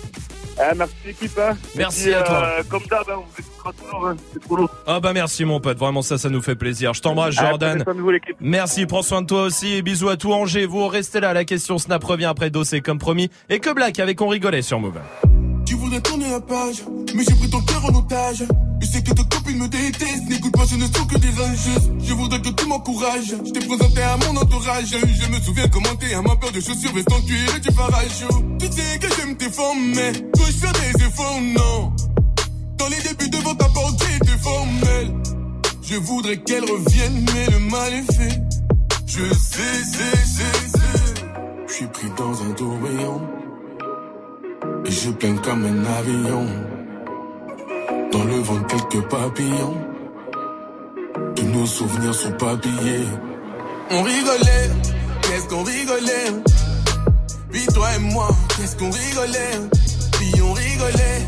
[0.58, 1.38] Ah, merci l'équipe.
[1.38, 1.56] Hein.
[1.76, 2.42] Merci puis, à toi.
[2.44, 4.06] euh, comme d'hab, hein, on vous écoutera toujours.
[4.08, 4.16] Hein.
[4.32, 4.70] C'est trop lourd.
[4.86, 6.94] Ah bah merci mon pote, vraiment ça ça nous fait plaisir.
[6.94, 7.84] Je t'embrasse Jordan.
[7.86, 8.10] vous.
[8.40, 10.66] Merci, prends soin de toi aussi et bisous à tout Angers.
[10.66, 13.30] Vous restez là, la question Snap revient après Dossé comme promis.
[13.48, 15.00] Et que Black avec on rigolait sur Move.
[15.96, 16.82] Voudrais tourner la page,
[17.14, 18.44] mais j'ai pris ton cœur en otage.
[18.80, 21.90] Je sais que tes copines me détestent, n'écoute pas, ce ne sont que des rageuses.
[22.04, 23.34] Je voudrais que tu m'encourages.
[23.46, 24.88] Je t'ai présenté à mon entourage.
[24.90, 27.72] Je me souviens comment t'es à ma paire de chaussures, veste en cuir et tu
[27.72, 28.28] farageux.
[28.58, 31.40] Tu sais que j'aime tes formes, mais dois-je faire des efforts?
[31.40, 31.92] Non.
[32.76, 35.14] Dans les débuts devant ta porte, j'étais formel.
[35.80, 38.45] Je voudrais qu'elle revienne, mais le mal est fait.
[45.06, 46.46] Je plane comme un avion.
[48.10, 49.76] Dans le vent, quelques papillons.
[51.36, 53.06] Tous nos souvenirs sont papillés.
[53.92, 54.70] On rigolait,
[55.22, 56.32] qu'est-ce qu'on rigolait?
[57.52, 59.58] Puis toi et moi, qu'est-ce qu'on rigolait?
[60.12, 61.20] Puis on rigolait,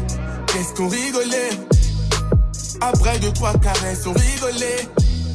[0.48, 1.50] qu'est-ce qu'on rigolait?
[2.80, 4.88] Après deux, trois caresses, on rigolait.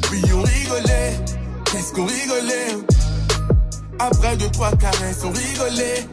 [0.09, 1.13] Puis on rigolait,
[1.71, 2.75] qu'est-ce qu'on rigolait?
[3.99, 6.05] Après deux, trois caresses, on rigolait.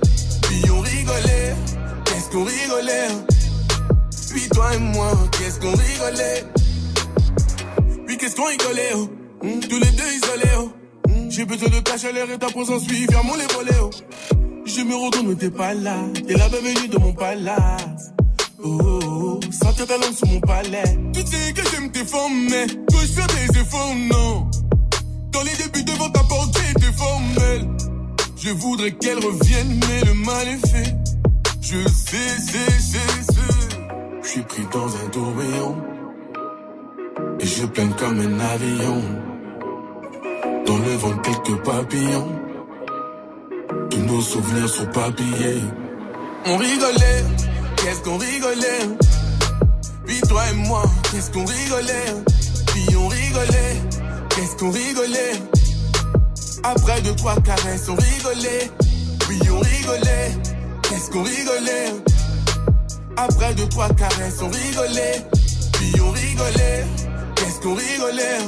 [0.43, 1.55] Puis on rigolait,
[2.31, 3.09] qu'est-ce qu'on rigolait.
[4.31, 6.44] Puis toi et moi, qu'est-ce qu'on rigolait?
[8.07, 9.09] Puis qu'est-ce qu'on rigolait, oh?
[9.43, 10.70] Hmm, Tous les deux isolés, oh.
[11.09, 13.97] Hmm, J'ai besoin de ta chaleur et ta présence, oui, ferme les volets.
[14.66, 15.97] Je me retourne, mais t'es pas là.
[16.15, 18.12] T'es la bienvenue de mon palace.
[18.62, 20.98] Oh, oh, oh, sentir ta langue sur mon palais.
[21.15, 24.51] Tu sais que j'aime tes formes, mais dois-je faire des efforts, non.
[25.32, 27.69] Dans les débuts devant ta porte, j'étais formel.
[28.36, 30.94] Je voudrais qu'elle revienne, mais le mal est fait.
[31.73, 32.17] Je sais,
[32.51, 33.79] sais, sais, sais.
[34.25, 35.77] Je suis pris dans un tourbillon.
[37.39, 39.03] Et je plane comme un avion.
[40.67, 42.29] Dans le vent, quelques papillons.
[43.89, 45.63] Tous nos souvenirs sont papillés.
[46.47, 47.25] On rigolait,
[47.77, 48.89] qu'est-ce qu'on rigolait?
[50.07, 50.83] Puis toi et moi,
[51.13, 52.15] qu'est-ce qu'on rigolait?
[52.67, 53.77] puis on rigolait.
[54.31, 55.35] Qu'est-ce qu'on rigolait?
[56.65, 58.71] Après deux, trois caresses, on rigolait.
[59.21, 60.33] Puis on rigolait.
[61.01, 61.94] Qu'est-ce qu'on rigolait
[63.16, 65.24] Après deux, trois caresses, on rigolait.
[65.72, 66.85] Puis on rigolait.
[67.36, 68.40] Qu'est-ce qu'on rigolait?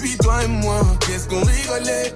[0.00, 2.14] Puis toi et moi, qu'est-ce qu'on rigolait?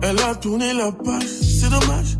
[0.00, 2.16] Elle a tourné la page, c'est dommage.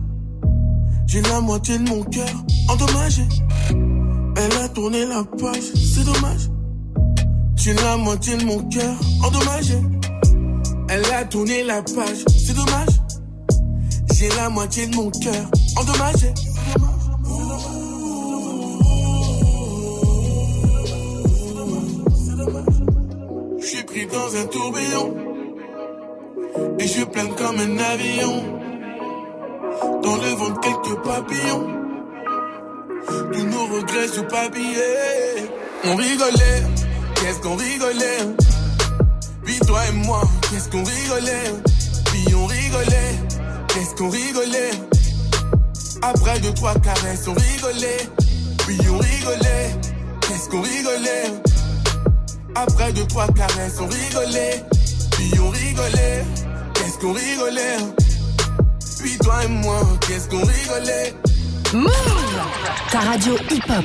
[1.06, 3.22] J'ai la moitié de mon cœur endommagé.
[3.70, 6.50] Elle a tourné la page, c'est dommage.
[7.56, 8.94] J'ai la moitié de mon cœur
[9.24, 9.80] endommagé.
[10.90, 13.07] Elle a tourné la page, c'est dommage.
[14.18, 15.44] J'ai la moitié de mon cœur
[15.76, 16.34] endommagé.
[23.60, 25.14] Je suis pris dans un tourbillon
[26.80, 28.42] et je plane comme un avion.
[30.02, 31.66] Dans le ventre quelques papillons.
[33.32, 35.46] Tous nos regrets sous papier.
[35.84, 36.62] On rigolait,
[37.14, 38.34] qu'est-ce qu'on rigolait?
[39.44, 41.52] Puis toi et moi, qu'est-ce qu'on rigolait?
[42.06, 43.14] Puis on rigolait,
[43.78, 44.70] qu'est-ce qu'on rigolait.
[46.02, 48.08] Après deux, trois caresses, on rigolait.
[48.66, 49.70] Puis on rigolait,
[50.22, 51.30] qu'est-ce qu'on rigolait?
[52.54, 54.64] Après deux, trois caresses, on rigolait.
[55.12, 56.24] Puis on rigolait,
[56.74, 57.78] qu'est-ce qu'on rigolait?
[58.98, 61.14] Puis toi et moi, qu'est-ce qu'on rigolait?
[61.72, 62.40] Move
[62.90, 63.84] Ta radio hip-hop.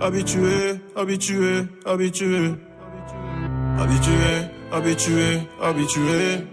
[0.00, 2.54] Habitué, habitué, habitué.
[3.78, 6.46] Habitué, habitué, habitué.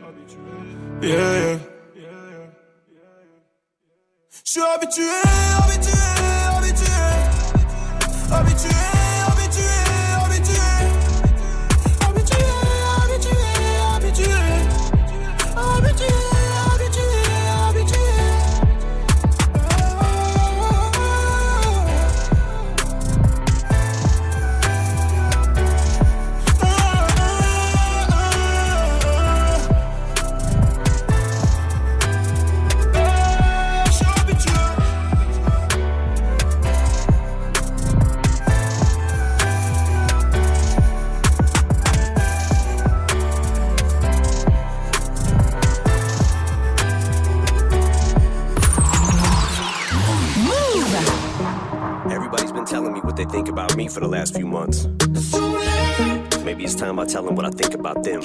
[1.02, 1.60] Yeah.
[4.46, 5.04] Je suis habitué,
[5.58, 5.92] habitué,
[6.58, 6.96] habitué.
[8.32, 8.74] Habitué, habitué,
[53.96, 54.88] for the last few months.
[56.44, 58.22] Maybe it's time I tell them what I think about them.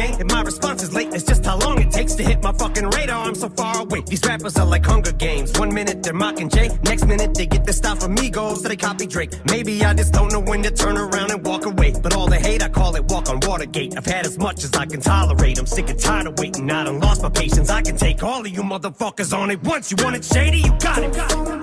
[0.00, 1.12] Charlemagne, and my response is late.
[1.12, 3.26] It's just how long it takes to hit my fucking radar.
[3.26, 4.02] I'm so far away.
[4.06, 5.58] These rappers are like Hunger Games.
[5.58, 8.76] One minute they're mocking Jay, next minute they get their style from Migos, so they
[8.76, 9.32] copy Drake.
[9.46, 11.94] Maybe I just don't know when to turn around and walk away.
[12.02, 13.96] But all the hate, I call it walk on Watergate.
[13.96, 15.58] I've had as much as I can tolerate.
[15.58, 16.70] I'm sick and tired of waiting.
[16.70, 17.70] I done lost my patience.
[17.70, 19.90] I can take all of you motherfuckers on it once.
[19.90, 20.58] You want it shady?
[20.58, 21.59] You got it.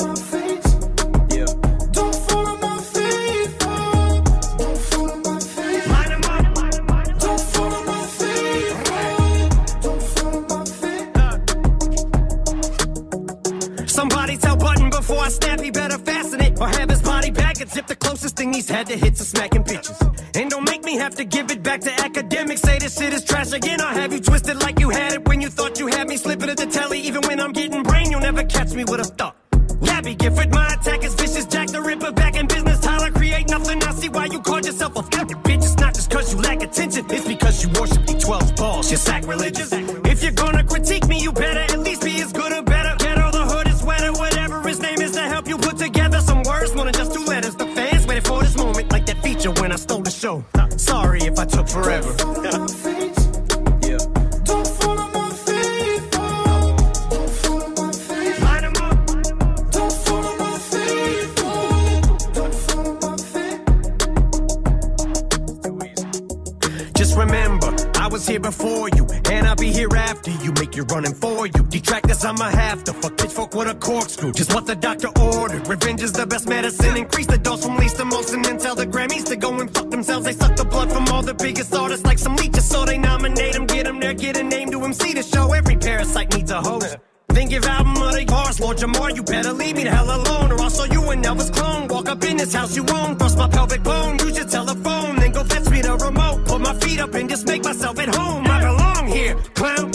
[97.87, 98.47] Myself at home.
[98.47, 99.86] I belong here, clown.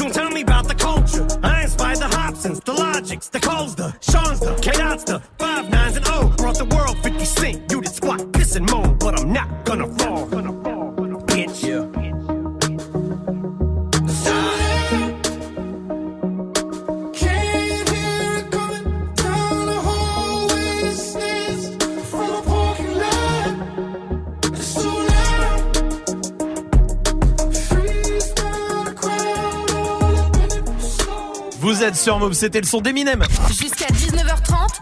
[32.32, 33.22] C'était le son d'Eminem.
[33.48, 34.81] Jusqu'à 19h30,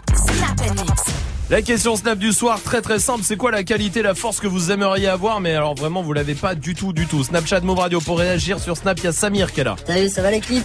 [1.51, 4.47] La question Snap du soir, très très simple, c'est quoi la qualité, la force que
[4.47, 5.41] vous aimeriez avoir?
[5.41, 7.25] Mais alors vraiment, vous l'avez pas du tout, du tout.
[7.25, 9.75] Snapchat Move Radio pour réagir sur Snap, il y a Samir qui est là.
[9.85, 10.63] Salut, ça va l'équipe?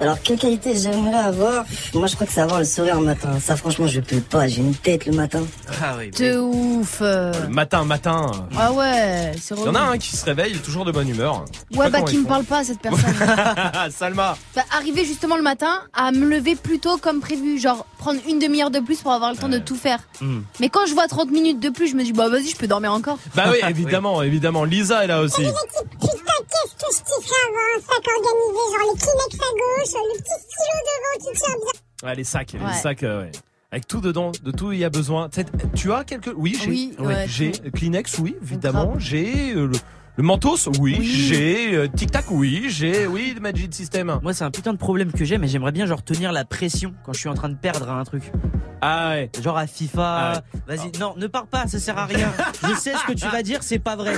[0.00, 1.64] Alors, quelle qualité j'aimerais avoir?
[1.94, 3.38] Moi, je crois que c'est avoir le sourire le matin.
[3.40, 4.46] Ça, franchement, je peux pas.
[4.48, 5.42] J'ai une tête le matin.
[5.80, 6.10] Ah oui.
[6.10, 6.98] De ouf.
[7.00, 7.32] euh.
[7.48, 8.26] Matin, matin.
[8.58, 11.44] Ah ouais, c'est Il y en a un qui se réveille toujours de bonne humeur.
[11.70, 12.28] Je Ouais, bah qui me font.
[12.28, 13.14] parle pas cette personne.
[13.90, 14.36] Salma.
[14.54, 18.38] bah, arriver justement le matin à me lever plus tôt comme prévu, genre prendre une
[18.38, 20.00] demi-heure de plus pour avoir le temps de tout faire.
[20.20, 20.42] Hmm.
[20.60, 22.66] Mais quand je vois 30 minutes de plus, je me dis bah vas-y, je peux
[22.66, 23.18] dormir encore.
[23.34, 24.64] Bah oui, évidemment, évidemment.
[24.64, 25.42] Lisa est là aussi.
[25.42, 25.52] Putain,
[26.00, 27.26] qu'est-ce que je
[27.66, 32.08] un sac organisé, genre les Kleenex à gauche, le petit stylo devant qui tient bien.
[32.08, 33.32] Ouais, les sacs, les sacs, euh, ouais.
[33.72, 35.28] Avec tout dedans, de tout il y a besoin.
[35.28, 36.70] Tu sais, Tu as quelques Oui, j'ai.
[36.70, 37.50] Oui, ouais, j'ai.
[37.50, 38.94] Kleenex, oui, évidemment.
[38.98, 39.76] J'ai euh, le,
[40.16, 40.98] le Mentos, oui.
[41.02, 42.66] J'ai euh, Tic Tac, oui.
[42.68, 44.18] J'ai oui, le Magic System.
[44.22, 46.94] Moi, c'est un putain de problème que j'ai, mais j'aimerais bien genre tenir la pression
[47.04, 48.32] quand je suis en train de perdre à un truc.
[48.80, 49.30] Ah ouais.
[49.42, 50.02] Genre à FIFA.
[50.02, 52.32] Ah Vas-y, non, ne parle pas, ça sert à rien.
[52.62, 54.14] je sais ce que tu vas dire, c'est pas vrai.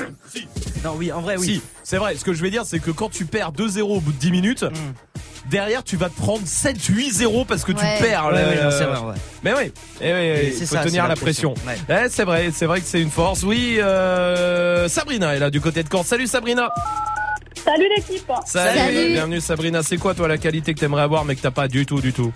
[0.84, 1.46] Non, oui, en vrai, oui.
[1.46, 2.14] Si, c'est vrai.
[2.14, 4.30] Ce que je vais dire, c'est que quand tu perds 2-0 au bout de 10
[4.30, 4.64] minutes,
[5.50, 7.78] derrière, tu vas te prendre 7-8-0 parce que Ouais.
[7.98, 8.26] tu perds.
[8.26, 9.14] Ouais, le- ouais, non, c'est vrai, ouais.
[9.42, 11.54] Mais oui, eh oui, oui, C'est il faut ça, tenir la la pression.
[11.54, 11.84] pression.
[11.88, 13.42] Eh, c'est vrai, c'est vrai que c'est une force.
[13.42, 16.02] Oui, euh, Sabrina est là du côté de Caen.
[16.02, 16.72] Salut Sabrina.
[17.64, 18.30] Salut l'équipe.
[18.46, 19.82] Salut, bienvenue Sabrina.
[19.82, 22.12] C'est quoi toi la qualité que t'aimerais avoir mais que t'as pas du tout, du
[22.12, 22.32] tout?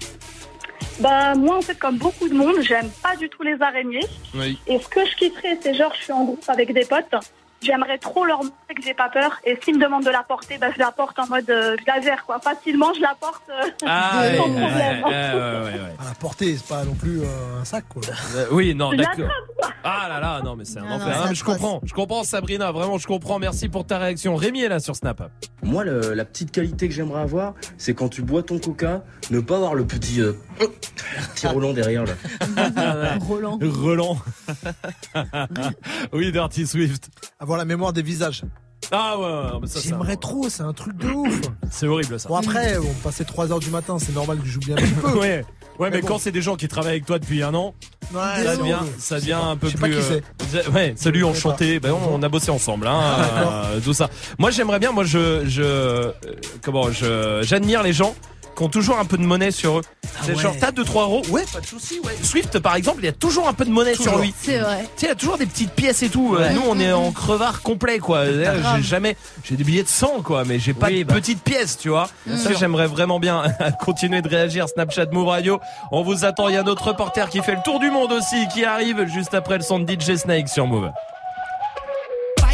[1.00, 4.04] Bah moi en fait comme beaucoup de monde, j'aime pas du tout les araignées.
[4.34, 4.58] Oui.
[4.66, 7.14] Et ce que je kifferais, c'est genre je suis en groupe avec des potes.
[7.62, 9.38] J'aimerais trop leur montrer que j'ai pas peur.
[9.44, 11.84] Et s'ils me demandent de la porter, bah, je la porte en mode euh, je
[11.86, 12.40] la gère quoi.
[12.40, 15.04] Facilement, je la porte euh, Ah, ouais, sans ouais, problème.
[15.04, 15.96] ouais, ouais, ouais, ouais.
[16.00, 18.02] À la portée, c'est pas non plus euh, un sac, quoi.
[18.36, 19.28] Euh, oui, non, d'accord.
[19.84, 21.08] Ah là là, non, mais c'est un Non, enfer.
[21.08, 23.38] non, Ah, mais je comprends, je comprends Sabrina, vraiment, je comprends.
[23.38, 24.34] Merci pour ta réaction.
[24.36, 25.30] Rémi est là sur Snap.
[25.62, 29.40] Moi, le- la petite qualité que j'aimerais avoir, c'est quand tu bois ton coca, ne
[29.40, 30.32] pas avoir le petit, euh,
[31.34, 32.14] petit Roland derrière là.
[33.20, 33.58] Roland.
[33.62, 34.18] Roland.
[36.12, 37.10] oui, Dirty Swift.
[37.38, 38.42] Avoir la mémoire des visages.
[38.90, 41.40] Ah ouais, ouais, ça, J'aimerais trop, c'est un truc de ouf.
[41.70, 42.28] C'est horrible ça.
[42.28, 45.08] Bon après, on passait 3 heures du matin, c'est normal que j'oublie un petit peu.
[45.18, 45.44] ouais.
[45.78, 46.08] Ouais, mais, Mais bon.
[46.08, 47.74] quand c'est des gens qui travaillent avec toi depuis un an,
[48.12, 48.88] Ouais, ça devient, non.
[48.98, 49.96] ça devient un peu Je sais pas plus.
[49.96, 51.80] qui euh, Ouais, salut, connais enchanté.
[51.80, 53.52] Ben, on, on a bossé ensemble, hein, D'accord.
[53.66, 54.10] euh, tout ça.
[54.38, 54.92] Moi, j'aimerais bien.
[54.92, 56.12] Moi, je, je, euh,
[56.62, 58.14] comment, je, j'admire les gens
[58.56, 59.82] qui ont toujours un peu de monnaie sur eux.
[60.22, 60.38] C'est ouais.
[60.38, 61.22] genre, t'as 2 3 euros.
[61.30, 62.00] Ouais, pas de souci.
[62.04, 62.12] Ouais.
[62.22, 64.34] Swift, par exemple, il y a toujours un peu de monnaie sur lui.
[64.40, 64.82] C'est vrai.
[64.96, 66.34] Tu sais, il y a toujours des petites pièces et tout.
[66.36, 66.52] Ouais.
[66.52, 68.24] Nous, on est en crevard complet, quoi.
[68.26, 71.14] J'ai jamais, j'ai des billets de 100, quoi, mais j'ai pas Oui, de bah.
[71.14, 72.08] petites pièces, tu vois.
[72.26, 73.42] Bien Ça, j'aimerais vraiment bien
[73.80, 74.68] continuer de réagir.
[74.68, 75.60] Snapchat Move Radio.
[75.90, 76.48] On vous attend.
[76.48, 79.34] Il y a notre reporter qui fait le tour du monde aussi, qui arrive juste
[79.34, 80.90] après le son de DJ Snake sur Move.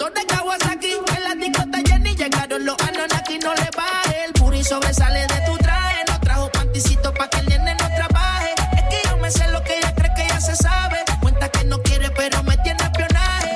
[0.00, 4.24] Los motores Kawasaki, en la discota Jenny llegaron los Anunnaki, no le baje.
[4.24, 8.54] El puri sobresale de tu traje, no trajo panticito pa' que el nene no trabaje.
[8.78, 11.04] Es que yo me sé lo que ella cree que ya se sabe.
[11.20, 13.54] Cuenta que no quiere, pero me tiene espionaje.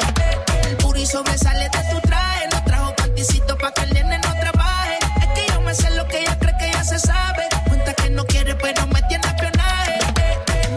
[0.68, 4.98] El puri sobresale de tu traje, no trajo panticito pa' que el nene no trabaje.
[5.22, 7.48] Es que yo me sé lo que ella cree que ya se sabe.
[7.68, 9.98] Cuenta que no quiere, pero me tiene espionaje.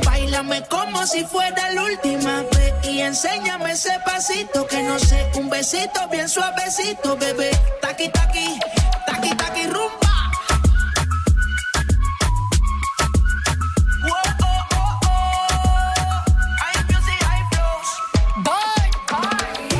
[0.06, 2.44] Bailame como si fuera la última
[3.07, 7.51] enséñame ese pasito que no sé, un besito bien suavecito, bebé.
[7.81, 8.59] Taqui taqui,
[9.05, 10.13] taqui taqui rumba.
[14.03, 16.23] Whoa, oh, oh, oh.
[16.61, 17.89] Hay music, hay flows.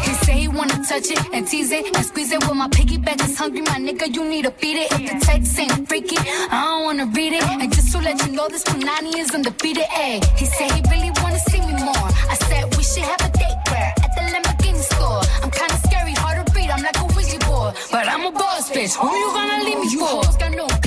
[0.06, 2.16] He say he wanna touch it and tease it and squeeze it.
[2.16, 2.17] Well,
[2.58, 4.14] my piggyback is hungry, my nigga.
[4.14, 4.92] You need to beat it.
[4.92, 7.44] If the text ain't freaky, I don't wanna read it.
[7.44, 9.86] And just to let you know, this Punani is undefeated.
[10.04, 12.10] Ayy, he said he really wanna see me more.
[12.34, 15.22] I said we should have a date where at the Lamborghini store.
[15.44, 16.70] I'm kinda scary, hard to read.
[16.72, 18.96] I'm like a Ouija board, but I'm a boss bitch.
[18.96, 20.87] Who you gonna leave me for?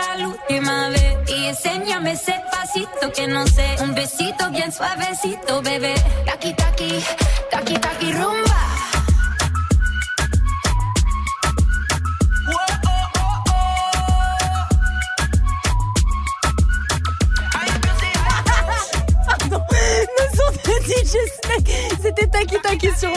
[0.25, 5.95] última vez y enséñame ese pasito que no sé, un besito bien suavecito, bebé.
[6.25, 7.03] Taki taki,
[7.49, 8.57] taki taki rumba.
[19.27, 19.63] Pardon,
[22.01, 23.11] c'était Taki Taki sur.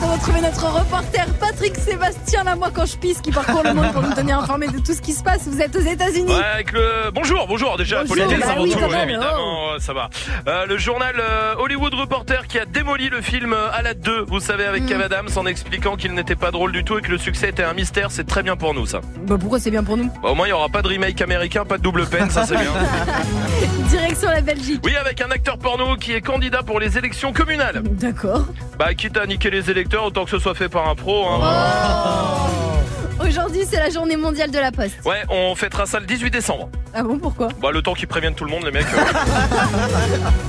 [0.00, 3.92] De retrouver notre reporter Patrick Sébastien là moi quand je pisse qui parcourt le monde
[3.92, 5.46] pour nous tenir informés de tout ce qui se passe.
[5.46, 6.32] Vous êtes aux États-Unis.
[6.32, 10.08] Ouais, avec le bonjour, bonjour déjà Bonjour, bah avant oui, tout, même, évidemment, ça va.
[10.48, 14.24] Euh, le journal euh, Hollywood Reporter qui a démoli le film euh, à la 2,
[14.28, 14.86] vous savez avec Mm.
[14.86, 17.62] Kev Adams en expliquant qu'il n'était pas drôle du tout et que le succès était
[17.64, 19.00] un mystère, c'est très bien pour nous ça.
[19.26, 20.10] Bah pourquoi c'est bien pour nous?
[20.22, 22.46] Bah, au moins il y aura pas de remake américain, pas de double peine, ça
[22.46, 22.70] c'est bien.
[23.90, 24.80] Direction la Belgique.
[24.84, 27.82] Oui, avec un acteur porno qui est candidat pour les élections communales.
[27.84, 28.46] D'accord.
[28.78, 31.26] Bah quitte à niquer les autant que ce soit fait par un pro.
[31.28, 31.40] Hein.
[31.42, 33.26] Oh.
[33.26, 34.96] Aujourd'hui c'est la journée mondiale de la poste.
[35.04, 36.68] Ouais, on fêtera ça le 18 décembre.
[36.94, 37.48] Ah bon pourquoi?
[37.62, 38.86] Bah le temps qu'ils préviennent tout le monde les mecs.
[38.92, 38.98] euh.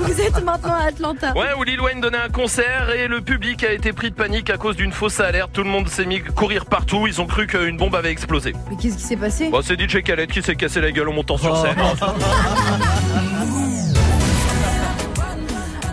[0.00, 1.32] Vous êtes maintenant à Atlanta.
[1.36, 4.50] Ouais, où Lil Wayne donnait un concert et le public a été pris de panique
[4.50, 5.50] à cause d'une fausse alerte.
[5.52, 7.06] Tout le monde s'est mis à courir partout.
[7.06, 8.54] Ils ont cru qu'une bombe avait explosé.
[8.70, 9.50] Mais qu'est-ce qui s'est passé?
[9.50, 11.76] Bon, c'est DJ Khaled qui s'est cassé la gueule en montant sur scène.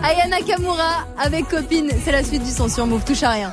[0.02, 3.52] Aya Nakamura avec copine, c'est la suite du son sur Move, touche à rien.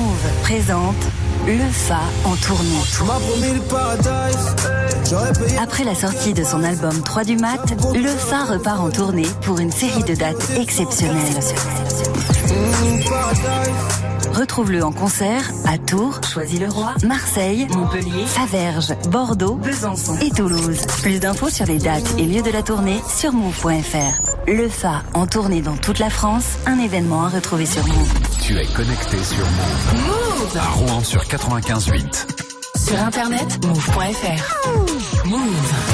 [0.43, 0.95] Présente
[1.47, 2.81] Le Fa en tournée.
[5.59, 9.59] Après la sortie de son album 3 du mat, Le Fa repart en tournée pour
[9.59, 11.39] une série de dates exceptionnelles.
[14.33, 20.81] Retrouve-le en concert à Tours, Choisy-le-Roi, Marseille, Montpellier, Faverges, Bordeaux, Besançon et Toulouse.
[21.01, 24.21] Plus d'infos sur les dates et lieux de la tournée sur move.fr.
[24.47, 28.13] Le Fa en tournée dans toute la France, un événement à retrouver sur Move.
[28.41, 30.07] Tu es connecté sur Move.
[30.07, 30.57] Move.
[30.57, 32.25] À Rouen sur 95.8.
[32.77, 35.27] Sur internet, move.fr.
[35.27, 35.90] Move.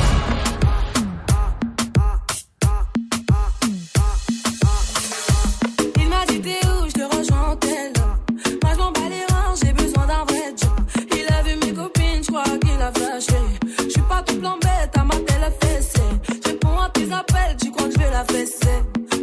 [15.62, 16.02] Fessé.
[16.28, 18.78] Je réponds à tes appels, tu crois que je vais la fesser.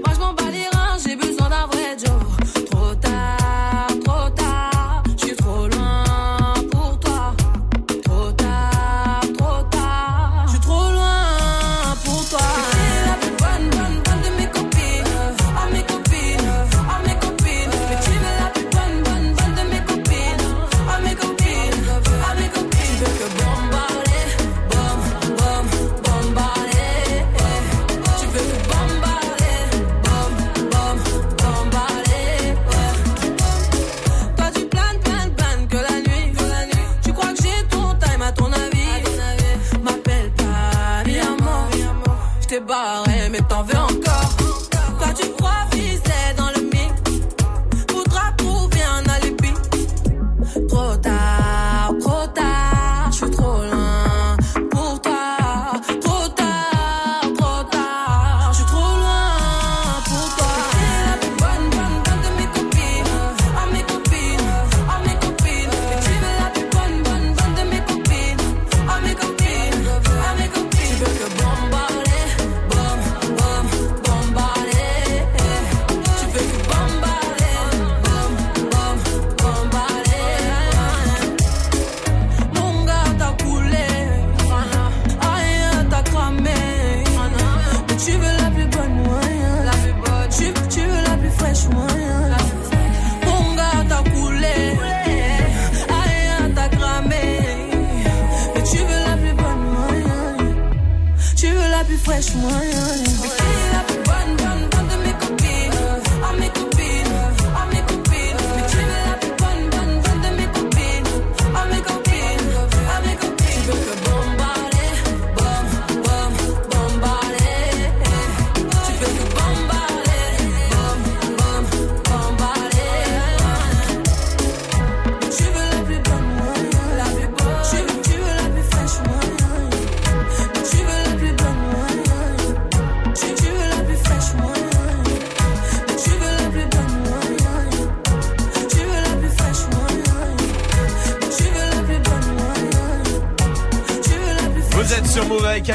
[0.04, 2.43] Moi je m'en bats les reins, j'ai besoin d'un vrai job.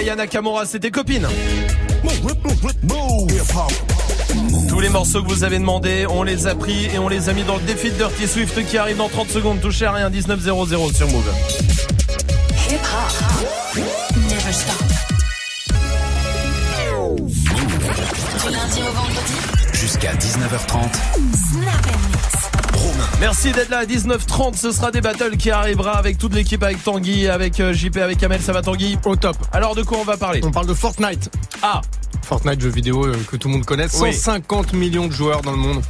[0.09, 1.27] Move avec Ayana Kamura, c'était copine.
[4.67, 7.33] Tous les morceaux que vous avez demandé, on les a pris et on les a
[7.33, 9.61] mis dans le défi de Dirty Swift qui arrive dans 30 secondes.
[9.61, 11.78] Touchez à rien, 19.00 sur Move.
[23.41, 24.57] Merci d'être là à 19h30.
[24.57, 28.17] Ce sera des battles qui arrivera avec toute l'équipe, avec Tanguy, avec euh, JP, avec
[28.17, 28.41] Kamel.
[28.41, 29.37] Ça va Tanguy Au top.
[29.53, 30.41] Alors de quoi on va parler?
[30.43, 31.31] On parle de Fortnite.
[32.29, 33.87] Fortnite, jeu vidéo euh, que tout le monde connaît.
[33.99, 34.13] Oui.
[34.13, 35.81] 150 millions de joueurs dans le monde.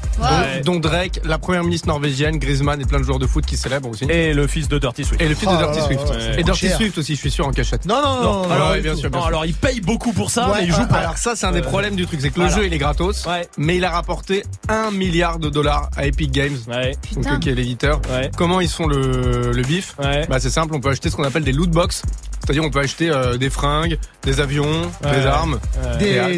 [0.64, 3.58] Dont, dont Drake, la première ministre norvégienne, Griezmann et plein de joueurs de foot qui
[3.58, 4.06] célèbrent aussi.
[4.06, 5.22] Et le fils de Dirty Swift.
[5.22, 6.10] Et le fils Oh de là Dirty là Swift.
[6.10, 6.40] là là.
[6.40, 6.78] Et Dirty Cher.
[6.78, 7.86] Swift aussi, je suis sûr, en cachette.
[7.86, 9.00] Non, non, non, non, alors, ouais, du bien tout.
[9.02, 9.28] sûr, bien non, sûr.
[9.28, 11.00] alors il paye beaucoup pour ça, Ouais, mais il joue pas.
[11.00, 12.56] Alors ça, c'est un des Euh, problèmes du truc, c'est que voilà.
[12.56, 13.46] le jeu il est gratos, Ouais.
[13.58, 16.92] mais il a rapporté 1 milliard de dollars à Epic Games, Ouais.
[17.14, 17.36] donc Putain.
[17.36, 18.00] euh, qui est l'éditeur.
[18.10, 18.32] Ouais.
[18.38, 19.96] Comment ils font le, le bif?
[20.02, 20.26] Ouais.
[20.30, 22.02] Bah c'est simple, on peut acheter ce qu'on appelle des loot box,
[22.50, 25.20] c'est-à-dire on peut acheter euh, des fringues, des avions, Ouais.
[25.20, 25.60] des armes,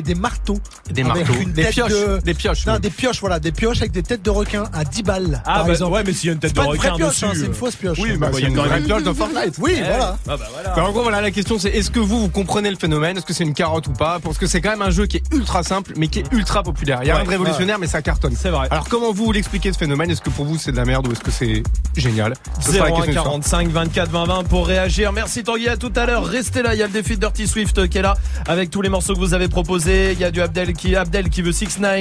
[0.01, 0.59] des marteaux.
[0.91, 2.65] Des Avec marteaux, une des tête pioches, de- des pioches.
[2.65, 2.81] Non, même.
[2.81, 5.41] des pioches, voilà, des pioches avec des têtes de requins à 10 balles.
[5.45, 5.93] Ah par bah exemple.
[5.93, 7.26] ouais, mais s'il y a une tête de requin pioche, dessus.
[7.26, 7.97] hein, c'est une euh, fausse pioche.
[8.01, 9.55] Oui, Bah, bah, Bah, il y a une vraie pioche de Fortnite.
[9.59, 10.18] Oui, Eh, voilà.
[10.27, 10.69] Ah bah voilà.
[10.76, 13.18] Bah, en gros, voilà, la question c'est est-ce que vous, vous comprenez le phénomène?
[13.18, 14.19] Est-ce que c'est une carotte ou pas?
[14.23, 16.63] Parce que c'est quand même un jeu qui est ultra simple, mais qui est ultra
[16.63, 16.99] populaire.
[17.01, 18.35] Il y a rien de révolutionnaire, mais ça cartonne.
[18.38, 18.68] C'est vrai.
[18.72, 20.09] Alors, comment vous, vous l'expliquez ce phénomène?
[20.11, 21.63] Est-ce que pour vous c'est de la merde ou est-ce que c'est
[21.95, 22.34] génial?
[22.59, 23.23] Ce sera la 01 question du soir.
[23.26, 25.11] 45 24 20 20 pour réagir.
[25.13, 26.26] Merci Tanguy, à tout à l'heure.
[26.26, 28.15] Restez là, il y a le défi de Dirty Swift qui est là
[28.47, 30.11] avec tous les morceaux que vous avez proposés.
[30.13, 31.91] Il y a du Abdel qui Abdel qui veut 6 9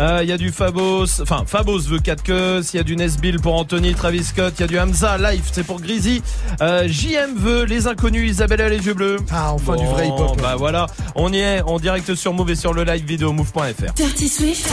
[0.00, 2.96] euh, il y a du Fabos, enfin Fabos veut 4 queues, il y a du
[2.96, 6.20] Nesbill pour Anthony, Travis Scott, il y a du Hamza Life, c'est pour Grizzly.
[6.60, 9.18] Euh, JM veut les inconnus, Isabella les yeux bleus.
[9.30, 10.42] Ah, enfin du vrai Bon, hip-hop.
[10.42, 13.92] Bah voilà, on y est en direct sur Move et sur le live vidéo move.fr.
[13.94, 14.68] Dirty Swift.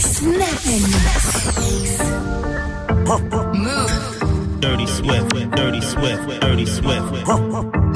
[0.00, 0.80] Snap and
[1.70, 1.98] mix.
[3.54, 4.60] Move.
[4.60, 7.93] Dirty Swift, Dirty Swift, Dirty Swift.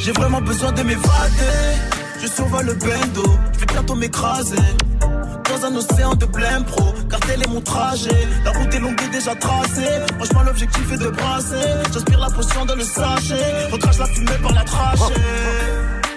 [0.00, 1.76] J'ai vraiment besoin de m'évader.
[2.22, 3.22] Je survole le bendo,
[3.52, 4.56] je vais bientôt m'écraser.
[5.00, 8.28] Dans un océan de blême pro, car tel est mon trajet.
[8.44, 10.00] La route est longue et déjà tracée.
[10.16, 11.68] Franchement, l'objectif est de brasser.
[11.92, 13.66] J'aspire la potion dans le sachet.
[13.70, 15.20] Recrache la fumée par la trachée.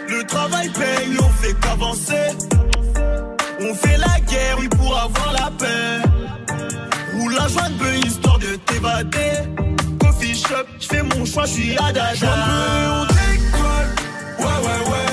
[0.08, 2.28] Le travail paye, on fait qu'avancer.
[3.60, 6.10] On fait la guerre, oui, pour avoir la paix.
[7.18, 9.34] Roule la joie de histoire de t'évader.
[10.00, 13.13] Coffee shop, je fais mon choix, je suis à Dada.
[14.74, 14.92] On décolle.
[14.92, 15.13] Ouais, ouais,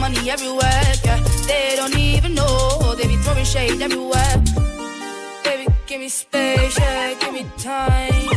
[0.00, 1.20] We be getting money everywhere, yeah.
[1.46, 2.94] They don't even know.
[2.96, 4.42] They be throwing shade everywhere.
[5.44, 7.14] Baby, give me space, yeah.
[7.20, 8.28] Give me time.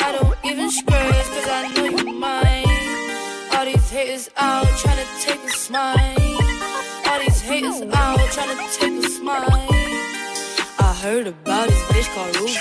[0.00, 2.66] I don't even scratch, cause I know you're mine.
[3.52, 5.96] All these haters out tryna take a smile.
[7.08, 9.66] All these haters out tryna take a smile.
[10.78, 12.56] I heard about this bitch called Ruby.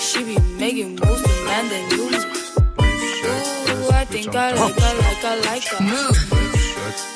[0.00, 2.06] She be making moves to man than you.
[3.68, 6.45] Ooh, I think I like her, like I like her.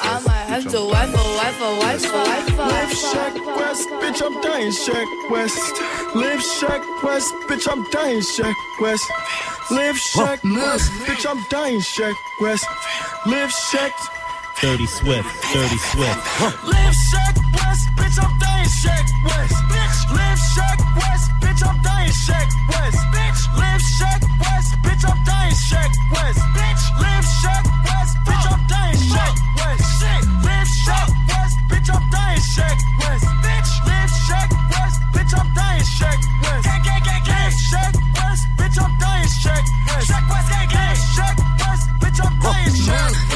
[0.03, 2.59] I might have to wife her, wife wife wife.
[2.59, 5.81] Live Shack West, bitch, I'm dying Shack West.
[6.15, 9.11] Live Shack West, bitch, I'm dying Shack West.
[9.71, 12.67] Live Shack West, bitch, I'm dying Shack West.
[13.27, 14.20] Live Shack.
[14.61, 16.21] Dirty Swift, Dirty Swift.
[16.69, 19.55] Live Shack West, bitch, I'm dying Shack West.
[19.73, 22.99] Bitch, live Shack West, bitch, I'm dying Shack West.
[23.09, 26.41] Bitch, live Shack West, bitch, I'm dying Shack West.
[26.53, 29.85] Bitch, live Shack West, bitch, I'm dying Shack West.
[29.99, 33.25] Shit, live Shack West, bitch, I'm dying Shack West.
[33.41, 36.65] Bitch, live Shack West, bitch, I'm dying Shack West.
[36.69, 37.51] Gang, gang, gang, gang.
[37.51, 40.07] Shack West, bitch, I'm dying Shack West.
[40.07, 40.97] Shack West, gang, gang.
[41.17, 43.30] Shack West, bitch, I'm dying Shack West.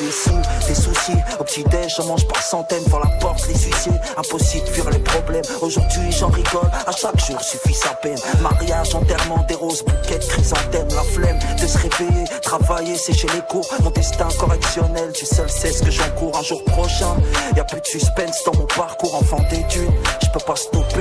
[0.00, 1.18] les sous, des soucis.
[1.38, 3.92] Au petit-déj, j'en mange par centaines devant la porte, les huissiers.
[4.16, 5.44] Impossible de fuir les problèmes.
[5.60, 8.18] Aujourd'hui, j'en rigole, à chaque jour suffit sa peine.
[8.40, 10.88] Mariage, enterrement, des roses, bouquets chrysanthèmes.
[10.94, 13.66] La flemme de se réveiller, travailler, sécher les cours.
[13.82, 17.16] Mon destin correctionnel, tu seul sais ce que j'encours un jour prochain.
[17.56, 19.90] Y a plus de suspense dans mon parcours, enfant d'études.
[20.22, 20.91] Je peux pas stopper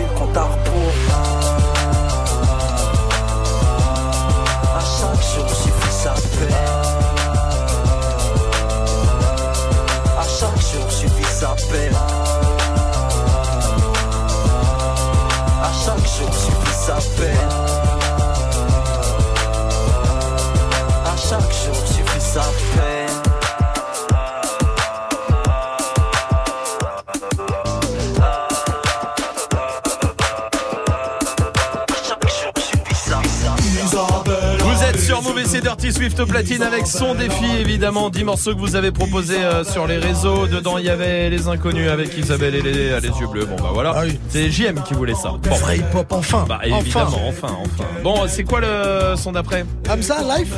[36.51, 40.47] platine avec son défi évidemment 10 morceaux que vous avez proposés euh, sur les réseaux.
[40.47, 43.45] Dedans il y avait les inconnus avec Isabelle et les, les yeux bleus.
[43.45, 43.93] Bon bah voilà.
[43.95, 44.19] Ah oui.
[44.29, 45.33] C'est JM qui voulait ça.
[45.41, 45.55] Bon.
[45.55, 46.45] Vrai hip-hop, enfin.
[46.47, 47.85] Bah évidemment, enfin, enfin.
[48.03, 49.65] Bon, c'est quoi le son d'après?
[49.89, 50.53] Hamza, live?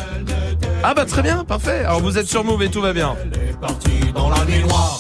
[0.84, 1.84] Ah bah très bien, parfait.
[1.86, 3.15] Alors vous êtes sur Move et tout va bien.
[3.61, 4.99] Parti dans la nuit noire,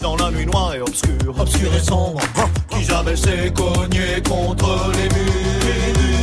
[0.00, 2.20] dans la nuit noire et obscure, obscure et sombre,
[2.70, 6.19] qui jamais s'est cogné contre les murs.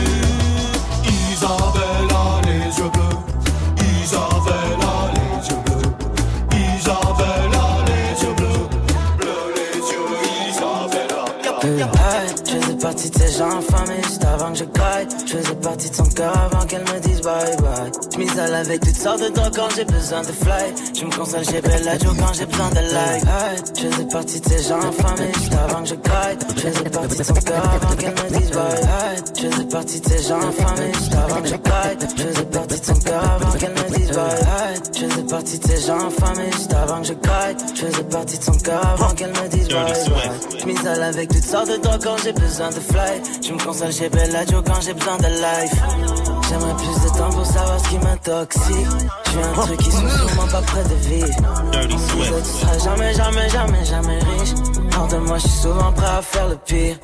[12.97, 15.07] Partie de ces gens infamés juste avant que je caille.
[15.27, 17.91] Je faisais partie de son cœur avant qu'elle me dise bye bye.
[18.11, 20.73] Je m'isole avec toutes sortes de drogues quand j'ai besoin de fly.
[20.95, 23.23] Je me console chez Bellagio quand j'ai besoin de like.
[23.75, 26.37] Je faisais partie de ces gens infamés juste avant que je caille.
[26.55, 28.81] Je faisais partie de son cœur avant qu'elle me dise bye.
[28.81, 31.97] Hey, je faisais partie de ces gens infamés juste avant que je caille.
[32.17, 34.41] Je faisais partie de son cœur avant qu'elle me dise bye.
[34.41, 37.57] Hey, je faisais partie de ces gens infamés juste avant que je caille.
[37.75, 40.59] Je faisais partie de son cœur avant qu'elle me dise bye bye.
[40.59, 43.21] Je m'isole avec toutes sortes de drogues quand j'ai besoin de fly.
[43.45, 45.81] Je me console chez Bellagio quand j'ai besoin de life.
[46.49, 48.87] J'aimerais plus de temps pour savoir ce qui m'intoxique.
[49.27, 51.27] Suis un truc qui sont sûrement pas près de vivre.
[51.73, 54.76] On disait, tu seras jamais, jamais, jamais, jamais riche.
[55.05, 56.97] De moi, je suis souvent prêt à faire le pire.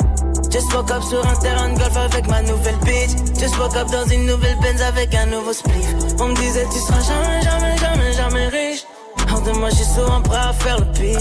[0.51, 3.11] Just woke up sur un terrain de golf avec ma nouvelle bitch.
[3.39, 5.93] Just woke up dans une nouvelle Benz avec un nouveau spliff.
[6.19, 8.83] On me disait, tu seras jamais, jamais, jamais, jamais riche.
[9.45, 11.19] De moi, suis souvent prêt à faire le pire.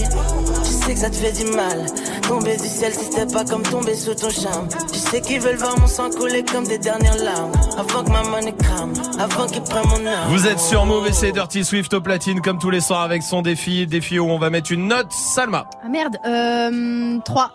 [0.63, 1.85] Je sais que ça te fait du mal.
[2.27, 4.67] Tomber du ciel si c'était pas comme tomber sous ton charme.
[4.93, 7.51] Je sais qu'ils veulent voir mon sang couler comme des dernières larmes.
[7.77, 10.29] Avant que ma money crame, avant qu'ils prennent mon âme.
[10.29, 13.23] Vous êtes sur Move et c'est Dirty Swift au platine comme tous les soirs avec
[13.23, 13.85] son défi.
[13.87, 15.11] Défi où on va mettre une note.
[15.11, 15.65] Salma.
[15.83, 17.51] Ah merde, euh, 3.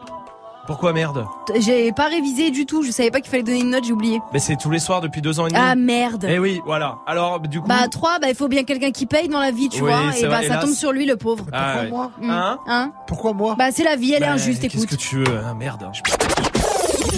[0.69, 1.25] Pourquoi merde
[1.59, 4.21] J'ai pas révisé du tout, je savais pas qu'il fallait donner une note, j'ai oublié.
[4.35, 5.61] Mais c'est tous les soirs depuis deux ans et demi.
[5.61, 6.27] Ah merde.
[6.29, 6.99] Eh oui, voilà.
[7.07, 7.67] Alors du coup.
[7.67, 10.13] Bah 3, bah il faut bien quelqu'un qui paye dans la vie, tu Oui, vois,
[10.13, 10.65] c'est et bah vrai, ça hélas.
[10.67, 11.47] tombe sur lui le pauvre.
[11.55, 11.89] Ah ouais.
[11.89, 12.31] moi Mm.
[12.31, 14.91] Hein Hein Pourquoi moi Bah c'est la vie, elle est Bah, injuste, Qu'est-ce écoute.
[14.91, 15.91] que tu veux Ah merde.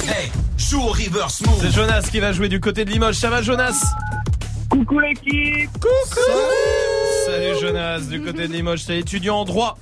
[0.07, 1.59] Hey, joue au reverse move.
[1.61, 3.17] C'est Jonas qui va jouer du côté de Limoges.
[3.17, 3.83] Ça va Jonas
[4.71, 6.21] Coucou l'équipe Coucou
[7.27, 8.87] Salut Jonas du côté de Limoges.
[8.87, 9.77] T'es étudiant en droit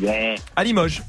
[0.00, 0.34] Yeah.
[0.56, 1.02] à Limoges.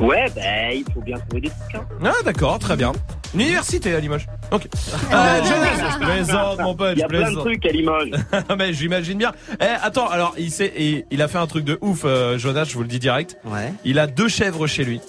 [0.00, 1.74] Ouais, bah, il faut bien trouver des trucs.
[1.76, 1.84] Hein.
[2.04, 2.92] Ah d'accord, très bien.
[3.34, 4.26] Une université à Limoges.
[4.50, 4.66] Ok.
[5.12, 8.10] Euh, Jonas, je plaisante mon pote, Il y je a plein de trucs à Limoges.
[8.58, 9.32] Mais j'imagine bien.
[9.60, 12.74] Eh, attends, alors il sait, il a fait un truc de ouf, euh, Jonas, je
[12.74, 13.38] vous le dis direct.
[13.44, 13.72] Ouais.
[13.84, 15.00] Il a deux chèvres chez lui.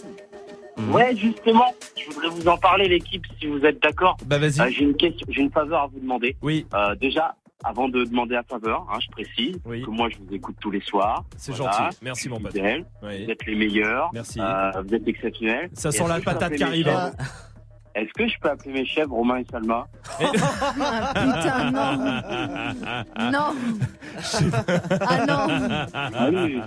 [0.91, 4.17] Ouais, justement, je voudrais vous en parler, l'équipe, si vous êtes d'accord.
[4.25, 4.59] Bah vas-y.
[4.59, 6.35] Euh, j'ai une question, j'ai une faveur à vous demander.
[6.41, 6.65] Oui.
[6.73, 7.35] Euh, déjà,
[7.65, 10.81] avant de demander la faveur, hein, je précise que moi je vous écoute tous les
[10.81, 11.23] soirs.
[11.37, 11.71] C'est Voilà.
[11.89, 11.97] gentil.
[12.03, 12.53] Merci mon pote.
[12.55, 12.85] Oui.
[13.01, 14.09] Vous êtes les meilleurs.
[14.13, 14.39] Merci.
[14.39, 15.69] Euh, vous êtes exceptionnels.
[15.73, 17.11] Ça sent la patate qui arrive, hein.
[17.97, 19.87] Est-ce que je peux appeler mes chèvres Romain et Salma?
[20.19, 23.31] Ah, putain, non.
[23.31, 23.55] Non.
[24.99, 25.87] Ah non.
[25.93, 26.59] Ah oui.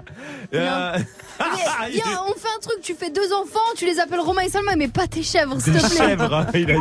[0.54, 0.92] Euh,
[1.38, 4.48] Mais, viens, on fait un truc, tu fais deux enfants, tu les appelles Romain et
[4.48, 5.96] Salma, mais pas tes chèvres, s'il te plaît.
[6.08, 6.80] chèvres, hein, il a dit.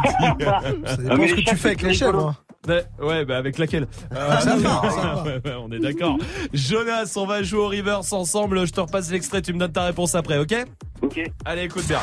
[0.85, 2.34] Ça dépend ce que tu fais avec les chèvres.
[2.69, 2.81] Hein.
[2.99, 5.23] Ouais, Ouais, bah avec laquelle Ah, ça va, ça va.
[5.26, 6.18] Ouais, ouais, On est d'accord.
[6.53, 8.65] Jonas, on va jouer au reverse ensemble.
[8.68, 10.56] Je te repasse l'extrait, tu me donnes ta réponse après, ok
[11.02, 11.22] Ok.
[11.45, 11.99] Allez, écoute bien.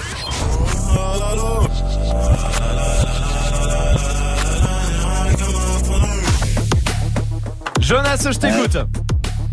[7.80, 8.76] Jonas, je t'écoute.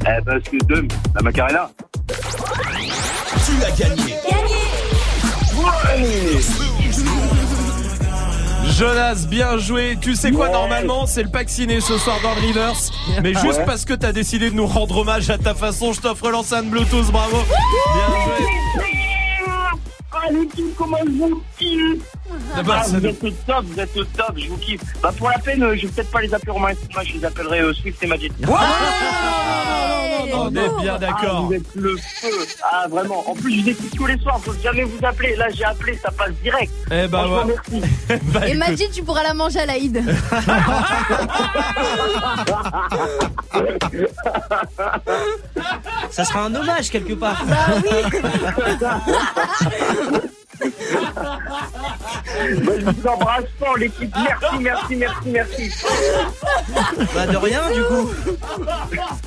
[0.04, 1.70] Eh ben, c'est deux, la Macarena.
[3.46, 4.16] Tu as gagné.
[8.78, 9.98] Jonas, bien joué.
[10.02, 10.52] Tu sais quoi, Ouais.
[10.54, 12.92] normalement, c'est le pack ciné ce soir dans le reverse.
[13.22, 13.66] Mais juste Ouais.
[13.66, 17.12] parce que t'as décidé de nous rendre hommage à ta façon, je t'offre l'enceinte Bluetooth,
[17.12, 17.38] bravo.
[17.38, 18.48] Bien joué.
[20.14, 21.42] Ah, l'équipe, comment je vous
[22.56, 24.82] Ah bah, Ah, vous êtes au top, vous êtes au top, je vous kiffe.
[25.02, 27.26] Bah, pour la peine, euh, je vais peut-être pas les appeler Romain et je les
[27.26, 28.32] appellerai euh, Swift et Magic.
[30.34, 31.46] On est bien Ah, d'accord.
[31.48, 32.28] vous êtes le feu.
[32.64, 33.30] Ah, vraiment.
[33.30, 35.36] En plus, je vous écoute tous les soirs, faut jamais vous appeler.
[35.36, 36.72] Là, j'ai appelé, ça passe direct.
[36.92, 37.56] Eh bah, Franchement, ouais.
[37.72, 37.82] merci.
[38.34, 38.60] Bah, Et écoute.
[38.60, 40.04] Majid, tu pourras la manger à l'Aïd.
[46.12, 47.44] Ça sera un hommage quelque part.
[51.22, 54.14] Bah, je vous embrasse fort, l'équipe.
[54.16, 55.72] Merci, merci, merci, merci.
[57.16, 58.10] Bah de rien du coup.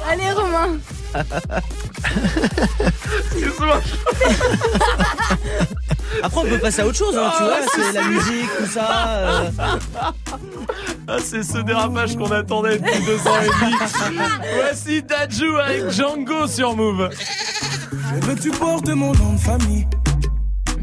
[0.08, 0.78] Allez, Romain.
[6.22, 8.66] Après on peut passer à autre chose, hein, tu Ah, vois, c'est la musique, tout
[8.66, 9.06] ça.
[9.18, 9.50] euh.
[11.08, 13.74] Ah, c'est ce dérapage qu'on attendait depuis deux ans et demi.
[14.54, 17.10] Voici Dajou avec Django sur Move.
[18.20, 19.86] Je veux que tu portes mon nom de famille,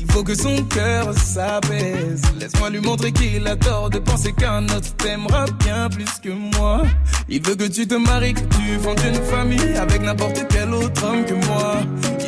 [0.00, 2.22] Il faut que son cœur s'apaise.
[2.38, 6.82] Laisse-moi lui montrer qu'il a tort de penser qu'un autre t'aimera bien plus que moi.
[7.28, 11.04] Il veut que tu te maries, que tu fondes une famille Avec n'importe quel autre
[11.04, 11.74] homme que moi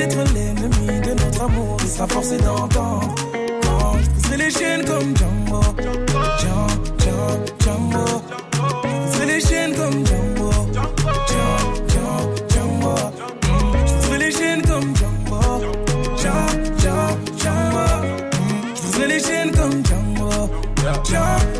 [0.00, 3.14] d'être l'ennemi de notre amour Il sera forcé d'entendre.
[3.62, 5.60] Quand je briserai les chaînes comme Django
[6.40, 6.66] Django,
[6.98, 7.26] Django,
[7.62, 8.06] Django
[9.26, 10.50] les chaînes comme Django
[12.48, 12.94] Django,
[14.18, 15.40] les chaînes comme Django
[19.06, 19.20] les
[19.52, 20.30] comme Django,
[21.04, 21.59] Django,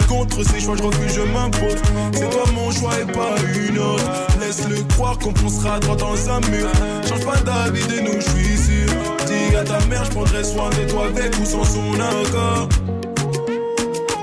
[0.31, 1.75] Contre ces choix, je refuse, je m'impose.
[2.13, 3.35] C'est toi mon choix et pas
[3.67, 4.03] une autre.
[4.39, 6.67] Laisse-le croire qu'on foncera droit dans un mur.
[7.07, 8.87] Change pas d'avis de nous, je suis sûr.
[9.27, 12.69] Dis à ta mère, je prendrai soin de toi avec ou sans son accord.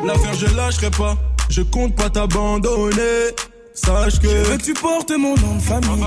[0.05, 1.17] L'affaire, je lâcherai pas.
[1.51, 3.35] Je compte pas t'abandonner.
[3.75, 4.29] Sache que.
[4.29, 6.05] Je veux que tu portes mon nom de famille.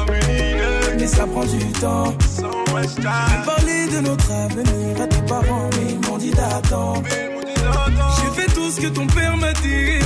[1.00, 2.14] Mais ça prend du temps.
[2.28, 3.02] J'ai
[3.46, 7.04] parlé de notre avenir à tes parents, mais ils m'ont dit d'attendre.
[8.18, 10.00] J'ai fait tout ce que ton père m'a dit,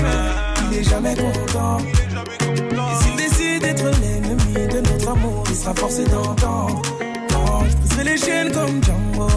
[0.72, 1.77] il est jamais content.
[1.80, 6.82] Et s'il décide d'être l'ennemi de notre amour, il sera forcé d'entendre.
[7.30, 9.27] Quand je briserai les chaînes comme Django.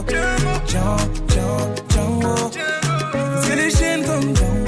[0.66, 0.96] Django,
[1.28, 2.50] Django, Django.
[3.56, 4.34] Les chaînes comme.
[4.36, 4.67] Django,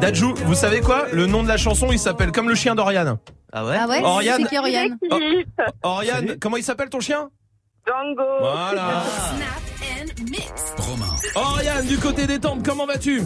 [0.00, 1.06] Dajou, vous savez quoi?
[1.12, 3.16] Le nom de la chanson, il s'appelle comme le chien d'Oriane.
[3.52, 3.76] Ah ouais?
[3.80, 4.02] Ah ouais?
[4.02, 4.42] Oriane.
[4.42, 4.98] C'est qui Oriane?
[5.10, 5.18] Oh,
[5.82, 7.30] Oriane, comment il s'appelle ton chien?
[7.86, 8.22] Django.
[8.40, 9.02] Voilà.
[11.34, 13.22] Oriane, du côté des tempes, comment vas-tu?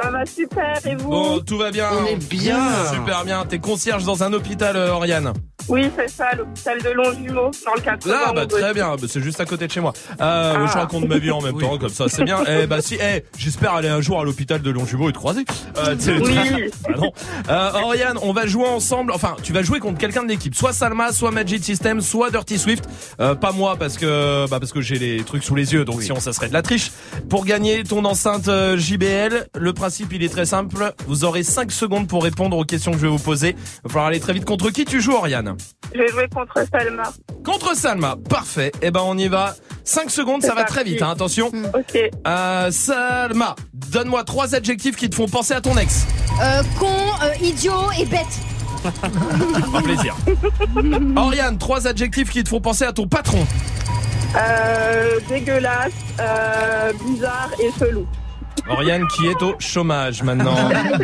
[0.00, 1.10] Ça va super, et vous?
[1.10, 1.88] Bon, tout va bien.
[1.92, 2.86] On est bien.
[2.92, 3.44] Super bien.
[3.44, 5.32] T'es concierge dans un hôpital, euh, Oriane.
[5.68, 8.10] Oui, c'est ça, l'hôpital de Longjumeau, dans le 80.
[8.14, 9.92] Là, bah très bien, Bah, c'est juste à côté de chez moi.
[10.20, 12.38] Euh, Je raconte ma vie en même temps, comme ça, c'est bien.
[12.48, 15.44] Eh bah si, eh, j'espère aller un jour à l'hôpital de Longjumeau et te croiser.
[15.76, 16.70] Euh, tu sais, le Oui.
[16.84, 17.12] Bah non.
[17.50, 19.12] Euh, Oriane, on va jouer ensemble.
[19.12, 22.58] Enfin, tu vas jouer contre quelqu'un de l'équipe, soit Salma, soit Magic System, soit Dirty
[22.58, 22.88] Swift.
[23.20, 26.02] Euh, pas moi parce que bah parce que j'ai les trucs sous les yeux, donc
[26.02, 26.90] sinon ça serait de la triche.
[27.28, 30.92] Pour gagner ton enceinte euh, JBL, le principe il est très simple.
[31.06, 33.50] Vous aurez 5 secondes pour répondre aux questions que je vais vous poser.
[33.50, 34.44] Il va falloir aller très vite.
[34.46, 35.56] Contre qui tu joues, Oriane?
[35.94, 37.12] Je vais jouer contre Salma.
[37.44, 38.72] Contre Salma, parfait.
[38.82, 39.54] Eh ben on y va.
[39.84, 40.72] 5 secondes, ça va parti.
[40.74, 41.50] très vite, hein, attention.
[41.74, 41.98] Ok.
[42.26, 46.06] Euh, Salma, donne-moi trois adjectifs qui te font penser à ton ex.
[46.42, 46.86] Euh, con,
[47.22, 48.26] euh, idiot et bête.
[49.72, 50.14] Pas plaisir.
[51.16, 53.44] Oriane, trois adjectifs qui te font penser à ton patron.
[54.36, 58.06] Euh, dégueulasse, euh, bizarre et chelou.
[58.70, 60.56] Oriane qui est au chômage maintenant.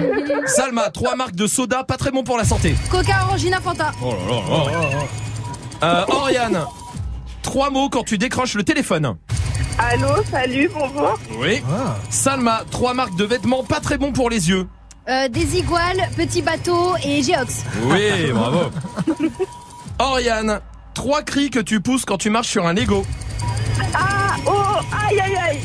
[0.47, 2.75] Salma, trois marques de soda, pas très bon pour la santé.
[2.91, 3.93] Coca, Orangina, Fanta.
[4.03, 4.99] Oh là là là.
[5.83, 6.65] Euh, Oriane,
[7.43, 9.17] trois mots quand tu décroches le téléphone.
[9.79, 11.19] Allô, salut, bonjour.
[11.39, 11.63] Oui.
[12.11, 14.67] Salma, trois marques de vêtements pas très bons pour les yeux.
[15.09, 17.65] Euh, des iguales, petit bateau et Geox.
[17.85, 18.71] Oui, bravo.
[19.99, 20.61] Oriane,
[20.95, 23.05] trois cris que tu pousses quand tu marches sur un Lego.
[23.95, 24.51] Ah, oh,
[25.09, 25.61] aïe, aïe, aïe.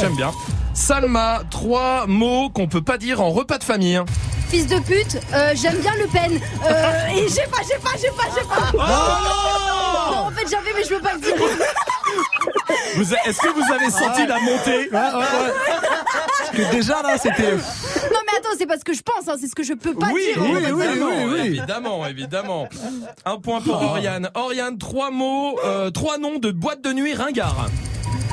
[0.00, 0.30] J'aime bien.
[0.74, 4.00] Salma, trois mots qu'on peut pas dire en repas de famille.
[4.48, 6.40] Fils de pute, euh, j'aime bien Le Pen.
[6.66, 8.72] Euh, et j'ai pas, j'ai pas, j'ai pas, j'ai pas.
[8.74, 11.34] Oh Bon, en fait, j'avais, mais je veux pas le dire.
[12.96, 17.52] Vous a- Est-ce que vous avez senti la montée Parce que déjà là, c'était.
[17.52, 19.94] Non, mais attends, c'est pas ce que je pense, hein, c'est ce que je peux
[19.94, 20.42] pas Oui, dire.
[20.42, 21.46] oui, en fait.
[21.46, 22.68] évidemment, évidemment, évidemment.
[23.24, 24.28] Un point pour Oriane.
[24.34, 27.66] Oriane, trois mots, euh, trois noms de boîtes de nuit ringard.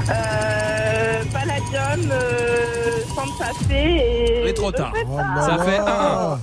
[0.09, 0.68] Euh,
[1.31, 4.49] Palladium, euh, Santa Fe et.
[4.49, 4.93] Et trop tard.
[5.45, 5.85] Ça fait un.
[6.33, 6.39] un.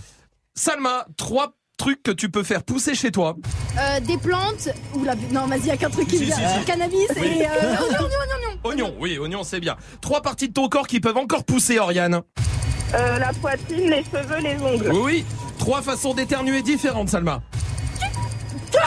[0.55, 3.37] Salma, trois trucs que tu peux faire pousser chez toi.
[3.79, 5.15] Euh, des plantes, ou la.
[5.33, 6.37] Non, vas-y, y'a qu'un truc qui me Si, vient.
[6.37, 6.65] si, si.
[6.65, 7.27] Cannabis Oui.
[7.27, 7.47] et.
[7.47, 7.51] Euh,
[7.83, 8.59] oignon, oignon, oignon.
[8.65, 9.77] Oignon, oui, oignon, c'est bien.
[10.01, 12.23] Trois parties de ton corps qui peuvent encore pousser, Oriane.
[12.95, 14.91] Euh, la poitrine, les cheveux, les ongles.
[14.93, 15.25] Oui, oui.
[15.59, 17.41] Trois façons d'éternuer différentes, Salma.
[18.73, 18.81] Toi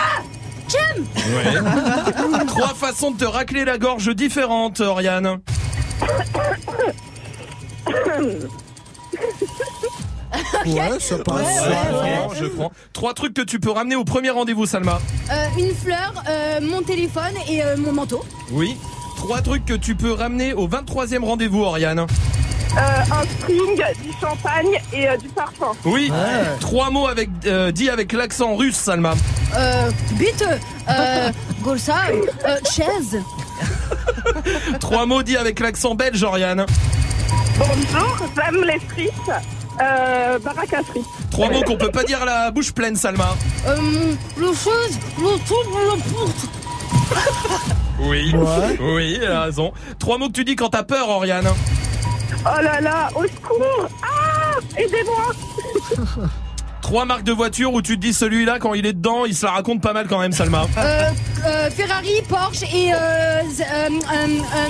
[0.70, 2.46] J'aime Ouais.
[2.48, 5.40] Trois façons de te racler la gorge différentes, Oriane.
[10.66, 11.46] Ouais, ça passe.
[11.68, 12.72] prends, je prends.
[12.94, 15.00] Trois trucs que tu peux ramener au premier rendez-vous, Salma.
[15.32, 18.24] Euh, une fleur, euh, mon téléphone et euh, mon manteau.
[18.52, 18.78] Oui.
[19.18, 22.00] Trois trucs que tu peux ramener au 23e rendez-vous, Oriane.
[22.00, 22.06] Euh,
[22.78, 25.72] un string, du champagne et euh, du parfum.
[25.86, 26.12] Oui.
[26.60, 29.16] Trois mots avec, euh, dit avec l'accent russe, Salma.
[29.58, 30.46] Euh, bite,
[30.90, 31.32] euh,
[31.64, 31.96] golsa,
[32.48, 33.20] euh, chaise.
[34.80, 36.66] Trois mots dit avec l'accent belge, Oriane.
[37.58, 39.14] Bonjour, j'aime les frites.
[39.82, 41.06] Euh, frites.
[41.32, 43.36] Trois mots qu'on peut pas dire à la bouche pleine, Salma.
[43.68, 43.78] Euh,
[44.38, 46.50] le chose, le tout, le porte.
[48.02, 48.34] Oui.
[48.80, 49.74] Oui, elle a raison.
[50.00, 51.50] Trois mots que tu dis quand t'as peur, Oriane.
[52.46, 55.34] Oh là là, au secours Ah Aidez-moi
[56.82, 59.46] Trois marques de voitures où tu te dis celui-là, quand il est dedans, il se
[59.46, 60.66] la raconte pas mal quand même, Salma.
[60.78, 61.10] Euh,
[61.46, 64.70] euh, Ferrari, Porsche et euh, z- euh, euh, euh,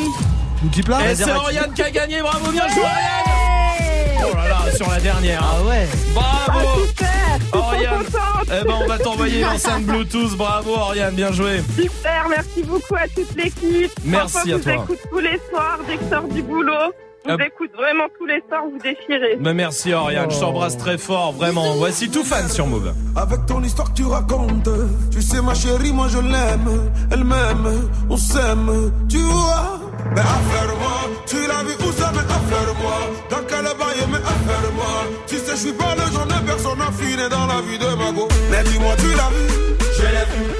[0.63, 4.89] Multiplat Et c'est Oriane qui a gagné, bravo, bien joué, Oriane Oh là là, sur
[4.89, 5.41] la dernière.
[5.41, 5.87] Ah ouais.
[6.13, 8.05] Bravo Super Oriane
[8.47, 11.63] Eh ben, on va t'envoyer l'enceinte Bluetooth, bravo, Oriane, bien joué.
[11.79, 13.91] Super, merci beaucoup à toute l'équipe.
[14.03, 14.73] Merci Parfois, à vous toi.
[14.73, 16.91] écoute tous les soirs dès que je sors du boulot.
[17.25, 17.41] Je vous Hop.
[17.41, 19.37] écoute vraiment tous les soirs, vous déchirez.
[19.41, 21.73] Mais merci, Oriane, je t'embrasse très fort, vraiment.
[21.75, 22.93] Voici tout fan sur Move.
[23.15, 24.69] Avec ton histoire que tu racontes,
[25.11, 29.79] tu sais ma chérie, moi je l'aime, elle m'aime, on s'aime, tu vois.
[30.15, 32.97] Mais affaire-moi, tu l'as vu où ça, mais affaire-moi.
[33.29, 35.03] Dans quel bail, mais affaire-moi.
[35.27, 38.11] Tu sais, je suis pas le genre de personne affinée dans la vie de ma
[38.13, 38.27] go.
[38.49, 40.53] Mais dis-moi, tu l'as vu, je l'ai vu,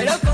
[0.00, 0.31] il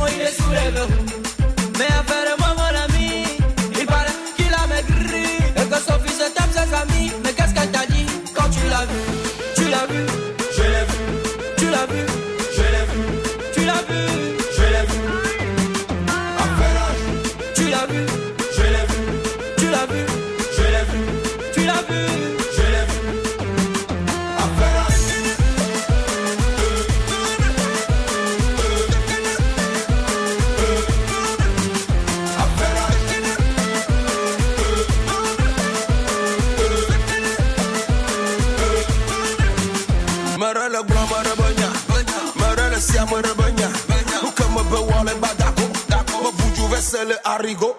[46.88, 47.76] vesele arigo.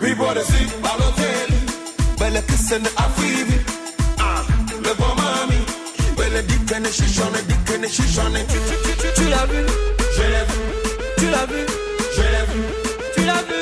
[0.00, 1.58] People see Balotelli.
[2.18, 3.64] Belle kissene afibi.
[4.18, 4.42] Ah,
[4.82, 5.58] le bon mami.
[6.16, 8.46] Belle dikene shishone, dikene shishone.
[8.46, 9.66] Tu, tu, tu, tu, tu l'as vu?
[10.16, 10.58] Je l'ai vu.
[11.18, 11.66] Tu l'as vu?
[12.16, 12.60] Je l'ai vu.
[13.14, 13.60] Tu l'as vu?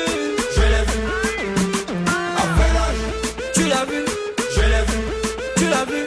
[0.55, 0.99] Je l'ai vu.
[2.37, 2.93] Affaire
[3.53, 4.05] Tu l'as vu?
[4.55, 4.99] Je l'ai vu.
[5.57, 6.05] Tu l'as vu?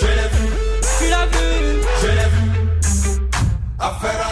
[0.00, 0.44] Je l'ai vu.
[0.98, 1.44] Tu l'as vu?
[2.02, 2.44] Je l'ai vu.
[3.78, 4.31] Affaire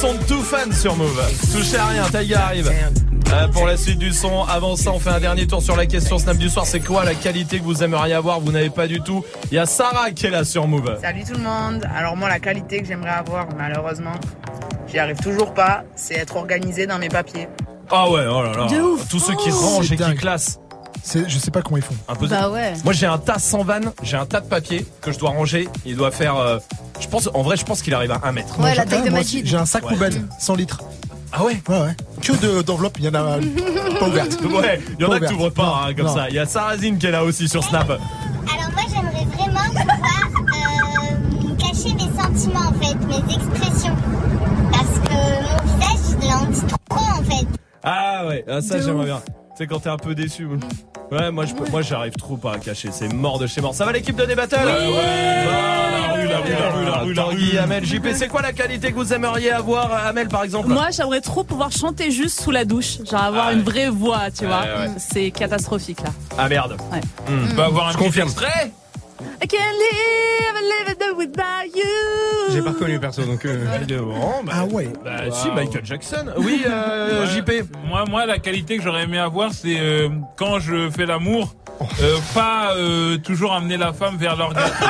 [0.00, 1.20] son de Too Fan sur Move.
[1.52, 2.72] Touchez à rien, Taiga arrive.
[3.32, 5.84] Euh, pour la suite du son, avant ça, on fait un dernier tour sur la
[5.84, 6.64] question Snap du soir.
[6.64, 8.40] C'est quoi la qualité que vous aimeriez avoir?
[8.40, 9.22] Vous n'avez pas du tout.
[9.50, 10.98] Il y a Sarah qui est là sur Move.
[11.02, 11.86] Salut tout le monde.
[11.94, 14.14] Alors moi, la qualité que j'aimerais avoir, malheureusement,
[14.88, 17.48] j'y arrive toujours pas, c'est être organisé dans mes papiers.
[17.90, 18.66] Ah ouais, oh là là.
[18.68, 19.06] De ouf.
[19.08, 20.59] Tous ceux qui Oh, rangent et qui classent.
[21.02, 21.94] C'est- Je sais pas comment ils font.
[22.08, 22.74] Un peu Bah ouais.
[22.84, 25.68] Moi j'ai un tas sans vanne, j'ai un tas de papier que je dois ranger.
[25.86, 26.36] Il doit faire.
[26.36, 26.58] euh,
[27.00, 28.58] je pense, en vrai, je pense qu'il arrive à un mètre.
[28.60, 29.48] Ouais, la taille de moi aussi, Majid.
[29.48, 29.94] J'ai un sac Ouais.
[29.94, 30.80] poubelle, 100 litres.
[31.32, 31.96] Ah ouais Ouais, ouais.
[32.20, 33.38] Que de- d'enveloppes, il y en a
[33.98, 34.38] pas ouvertes.
[34.44, 35.32] Ouais, il y en a que ouvertes.
[35.32, 36.14] t'ouvres pas Non, hein, comme non.
[36.14, 36.28] ça.
[36.28, 37.88] Il y a Sarazine qui est là aussi sur Snap.
[37.90, 38.00] Alors
[38.72, 40.30] moi j'aimerais vraiment pouvoir
[41.08, 43.96] euh, cacher mes sentiments en fait, mes expressions.
[44.72, 47.46] Parce que mon visage il en dit trop en fait.
[47.84, 49.22] Ah ouais, ah, ça De j'aimerais ouf.
[49.22, 49.22] bien.
[49.54, 50.48] C'est quand t'es un peu déçu.
[51.12, 52.90] Ouais, moi je peux, moi j'arrive trop pas à cacher.
[52.92, 53.74] C'est mort de chez mort.
[53.74, 55.44] Ça va l'équipe de débattle Ouais, ouais.
[55.44, 57.58] La rue, la rue, la rue, la rue, la rue.
[57.58, 60.68] Amel, JP, c'est quoi la qualité que vous aimeriez avoir, Amel par exemple?
[60.68, 64.30] Moi, j'aimerais trop pouvoir chanter juste sous la douche, genre avoir Ah une vraie voix,
[64.30, 64.60] tu vois.
[64.62, 64.90] Ouais, ouais.
[64.98, 66.10] C'est catastrophique là.
[66.38, 66.76] Ah merde.
[66.92, 67.00] Ouais.
[67.28, 68.28] On peut avoir un Je confirme.
[68.28, 68.70] extrait
[69.42, 72.52] I can't live, live it without you.
[72.52, 73.44] J'ai pas reconnu perso donc.
[73.44, 73.64] euh,
[74.52, 74.88] ah ouais.
[75.04, 76.26] Bah si, Michael Jackson.
[76.38, 77.28] Oui, euh, Ouais.
[77.62, 77.70] JP.
[77.86, 81.54] Moi, moi, la qualité que j'aurais aimé avoir, c'est euh, quand je fais l'amour,
[82.02, 84.74] euh, pas euh, toujours amener la femme vers l'orgasme.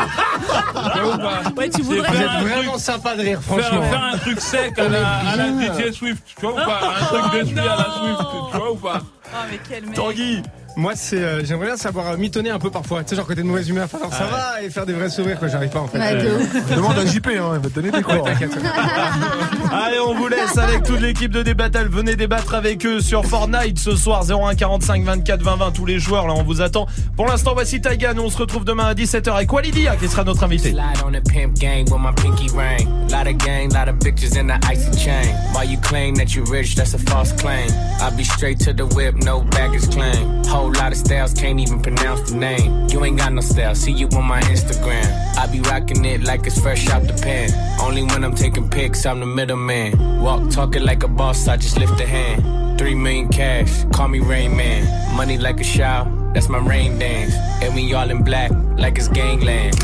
[0.95, 1.43] Tu vois ou pas?
[1.57, 3.83] Ouais, tu C'est voudrais- faire un vraiment truc- sympa de rire, franchement.
[3.83, 6.81] Faire, un truc sec à la, à la DJ Swift, tu vois ou pas?
[7.01, 9.01] Un truc de suie à la Swift, tu vois ou pas?
[9.03, 9.95] Oh, mais quel mec.
[9.95, 10.43] Tanguy
[10.77, 13.03] Moi, c'est, euh, j'aimerais bien savoir euh, mitonner un peu parfois.
[13.03, 14.93] Tu sais, genre côté de mauvaise humeur, faire genre, ça Ah va et faire des
[14.93, 15.49] vrais sourires, quoi.
[15.49, 15.99] J'arrive pas en fait.
[15.99, 16.75] Ouais, ouf.
[16.75, 18.27] Demande à JP, hein, il va te donner des cours.
[19.73, 21.89] Allez, on vous laisse avec toute l'équipe de Débattle.
[21.89, 25.99] Venez débattre avec eux sur Fortnite ce soir 01 45 24 20 20 tous les
[25.99, 26.87] joueurs là on vous attend.
[27.17, 30.25] Pour l'instant voici Taiga, nous on se retrouve demain à 17h avec Walidia qui sera
[30.25, 30.71] notre invité.
[30.71, 32.89] Slide on the pimp gang with my pinky ring.
[33.11, 35.35] Lot of gang, lot of bitches in the icy chain.
[35.53, 37.69] While you claim that you rich, that's a false claim.
[38.01, 40.43] I be straight to the whip, no baggage claim.
[40.61, 42.87] Whole lot of styles, can't even pronounce the name.
[42.91, 45.09] You ain't got no style, see you on my Instagram.
[45.39, 47.49] I be rocking it like it's fresh out the pen.
[47.81, 50.21] Only when I'm taking pics, I'm the middleman.
[50.21, 52.79] Walk talking like a boss, I just lift a hand.
[52.79, 55.17] Three million cash, call me Rain Man.
[55.17, 57.33] Money like a shower, that's my rain dance.
[57.63, 59.77] And we all in black, like it's gangland.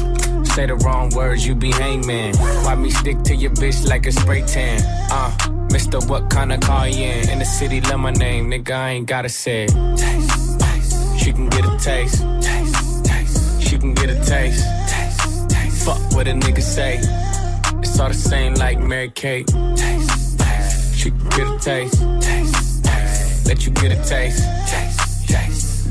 [0.47, 2.37] Say the wrong words, you be hangman.
[2.37, 4.83] Why me stick to your bitch like a spray tan?
[5.11, 5.33] Uh,
[5.73, 7.31] Mister, what kind of car you in?
[7.31, 10.46] In the city, love my name, nigga, I ain't gotta say it.
[11.19, 12.23] She can get a taste.
[12.41, 13.63] Taste, taste.
[13.63, 14.65] She can get a taste.
[14.89, 15.85] Taste, taste.
[15.85, 16.99] Fuck what a nigga say.
[17.83, 19.47] It's all the same like Mary Kate.
[19.47, 20.97] Taste, taste.
[20.97, 22.01] She can get a taste.
[22.21, 23.47] Taste, taste.
[23.47, 24.45] Let you get a taste.
[24.69, 25.06] Taste,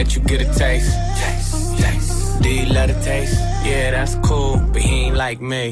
[0.00, 0.96] Let you get a taste.
[1.20, 2.42] Taste, taste.
[2.42, 3.38] Do you love the taste?
[3.66, 5.68] Yeah, that's cool, but he ain't like me.